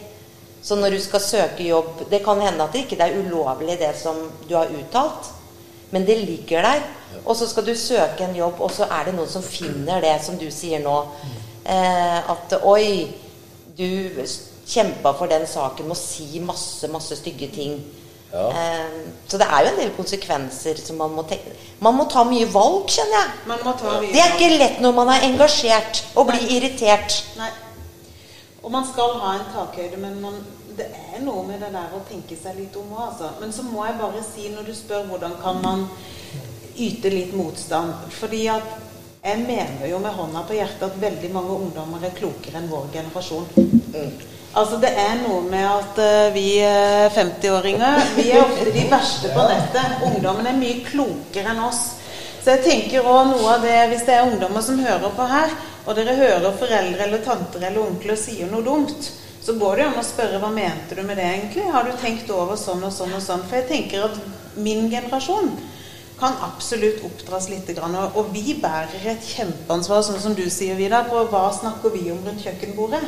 Så 0.63 0.77
når 0.79 0.95
du 0.95 0.99
skal 1.03 1.19
søke 1.19 1.65
jobb 1.67 2.05
Det 2.07 2.21
kan 2.23 2.39
hende 2.39 2.63
at 2.63 2.71
det 2.71 2.85
ikke 2.85 3.01
er 3.03 3.17
ulovlig, 3.19 3.75
det 3.81 3.91
som 3.99 4.19
du 4.47 4.53
har 4.55 4.71
uttalt. 4.71 5.33
Men 5.91 6.05
det 6.05 6.21
ligger 6.23 6.63
der. 6.63 6.85
Og 7.25 7.35
så 7.37 7.47
skal 7.49 7.65
du 7.65 7.75
søke 7.75 8.25
en 8.25 8.35
jobb, 8.35 8.61
og 8.61 8.71
så 8.71 8.87
er 8.89 9.09
det 9.09 9.17
noen 9.17 9.29
som 9.29 9.43
finner 9.45 10.01
det 10.01 10.15
som 10.23 10.37
du 10.39 10.47
sier 10.51 10.81
nå. 10.83 10.95
Eh, 11.63 12.31
at 12.31 12.55
Oi, 12.63 13.07
du 13.77 13.87
kjempa 14.67 15.13
for 15.17 15.31
den 15.31 15.45
saken 15.47 15.87
med 15.87 15.95
å 15.95 15.99
si 15.99 16.39
masse, 16.43 16.87
masse 16.91 17.17
stygge 17.19 17.49
ting. 17.53 17.77
Ja. 18.33 18.47
Eh, 18.49 18.93
så 19.27 19.37
det 19.37 19.45
er 19.45 19.61
jo 19.61 19.71
en 19.71 19.79
del 19.79 19.91
konsekvenser 19.93 20.79
som 20.81 20.97
man 20.97 21.11
må 21.13 21.21
tenke 21.29 21.51
Man 21.85 21.93
må 21.93 22.07
ta 22.09 22.23
mye 22.25 22.47
valg, 22.49 22.87
kjenner 22.89 23.19
jeg. 23.19 23.33
Mye 23.51 24.07
det 24.07 24.23
er 24.23 24.33
ikke 24.33 24.55
lett 24.57 24.79
når 24.81 24.95
man 24.97 25.11
er 25.13 25.27
engasjert 25.27 26.01
og 26.15 26.31
blir 26.31 26.47
irritert. 26.55 27.19
Nei. 27.37 27.51
Og 28.63 28.71
man 28.71 28.87
skal 28.87 29.19
ha 29.19 29.35
en 29.37 29.49
takhøyde, 29.53 29.99
men 30.01 30.17
man, 30.23 30.39
det 30.77 30.87
er 30.87 31.21
noe 31.21 31.43
med 31.45 31.59
det 31.61 31.69
der 31.75 31.93
å 31.93 32.01
tenke 32.07 32.37
seg 32.39 32.57
litt 32.57 32.75
om 32.79 32.95
òg, 32.95 33.09
altså. 33.11 33.33
Men 33.41 33.51
så 33.53 33.67
må 33.67 33.83
jeg 33.85 33.99
bare 33.99 34.23
si, 34.25 34.47
når 34.55 34.69
du 34.69 34.73
spør 34.77 35.05
hvordan 35.11 35.35
kan 35.43 35.59
man 35.61 35.85
yte 36.73 37.11
litt 37.13 37.35
motstand 37.37 37.93
Fordi 38.15 38.47
at 38.49 38.71
jeg 39.23 39.39
mener 39.39 39.87
jo 39.87 39.99
med 40.03 40.11
hånda 40.11 40.41
på 40.43 40.55
hjertet 40.57 40.83
at 40.89 40.95
veldig 40.99 41.29
mange 41.31 41.53
ungdommer 41.55 42.01
er 42.03 42.15
klokere 42.17 42.59
enn 42.59 42.67
vår 42.67 42.89
generasjon. 42.91 43.45
Mm. 43.55 44.09
Altså 44.53 44.77
Det 44.83 44.91
er 44.99 45.15
noe 45.21 45.39
med 45.47 45.63
at 45.63 46.01
uh, 46.03 46.33
vi 46.35 46.59
50-åringer 47.15 48.01
eh, 48.01 48.11
vi 48.17 48.25
er 48.33 48.43
ofte 48.43 48.73
de 48.75 48.83
verste 48.91 49.31
på 49.33 49.45
nettet. 49.47 50.03
Ungdommen 50.09 50.49
er 50.51 50.59
mye 50.59 50.83
klokere 50.85 51.55
enn 51.55 51.63
oss. 51.63 51.81
Så 52.43 52.57
jeg 52.57 52.65
tenker 52.67 53.07
også 53.07 53.31
noe 53.31 53.55
av 53.55 53.63
det, 53.63 53.77
Hvis 53.93 54.03
det 54.03 54.17
er 54.17 54.27
ungdommer 54.27 54.65
som 54.65 54.83
hører 54.83 55.15
på 55.15 55.27
her, 55.31 55.55
og 55.87 55.95
dere 55.95 56.19
hører 56.19 56.59
foreldre 56.59 57.07
eller 57.07 57.23
tanter 57.23 57.63
eller 57.63 57.87
onkler 57.87 58.19
sier 58.19 58.51
noe 58.51 58.63
dumt, 58.65 59.07
så 59.43 59.55
går 59.59 59.75
det 59.75 59.85
jo 59.85 59.91
an 59.93 60.01
å 60.03 60.07
spørre 60.07 60.39
hva 60.43 60.51
mente 60.51 60.95
du 60.99 61.03
med 61.07 61.17
det 61.19 61.29
egentlig? 61.29 61.71
Har 61.71 61.87
du 61.87 61.95
tenkt 61.99 62.29
over 62.31 62.59
sånn 62.59 62.83
og 62.83 62.91
sånn 62.95 63.15
og 63.15 63.23
sånn? 63.23 63.47
For 63.47 63.59
jeg 63.61 63.71
tenker 63.71 64.05
at 64.11 64.19
min 64.59 64.91
generasjon 64.91 65.55
kan 66.23 66.39
absolutt 66.47 67.03
oppdras 67.03 67.49
litt. 67.51 67.69
Og 67.83 68.31
vi 68.31 68.55
bærer 68.63 69.09
et 69.13 69.31
kjempeansvar, 69.35 70.03
sånn 70.05 70.21
som 70.23 70.35
du 70.37 70.45
sier, 70.49 70.79
Vidar, 70.79 71.09
på 71.11 71.25
hva 71.31 71.49
snakker 71.55 71.93
vi 71.95 72.07
om 72.13 72.21
rundt 72.23 72.45
kjøkkenbordet. 72.45 73.03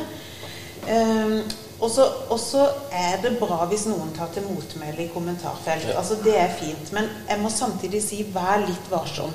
Um, 0.86 1.40
og 1.80 2.38
så 2.40 2.62
er 2.94 3.18
det 3.24 3.34
bra 3.40 3.66
hvis 3.68 3.84
noen 3.88 4.12
tar 4.16 4.30
til 4.32 4.46
motmæle 4.48 5.04
i 5.04 5.12
kommentarfelt. 5.12 5.90
Altså 5.96 6.16
Det 6.24 6.36
er 6.38 6.54
fint. 6.56 6.92
Men 6.96 7.10
jeg 7.28 7.42
må 7.42 7.52
samtidig 7.52 8.02
si 8.04 8.22
vær 8.32 8.64
litt 8.64 8.90
varsom. 8.92 9.34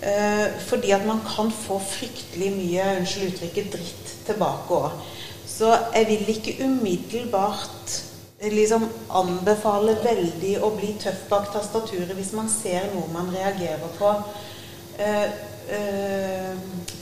Eh, 0.00 0.46
fordi 0.64 0.94
at 0.96 1.04
man 1.04 1.20
kan 1.26 1.50
få 1.52 1.76
fryktelig 1.84 2.54
mye, 2.56 2.84
unnskyld 3.02 3.34
uttrykket, 3.34 3.74
dritt 3.74 4.14
tilbake 4.24 4.78
òg. 4.78 4.94
Så 5.44 5.74
jeg 5.92 6.06
vil 6.08 6.30
ikke 6.32 6.54
umiddelbart 6.64 7.98
liksom 8.40 8.88
anbefaler 9.08 9.98
veldig 10.04 10.54
å 10.64 10.70
bli 10.76 10.94
tøff 11.02 11.26
bak 11.28 11.50
tastaturet 11.52 12.14
hvis 12.16 12.32
man 12.32 12.48
ser 12.48 12.86
noe 12.94 13.08
man 13.12 13.28
reagerer 13.34 13.90
på 13.98 14.14
Uh, 15.70 16.56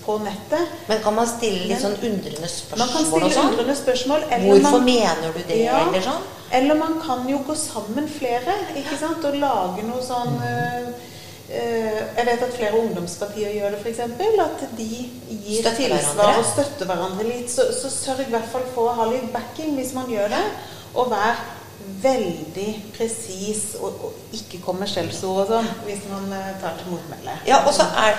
på 0.05 0.19
nettet. 0.19 0.69
Men 0.87 0.99
kan 1.03 1.15
man 1.17 1.27
stille 1.27 1.65
litt 1.71 1.81
sånn 1.81 1.95
undrende 2.05 2.49
Man 2.77 2.89
kan 2.91 3.05
spørsmål 3.07 3.23
stille 3.23 3.31
sånn? 3.35 3.49
undrende 3.55 3.77
spørsmål. 3.79 4.25
eller 4.31 4.49
Hvorfor 4.61 4.71
man- 4.79 4.85
mener 4.85 5.33
du 5.33 5.39
det, 5.49 5.57
Ja. 5.65 5.79
eller 5.89 6.01
sånn? 6.05 6.23
Eller 6.53 6.75
man 6.75 7.01
kan 7.01 7.29
jo 7.29 7.39
gå 7.39 7.55
sammen 7.57 8.09
flere, 8.09 8.55
ikke 8.77 8.99
sant, 9.01 9.25
og 9.25 9.35
lage 9.37 9.83
noe 9.89 10.03
sånn 10.03 10.37
uh, 10.37 10.93
Jeg 11.49 12.27
vet 12.27 12.43
at 12.43 12.53
flere 12.59 12.77
ungdomspartier 12.77 13.55
gjør 13.57 13.71
det, 13.71 13.81
f.eks. 13.81 13.99
At 14.01 14.77
de 14.77 14.85
gir 15.31 15.63
Støtter 15.63 15.77
tilsvar 15.77 16.15
hverandre. 16.15 16.39
og 16.39 16.45
støtter 16.45 16.87
hverandre 16.87 17.25
litt. 17.25 17.49
Så, 17.51 17.63
så 17.73 17.89
sørg 17.89 18.21
i 18.29 18.31
hvert 18.31 18.53
fall 18.53 18.67
for 18.75 18.91
å 18.91 18.95
ha 18.95 19.05
litt 19.11 19.33
backing 19.33 19.77
hvis 19.77 19.95
man 19.95 20.07
gjør 20.13 20.29
det. 20.29 20.45
Og 20.95 21.11
vær 21.11 21.39
veldig 22.03 22.69
presis 22.97 23.75
og, 23.81 23.93
og 24.05 24.35
ikke 24.37 24.61
komme 24.65 24.81
med 24.85 24.91
skjellsord 24.93 25.45
og 25.45 25.53
sånn 25.53 25.69
hvis 25.87 26.03
man 26.11 26.27
eh, 26.37 26.51
tar 26.63 26.77
til 26.81 26.93
motmæle. 26.93 27.39
Ja, 27.49 27.63
og 27.67 27.73
så 27.75 27.87
er 27.97 28.19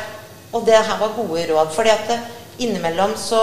Og 0.52 0.64
det 0.66 0.74
her 0.74 0.98
var 1.00 1.12
gode 1.16 1.44
råd. 1.52 1.68
fordi 1.76 1.90
at 1.90 2.08
det, 2.10 2.20
innimellom 2.60 3.12
så, 3.18 3.42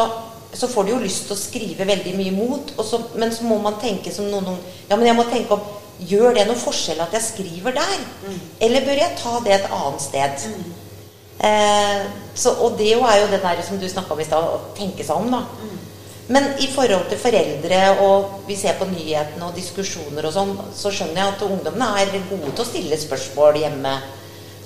så 0.52 0.66
får 0.68 0.82
du 0.84 0.90
jo 0.90 0.98
lyst 1.04 1.26
til 1.28 1.36
å 1.36 1.38
skrive 1.38 1.86
veldig 1.86 2.14
mye 2.18 2.32
imot, 2.32 2.72
så, 2.84 2.98
men 3.14 3.30
så 3.32 3.44
må 3.46 3.58
man 3.62 3.76
tenke 3.80 4.10
som 4.12 4.24
noen 4.26 4.44
noen- 4.44 4.64
Ja, 4.90 4.96
men 4.96 5.06
jeg 5.06 5.16
må 5.16 5.22
tenke 5.30 5.54
om 5.54 5.60
Gjør 5.96 6.34
det 6.36 6.42
noen 6.46 6.58
forskjell 6.60 6.98
at 7.00 7.14
jeg 7.16 7.22
skriver 7.24 7.72
der? 7.72 8.02
Eller 8.60 8.84
bør 8.84 8.98
jeg 9.00 9.14
ta 9.16 9.38
det 9.44 9.52
et 9.54 9.70
annet 9.72 10.02
sted? 10.04 10.42
Eh, 11.40 12.02
så, 12.34 12.52
og 12.60 12.76
det 12.78 12.90
er 12.96 13.16
jo 13.22 13.30
det 13.30 13.40
der 13.42 13.62
som 13.64 13.78
du 13.80 13.88
snakka 13.88 14.12
om 14.12 14.20
i 14.20 14.24
stad, 14.28 14.44
å 14.44 14.74
tenke 14.76 15.04
seg 15.04 15.16
om, 15.16 15.30
da. 15.32 15.40
Men 16.28 16.48
i 16.58 16.66
forhold 16.66 17.06
til 17.08 17.18
foreldre, 17.22 17.80
og 18.02 18.40
vi 18.48 18.56
ser 18.58 18.74
på 18.80 18.88
nyhetene 18.90 19.46
og 19.46 19.54
diskusjoner 19.54 20.26
og 20.26 20.32
sånn, 20.34 20.54
så 20.74 20.90
skjønner 20.90 21.20
jeg 21.20 21.34
at 21.36 21.42
ungdommene 21.46 21.90
er 22.02 22.14
gode 22.30 22.50
til 22.50 22.64
å 22.64 22.66
stille 22.66 22.98
spørsmål 22.98 23.60
hjemme. 23.62 23.92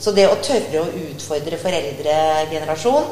Så 0.00 0.14
det 0.16 0.24
å 0.30 0.38
tørre 0.40 0.80
å 0.80 0.86
utfordre 1.02 1.58
foreldregenerasjonen, 1.60 3.10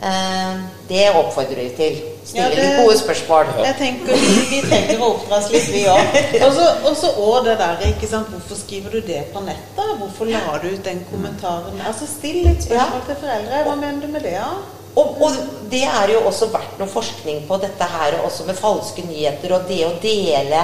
eh, 0.00 0.62
det 0.88 1.10
oppfordrer 1.12 1.60
vi 1.60 1.70
til. 1.76 1.98
Stille 2.24 2.40
Ja, 2.42 2.48
det- 2.48 2.56
litt 2.56 2.86
gode 2.86 2.96
spørsmål. 2.98 3.50
Jeg 3.66 3.76
tenker 3.76 4.16
vi, 4.16 4.46
vi 4.50 4.60
trenger 4.62 4.98
å 5.04 5.10
oppdras 5.18 5.50
litt, 5.52 5.66
vi 5.68 5.82
òg. 5.84 6.16
Og 6.88 6.96
så 6.96 7.10
òg 7.20 7.44
det 7.44 7.58
der, 7.58 7.76
ikke 7.92 8.08
sant. 8.08 8.30
Hvorfor 8.32 8.56
skriver 8.56 8.90
du 8.90 9.00
det 9.02 9.26
på 9.34 9.44
nettet? 9.44 9.98
Hvorfor 10.00 10.24
la 10.32 10.56
du 10.62 10.68
ut 10.72 10.82
den 10.84 11.04
kommentaren? 11.12 11.76
Altså, 11.86 12.06
Still 12.08 12.46
litt 12.48 12.64
spørsmål 12.64 13.04
til 13.06 13.20
foreldre. 13.20 13.60
Hva 13.68 13.76
mener 13.76 14.00
du 14.00 14.08
med 14.08 14.22
det, 14.22 14.38
da? 14.40 14.54
Og, 14.94 15.22
og 15.26 15.38
det 15.70 15.82
er 15.88 16.12
jo 16.14 16.24
også 16.28 16.52
vært 16.54 16.76
noe 16.78 16.90
forskning 16.90 17.44
på 17.48 17.58
dette 17.62 17.86
her, 17.96 18.20
også 18.22 18.46
med 18.46 18.58
falske 18.58 19.02
nyheter, 19.08 19.56
og 19.56 19.66
det 19.70 19.80
å 19.86 19.94
dele 20.02 20.60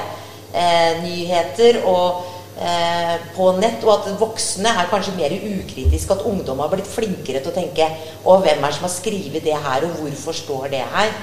eh, 0.54 1.00
nyheter 1.02 1.80
og 1.82 2.22
eh, 2.60 3.16
på 3.34 3.50
nett, 3.58 3.82
og 3.86 3.96
at 3.96 4.08
voksne 4.20 4.70
er 4.70 4.90
kanskje 4.92 5.16
mer 5.18 5.34
ukritiske, 5.34 6.14
at 6.14 6.26
ungdom 6.30 6.62
har 6.62 6.70
blitt 6.70 6.90
flinkere 6.90 7.42
til 7.42 7.50
å 7.50 7.58
tenke 7.58 7.90
og 8.22 8.44
hvem 8.44 8.62
er 8.62 8.68
det 8.68 8.78
som 8.78 8.86
har 8.86 8.94
skrevet 8.94 9.46
det 9.46 9.58
her, 9.66 9.86
og 9.88 9.98
hvorfor 9.98 10.36
står 10.44 10.70
det 10.76 10.86
her? 10.94 11.14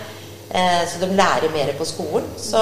Eh, 0.50 0.84
så 0.88 1.00
de 1.04 1.12
lærer 1.16 1.52
mer 1.56 1.74
på 1.80 1.88
skolen. 1.88 2.28
Så 2.40 2.60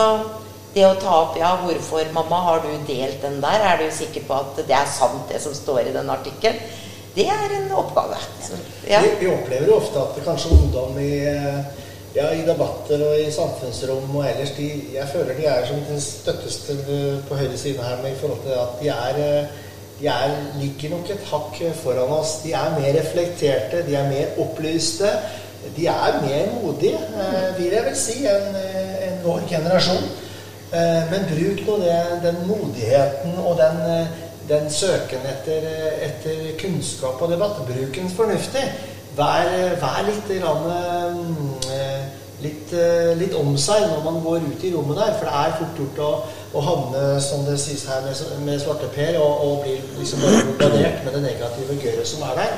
det 0.75 0.85
å 0.85 0.95
ta 0.99 1.19
opp 1.23 1.37
ja, 1.39 1.55
hvorfor 1.61 2.05
mamma 2.13 2.41
har 2.49 2.63
du 2.65 2.71
delt 2.87 3.21
den 3.23 3.41
der, 3.41 3.61
er 3.63 3.81
du 3.81 3.89
sikker 3.93 4.25
på 4.27 4.37
at 4.41 4.65
det 4.65 4.75
er 4.75 4.89
sant 4.89 5.29
det 5.31 5.41
som 5.41 5.55
står 5.55 5.87
i 5.89 5.95
den 5.95 6.09
artikkelen? 6.11 6.59
Det 7.15 7.27
er 7.31 7.57
en 7.57 7.71
oppgave. 7.71 8.17
Ja. 8.89 9.01
Vi, 9.01 9.11
vi 9.19 9.31
opplever 9.31 9.67
jo 9.71 9.79
ofte 9.79 10.01
at 10.01 10.23
kanskje 10.25 10.51
ungdom 10.55 10.97
i, 10.99 11.13
ja, 12.15 12.29
i 12.35 12.43
debatter 12.47 13.05
og 13.07 13.19
i 13.19 13.29
samfunnsrom 13.31 14.09
og 14.15 14.25
ellers 14.27 14.51
de, 14.57 14.67
Jeg 14.93 15.07
føler 15.13 15.37
de 15.37 15.45
er 15.51 15.65
som 15.67 15.79
den 15.87 16.01
støtteste 16.01 16.75
på 17.29 17.39
høyre 17.39 17.57
side 17.57 17.83
her 17.83 18.03
med 18.03 18.11
i 18.11 18.19
forhold 18.19 18.43
til 18.43 18.59
at 18.59 18.81
de 18.81 18.91
er 18.91 19.47
de 19.99 20.07
er, 20.11 20.31
ligger 20.59 20.89
nok 20.91 21.09
et 21.09 21.23
hakk 21.29 21.59
foran 21.79 22.11
oss. 22.17 22.41
De 22.43 22.51
er 22.51 22.73
mer 22.75 22.97
reflekterte, 22.99 23.85
de 23.87 23.95
er 23.95 24.09
mer 24.09 24.39
opplyste. 24.43 25.07
De 25.77 25.87
er 25.87 26.17
mer 26.21 26.51
modige, 26.59 26.99
eh, 26.99 27.57
vil 27.57 27.71
jeg 27.73 27.85
vel 27.85 27.95
si, 27.97 28.17
enn 28.27 28.57
en 29.07 29.21
vår 29.23 29.47
generasjon. 29.49 30.03
Eh, 30.73 31.07
Men 31.11 31.25
bruk 31.31 31.63
nå 31.67 31.77
det, 31.85 31.95
den 32.25 32.41
modigheten 32.47 33.39
og 33.45 33.57
den, 33.57 33.79
eh, 33.91 34.07
den 34.49 34.69
søken 34.69 35.25
etter, 35.29 35.65
etter 36.05 36.51
kunnskap 36.61 37.21
og 37.21 37.31
debatt. 37.31 37.63
Bruk 37.67 37.97
fornuftig. 38.15 38.65
Vær, 39.15 39.47
vær 39.79 40.01
litt, 40.05 40.31
eh, 40.35 42.01
litt, 42.43 42.73
eh, 42.73 43.13
litt 43.17 43.35
om 43.39 43.53
seg 43.57 43.85
når 43.87 44.01
man 44.03 44.19
går 44.23 44.43
ut 44.49 44.63
i 44.67 44.73
rommet 44.75 44.97
der. 44.99 45.13
For 45.17 45.29
det 45.29 45.35
er 45.39 45.55
fort 45.59 45.79
gjort 45.79 46.01
å, 46.03 46.09
å 46.53 46.65
havne, 46.65 47.03
som 47.23 47.45
det 47.47 47.55
sies 47.59 47.85
her, 47.87 48.03
med, 48.03 48.43
med 48.45 48.59
svarteper 48.61 49.17
og, 49.21 49.45
og 49.45 49.63
bli 49.63 49.77
liksom 50.01 50.25
bombardert 50.25 51.05
med 51.05 51.15
det 51.15 51.23
negative 51.29 51.79
gøret 51.79 52.11
som 52.11 52.27
er 52.27 52.41
der. 52.43 52.57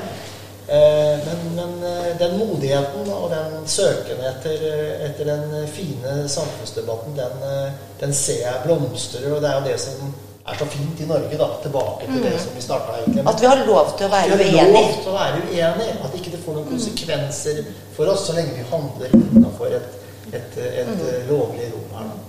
Eh, 0.67 1.13
Men, 1.27 1.45
men 1.55 2.17
den 2.19 2.37
modigheten 2.41 3.07
og 3.13 3.29
den 3.31 3.61
søken 3.69 4.19
etter, 4.27 4.63
etter 5.05 5.29
den 5.29 5.67
fine 5.71 6.27
samfunnsdebatten, 6.29 7.15
den, 7.15 7.71
den 8.01 8.13
ser 8.13 8.43
jeg 8.43 8.63
blomstrer. 8.65 9.29
Og 9.31 9.41
det 9.41 9.49
er 9.49 9.61
jo 9.61 9.69
det 9.69 9.79
som 9.79 10.15
er 10.47 10.59
så 10.59 10.65
fint 10.71 11.01
i 11.03 11.07
Norge, 11.09 11.37
da. 11.37 11.47
Tilbake 11.63 12.07
til 12.07 12.21
det 12.23 12.35
som 12.39 12.55
vi 12.55 12.61
starta 12.63 12.95
egentlig 13.01 13.23
med. 13.23 13.33
At 13.33 13.41
vi 13.41 13.49
har 13.51 13.63
lov 13.67 13.91
til 13.97 14.07
å 14.07 14.11
være 14.13 14.37
At 14.37 14.39
vi 14.39 14.57
har 14.57 14.71
lov 14.71 14.93
til 15.01 15.11
å 15.11 15.17
være 15.17 15.41
uenige. 15.49 15.97
At 16.07 16.15
ikke 16.19 16.33
det 16.35 16.39
får 16.45 16.57
noen 16.57 16.69
konsekvenser 16.71 17.61
for 17.97 18.13
oss 18.13 18.25
så 18.29 18.37
lenge 18.37 18.55
vi 18.55 18.65
handler 18.71 19.13
innenfor 19.19 19.75
et, 19.79 19.99
et, 20.31 20.57
et, 20.63 20.89
et 20.95 21.29
lovlig 21.29 21.69
rom 21.75 21.93
her. 21.97 22.09
da. 22.13 22.23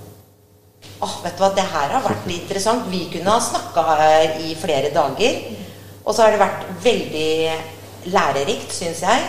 Åh, 1.06 1.16
vet 1.22 1.36
du 1.38 1.42
hva, 1.44 1.50
Det 1.54 1.66
her 1.72 1.94
har 1.94 2.04
vært 2.04 2.26
litt 2.26 2.44
interessant. 2.46 2.86
Vi 2.90 3.04
kunne 3.12 3.34
ha 3.34 3.40
snakka 3.42 3.84
her 3.92 4.38
i 4.46 4.54
flere 4.58 4.90
dager. 4.94 5.42
Og 6.04 6.14
så 6.14 6.24
har 6.24 6.34
det 6.34 6.40
vært 6.42 6.64
veldig 6.82 8.10
lærerikt, 8.14 8.72
syns 8.74 9.02
jeg. 9.06 9.26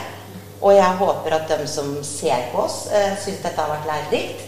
Og 0.59 0.73
jeg 0.75 0.97
håper 0.99 1.35
at 1.37 1.51
de 1.59 1.67
som 1.71 1.91
ser 2.03 2.49
på 2.53 2.63
oss, 2.65 2.87
eh, 2.91 3.13
syns 3.21 3.43
dette 3.43 3.59
har 3.59 3.69
vært 3.69 3.89
lærerikt. 3.89 4.47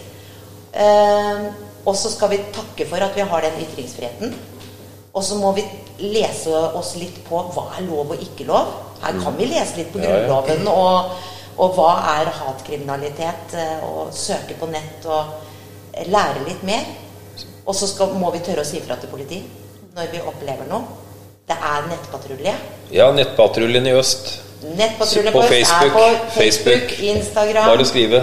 Eh, 0.72 1.46
og 1.84 1.96
så 1.98 2.10
skal 2.12 2.30
vi 2.30 2.40
takke 2.54 2.86
for 2.88 3.02
at 3.02 3.16
vi 3.16 3.26
har 3.26 3.44
den 3.46 3.60
ytringsfriheten. 3.64 4.34
Og 5.12 5.24
så 5.24 5.36
må 5.36 5.50
vi 5.56 5.64
lese 6.00 6.54
oss 6.78 6.94
litt 6.96 7.18
på 7.26 7.40
hva 7.52 7.66
er 7.76 7.84
lov 7.84 8.14
og 8.14 8.22
ikke 8.22 8.46
lov. 8.48 8.70
Her 9.02 9.18
kan 9.20 9.36
vi 9.36 9.48
lese 9.50 9.80
litt 9.80 9.90
på. 9.92 10.00
Grunnloven 10.00 10.68
og, 10.72 11.16
og 11.60 11.74
hva 11.76 11.90
er 12.14 12.30
hatkriminalitet, 12.38 13.56
eh, 13.58 13.82
og 13.84 14.14
søke 14.16 14.56
på 14.60 14.70
nett 14.72 15.04
og 15.10 16.06
lære 16.08 16.46
litt 16.46 16.62
mer. 16.64 16.86
Og 17.66 17.76
så 17.76 17.90
skal, 17.90 18.14
må 18.18 18.30
vi 18.34 18.40
tørre 18.46 18.64
å 18.64 18.68
si 18.68 18.80
fra 18.82 18.96
til 18.98 19.12
politiet 19.12 19.60
når 19.92 20.08
vi 20.14 20.22
opplever 20.24 20.70
noe. 20.70 21.00
Det 21.48 21.58
er 21.58 21.84
nettpatrulje. 21.90 22.54
Ja, 22.94 23.10
Nettpatruljen 23.12 23.86
i 23.90 23.92
øst. 23.98 24.38
Nettpatrulje 24.62 25.32
På 25.32 25.42
Facebook, 25.42 25.82
er 25.82 25.90
på 25.90 25.98
Facebook, 25.98 26.32
Facebook. 26.34 26.92
Instagram. 27.00 27.66
Bare 27.66 27.82
å 27.82 27.88
skrive. 27.88 28.20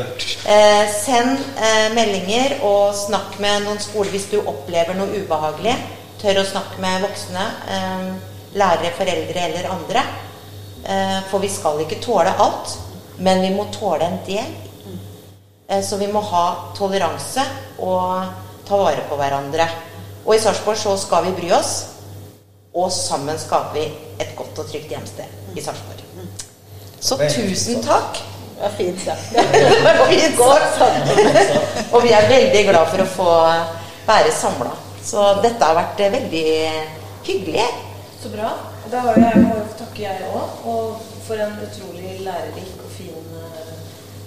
Eh, 0.47 0.85
send 0.93 1.35
eh, 1.59 1.89
meldinger 1.95 2.61
og 2.63 2.95
snakk 2.95 3.35
med 3.43 3.65
noen 3.65 3.81
skoler 3.83 4.13
hvis 4.15 4.29
du 4.31 4.37
opplever 4.39 4.95
noe 4.95 5.19
ubehagelig. 5.19 5.75
Tør 6.21 6.39
å 6.39 6.47
snakke 6.47 6.79
med 6.83 7.03
voksne, 7.03 7.45
eh, 7.75 8.07
lærere, 8.55 8.93
foreldre 8.95 9.45
eller 9.49 9.69
andre. 9.73 10.05
Eh, 10.85 11.19
for 11.29 11.43
vi 11.43 11.51
skal 11.51 11.83
ikke 11.83 11.99
tåle 12.03 12.31
alt, 12.31 12.77
men 13.19 13.43
vi 13.43 13.51
må 13.55 13.67
tåle 13.75 14.07
en 14.07 14.19
del. 14.27 14.55
Eh, 15.67 15.83
så 15.83 15.99
vi 15.99 16.07
må 16.07 16.23
ha 16.31 16.73
toleranse 16.77 17.43
og 17.77 18.23
ta 18.67 18.79
vare 18.79 19.03
på 19.09 19.19
hverandre. 19.19 19.67
Og 20.25 20.35
i 20.35 20.39
Sarpsborg 20.39 20.79
så 20.79 20.95
skal 20.97 21.27
vi 21.27 21.35
bry 21.41 21.51
oss, 21.59 21.73
og 22.73 22.91
sammen 22.93 23.39
skaper 23.39 23.75
vi 23.75 23.89
et 24.19 24.35
godt 24.37 24.63
og 24.63 24.69
trygt 24.71 24.91
hjemsted 24.93 25.57
i 25.57 25.61
Sarpsborg. 25.61 25.98
Så 26.99 27.17
tusen 27.17 27.83
takk. 27.83 28.19
Det 28.55 28.61
var 28.61 28.69
fint 28.75 29.01
sagt. 29.01 29.31
Det 29.33 29.97
var 29.99 30.07
fint 30.07 30.37
sagt. 30.77 31.93
Og 31.93 32.03
vi 32.03 32.11
er 32.11 32.27
veldig 32.29 32.63
glad 32.67 32.89
for 32.91 33.03
å 33.03 33.07
få 33.13 33.29
være 34.07 34.33
samla. 34.35 34.73
Så 35.03 35.23
dette 35.43 35.63
har 35.63 35.77
vært 35.77 36.01
eh, 36.03 36.11
veldig 36.11 36.49
hyggelig. 37.23 37.67
Så 38.19 38.31
bra. 38.33 38.51
Da 38.91 39.03
har 39.05 39.19
jeg, 39.21 39.45
må 39.45 39.55
jo 39.55 39.65
takke 39.79 40.03
jeg 40.03 40.27
òg, 40.33 40.63
og 40.67 40.99
for 41.27 41.39
en 41.39 41.55
utrolig 41.63 42.17
lærerik 42.25 42.83
og 42.83 42.91
fin 42.97 43.35
eh, 43.39 43.73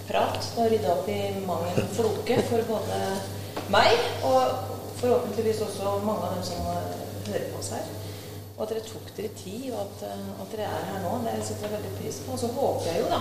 prat. 0.09 0.49
Og 0.57 0.70
rydda 0.73 0.95
opp 0.95 1.11
i 1.12 1.20
mang 1.45 1.66
en 1.75 1.91
floke 1.97 2.39
for 2.49 2.64
både 2.70 3.03
meg 3.73 3.93
og 4.25 4.70
forhåpentligvis 5.03 5.61
også 5.66 5.99
mange 6.07 6.25
av 6.25 6.39
dem 6.39 6.47
som 6.47 6.73
eh, 6.73 6.97
hører 7.29 7.51
på 7.53 7.61
oss 7.61 7.75
her. 7.77 7.85
Og 8.63 8.69
at 8.69 8.77
dere 8.77 8.85
tok 8.87 9.09
dere 9.17 9.29
tid, 9.35 9.73
og 9.75 9.81
at, 9.83 10.03
eh, 10.07 10.27
at 10.45 10.53
dere 10.55 10.67
er 10.71 10.85
her 10.87 11.01
nå. 11.03 11.17
Det 11.25 11.33
setter 11.43 11.67
jeg 11.67 11.73
veldig 11.73 11.97
pris 11.97 12.19
på. 12.23 12.37
Og 12.37 12.39
så 12.39 12.51
håper 12.55 12.87
jeg 12.93 13.01
jo 13.03 13.09
da 13.11 13.19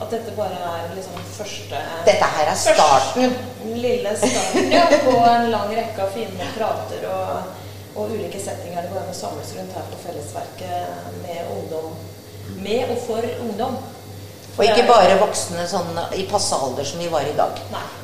at 0.00 0.10
dette 0.14 0.32
bare 0.34 0.56
er 0.64 0.94
liksom 0.96 1.18
første 1.36 1.78
Dette 2.06 2.28
her 2.34 2.50
er 2.50 2.58
starten. 2.58 3.34
den 3.60 3.74
lille 3.84 4.16
starten 4.16 4.72
ja, 4.72 4.86
på 5.04 5.12
en 5.12 5.50
lang 5.52 5.70
rekke 5.76 6.02
av 6.06 6.14
fine 6.14 6.48
prater 6.56 7.04
og, 7.10 7.52
og 7.94 8.14
ulike 8.14 8.40
settinger 8.40 8.82
det 8.82 8.90
går 8.94 9.02
an 9.02 9.12
å 9.12 9.18
samles 9.18 9.52
rundt 9.58 9.76
her 9.76 9.90
på 9.92 10.00
Fellesverket 10.06 11.10
med 11.20 11.52
ungdom 11.52 11.92
med 12.64 12.90
og 12.90 12.98
for 13.06 13.30
ungdom. 13.44 13.76
Og 14.58 14.64
ikke 14.66 14.86
bare 14.88 15.16
voksne 15.20 15.64
sånn 15.70 15.98
i 16.18 16.26
passe 16.28 16.56
alder 16.56 16.84
som 16.84 17.00
vi 17.00 17.08
var 17.12 17.24
i 17.24 17.36
dag. 17.38 17.58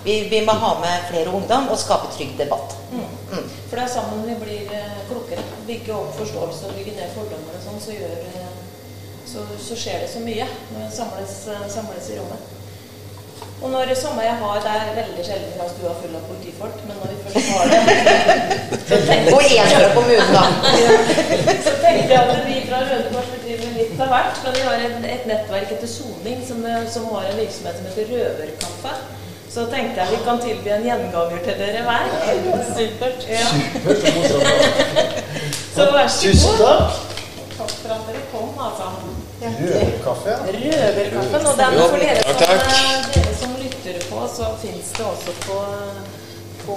Vi, 0.05 0.19
vi 0.31 0.41
må 0.47 0.55
ha 0.57 0.73
med 0.81 1.09
flere 1.11 1.35
ungdom 1.35 1.69
og 1.73 1.81
skape 1.81 2.13
trygg 2.15 2.37
debatt. 2.39 2.77
Mm. 2.93 3.49
For 3.69 3.75
det 3.75 3.85
er 3.85 3.93
sammen 3.93 4.25
vi 4.29 4.37
blir 4.41 4.75
eh, 4.79 4.99
klokere. 5.11 5.45
Bygge 5.67 5.95
opp 5.97 6.15
forståelse 6.21 6.71
og 6.71 6.79
bygge 6.79 6.97
ned 6.97 7.15
fordommer 7.17 7.59
og 7.59 7.65
sånn, 7.65 7.81
så, 7.83 7.97
eh, 7.99 8.53
så, 9.27 9.47
så 9.61 9.79
skjer 9.79 10.05
det 10.05 10.13
så 10.13 10.23
mye 10.25 10.47
når 10.73 10.85
vi 10.87 10.93
samles, 11.01 11.41
eh, 11.53 11.67
samles 11.73 12.13
i 12.15 12.21
rommet. 12.21 12.53
Og 13.63 13.71
når 13.73 13.95
samme 13.97 14.23
jeg 14.23 14.37
har, 14.41 14.57
Det 14.65 14.73
er 14.77 14.97
veldig 15.01 15.25
sjelden 15.25 15.53
at 15.55 15.61
har 15.61 15.71
stua 15.73 15.93
full 16.01 16.17
av 16.19 16.25
politifolk, 16.31 16.81
men 16.87 16.97
når 17.01 17.09
vi 17.13 17.17
først 17.25 17.49
har 17.53 17.65
det 17.73 17.79
så 18.89 18.99
tenker, 19.09 19.35
Og 19.35 19.43
én 19.43 19.71
fra 19.73 19.89
kommunen, 19.95 20.33
da. 20.37 20.45
så 21.67 21.73
tenkte 21.85 22.11
jeg 22.13 22.21
at 22.21 22.45
vi 22.49 22.59
fra 22.69 22.83
Røde 22.85 23.09
Kors 23.15 23.36
av 24.01 24.09
hvert. 24.13 24.41
Men 24.45 24.57
vi 24.57 24.65
har 24.67 24.83
et, 24.87 25.05
et 25.17 25.27
nettverk 25.31 25.73
etter 25.77 25.91
soning 25.91 26.43
som, 26.49 26.65
eh, 26.67 26.85
som 26.93 27.07
har 27.15 27.29
en 27.31 27.39
virksomhet 27.41 27.79
som 27.79 27.87
heter 27.91 28.11
Røverkaffe. 28.13 28.95
Så 29.57 29.65
tenkte 29.73 30.03
jeg 30.03 30.11
vi 30.13 30.17
kan 30.25 30.41
tilby 30.43 30.69
en 30.75 30.83
gjenganger 30.85 31.39
til 31.45 31.61
dere 31.61 31.83
hver. 31.87 32.09
Supert. 32.77 33.23
Ja. 33.31 33.47
Supert. 34.03 35.23
Så 35.77 35.87
vær 35.95 36.09
så 36.09 36.27
Tusen 36.27 36.59
god. 36.59 36.67
takk. 36.67 37.15
Takk 37.57 37.73
for 37.81 37.95
at 37.95 38.03
dere 38.11 38.25
kom, 38.33 38.51
altså. 38.67 38.91
Røverkaffe, 39.41 40.29
ja. 40.31 40.37
Røverkaffen. 40.59 41.47
Og 41.47 41.57
den 41.63 41.79
for 41.81 41.97
dere 42.05 42.21
som, 42.27 42.53
eh, 42.59 43.09
dere 43.15 43.35
som 43.41 43.57
lytter 43.63 43.99
på, 44.11 44.21
så 44.37 44.53
fins 44.61 44.93
det 44.99 45.07
også 45.07 45.33
på, 45.49 45.59
på 46.67 46.77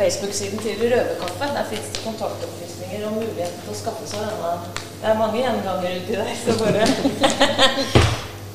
Facebook-siden 0.00 0.58
til 0.66 0.82
Røverkaffe. 0.82 1.52
Der 1.56 1.64
fins 1.70 1.88
det 1.94 2.04
kontaktopplysninger 2.08 3.06
og 3.06 3.12
muligheten 3.20 3.62
til 3.64 3.74
å 3.76 3.80
skaffe 3.84 4.10
seg 4.10 4.26
denne. 4.26 4.87
Det 4.98 5.06
er 5.06 5.18
mange 5.18 5.38
gjenganger 5.38 5.98
uti 6.00 6.14
der, 6.18 6.30
så 6.44 6.54
bare 6.58 6.86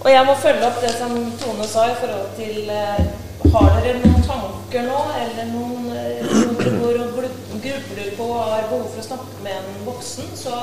Og 0.03 0.09
jeg 0.11 0.25
må 0.27 0.33
følge 0.35 0.65
opp 0.67 0.81
det 0.83 0.91
som 0.97 1.13
Tone 1.39 1.67
sa 1.67 1.85
i 1.87 1.99
forhold 2.01 2.33
til 2.35 2.71
eh, 2.73 3.05
Har 3.53 3.77
dere 3.85 4.01
noen 4.01 4.25
tanker 4.27 4.83
nå, 4.89 4.97
eller 5.21 5.47
noen 5.53 5.87
eh, 5.95 6.25
noe 6.27 6.57
dere 6.59 7.05
går 7.13 7.29
og 7.29 7.63
grubler 7.63 8.09
på 8.17 8.27
og 8.27 8.51
har 8.51 8.67
behov 8.67 8.89
for 8.89 8.99
å 8.99 9.07
snakke 9.07 9.45
med 9.45 9.55
en 9.61 9.85
voksen, 9.87 10.33
så 10.35 10.59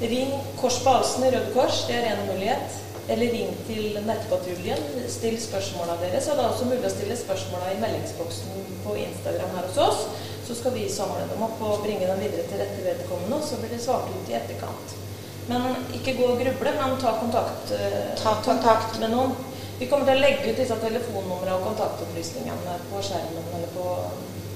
Ring 0.00 0.30
Kors 0.60 0.78
på 0.84 0.94
halsen 0.94 1.26
i 1.26 1.32
Røde 1.34 1.50
Kors, 1.56 1.82
det 1.88 1.98
er 1.98 2.12
en 2.14 2.22
mulighet. 2.30 2.78
Eller 3.10 3.32
ring 3.34 3.50
til 3.66 3.98
Nettpatruljen. 4.06 4.80
Still 5.10 5.34
spørsmåla 5.42 5.96
deres. 6.00 6.28
Og 6.30 6.38
det 6.38 6.44
er 6.44 6.52
også 6.52 6.68
mulig 6.70 6.86
å 6.86 6.92
stille 6.92 7.16
spørsmåla 7.18 7.72
i 7.74 7.80
meldingsboksen 7.82 8.68
på 8.84 8.94
Instagram 9.02 9.56
her 9.56 9.66
hos 9.66 9.80
oss. 9.82 10.04
Så 10.50 10.56
skal 10.58 10.72
vi 10.74 10.88
samle 10.90 11.28
dem 11.30 11.42
opp 11.46 11.60
og 11.62 11.84
bringe 11.84 12.06
dem 12.08 12.18
videre 12.18 12.42
til 12.50 12.58
rette 12.58 12.82
vedkommende, 12.82 13.36
og 13.36 13.44
så 13.46 13.58
blir 13.60 13.70
det 13.70 13.76
svart 13.84 14.08
ut 14.10 14.30
i 14.32 14.34
etterkant. 14.34 14.94
Men 15.46 15.76
ikke 15.94 16.16
gå 16.18 16.24
og 16.26 16.40
gruble, 16.40 16.72
men 16.74 16.96
ta 16.98 17.12
kontakt, 17.20 17.70
eh, 17.76 18.08
Ta 18.18 18.32
kontakt. 18.42 18.98
med 18.98 19.12
noen. 19.12 19.36
Vi 19.78 19.86
kommer 19.86 20.08
til 20.08 20.18
å 20.18 20.24
legge 20.24 20.50
ut 20.50 20.56
disse 20.58 20.74
telefonnumrene 20.82 21.54
og 21.54 21.62
kontaktopplysningene 21.68 22.74
på 22.90 23.02
skjermen 23.06 23.46
eller 23.54 23.70
på, 23.76 23.84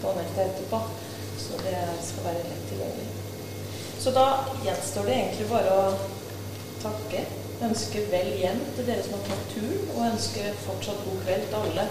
på 0.03 0.16
nettet 0.18 0.42
etterpå. 0.49 0.80
Så 1.45 1.62
det 1.62 1.78
skal 2.09 2.26
være 2.26 2.42
lett 2.49 2.66
tilgjengelig. 2.72 3.09
Så 4.01 4.11
da 4.18 4.26
gjenstår 4.64 5.07
det 5.07 5.14
egentlig 5.20 5.47
bare 5.53 5.76
å 5.78 5.84
takke, 6.82 7.22
ønske 7.70 8.03
vel 8.11 8.32
hjem 8.42 8.66
til 8.74 8.90
dere 8.90 9.07
som 9.07 9.14
har 9.14 9.30
tatt 9.30 9.47
turen, 9.55 9.86
og 9.95 10.11
ønske 10.11 10.51
fortsatt 10.66 11.07
god 11.07 11.22
kveld 11.22 11.47
til 11.53 11.61
alle, 11.62 11.86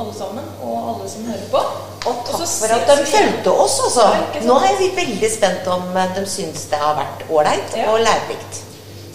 alle 0.00 0.14
sammen, 0.18 0.44
og 0.64 0.74
alle 0.94 1.10
som 1.12 1.24
hører 1.28 1.46
på. 1.52 1.62
Og 2.10 2.20
takk 2.26 2.40
takk 2.40 2.52
for 2.56 2.74
at 2.76 2.90
de 2.90 3.06
fulgte 3.12 3.52
oss, 3.64 3.76
altså. 3.86 4.06
Ja. 4.34 4.42
Nå 4.48 4.56
er 4.70 4.76
vi 4.80 4.88
veldig 4.96 5.30
spent 5.34 5.66
om 5.68 5.88
eh, 5.96 6.14
de 6.16 6.26
syns 6.26 6.66
det 6.72 6.80
har 6.80 6.96
vært 6.98 7.24
ålreit 7.30 7.76
Ja. 7.76 7.90
og 7.92 8.00
lærerikt. 8.06 8.60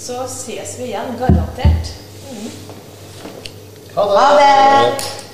Så 0.06 0.22
ses 0.30 0.76
vi 0.80 0.92
igjen, 0.92 1.16
garantert. 1.20 1.94
Ha 3.96 4.06
det. 4.12 4.18
Ha 4.20 4.32
det! 4.40 5.25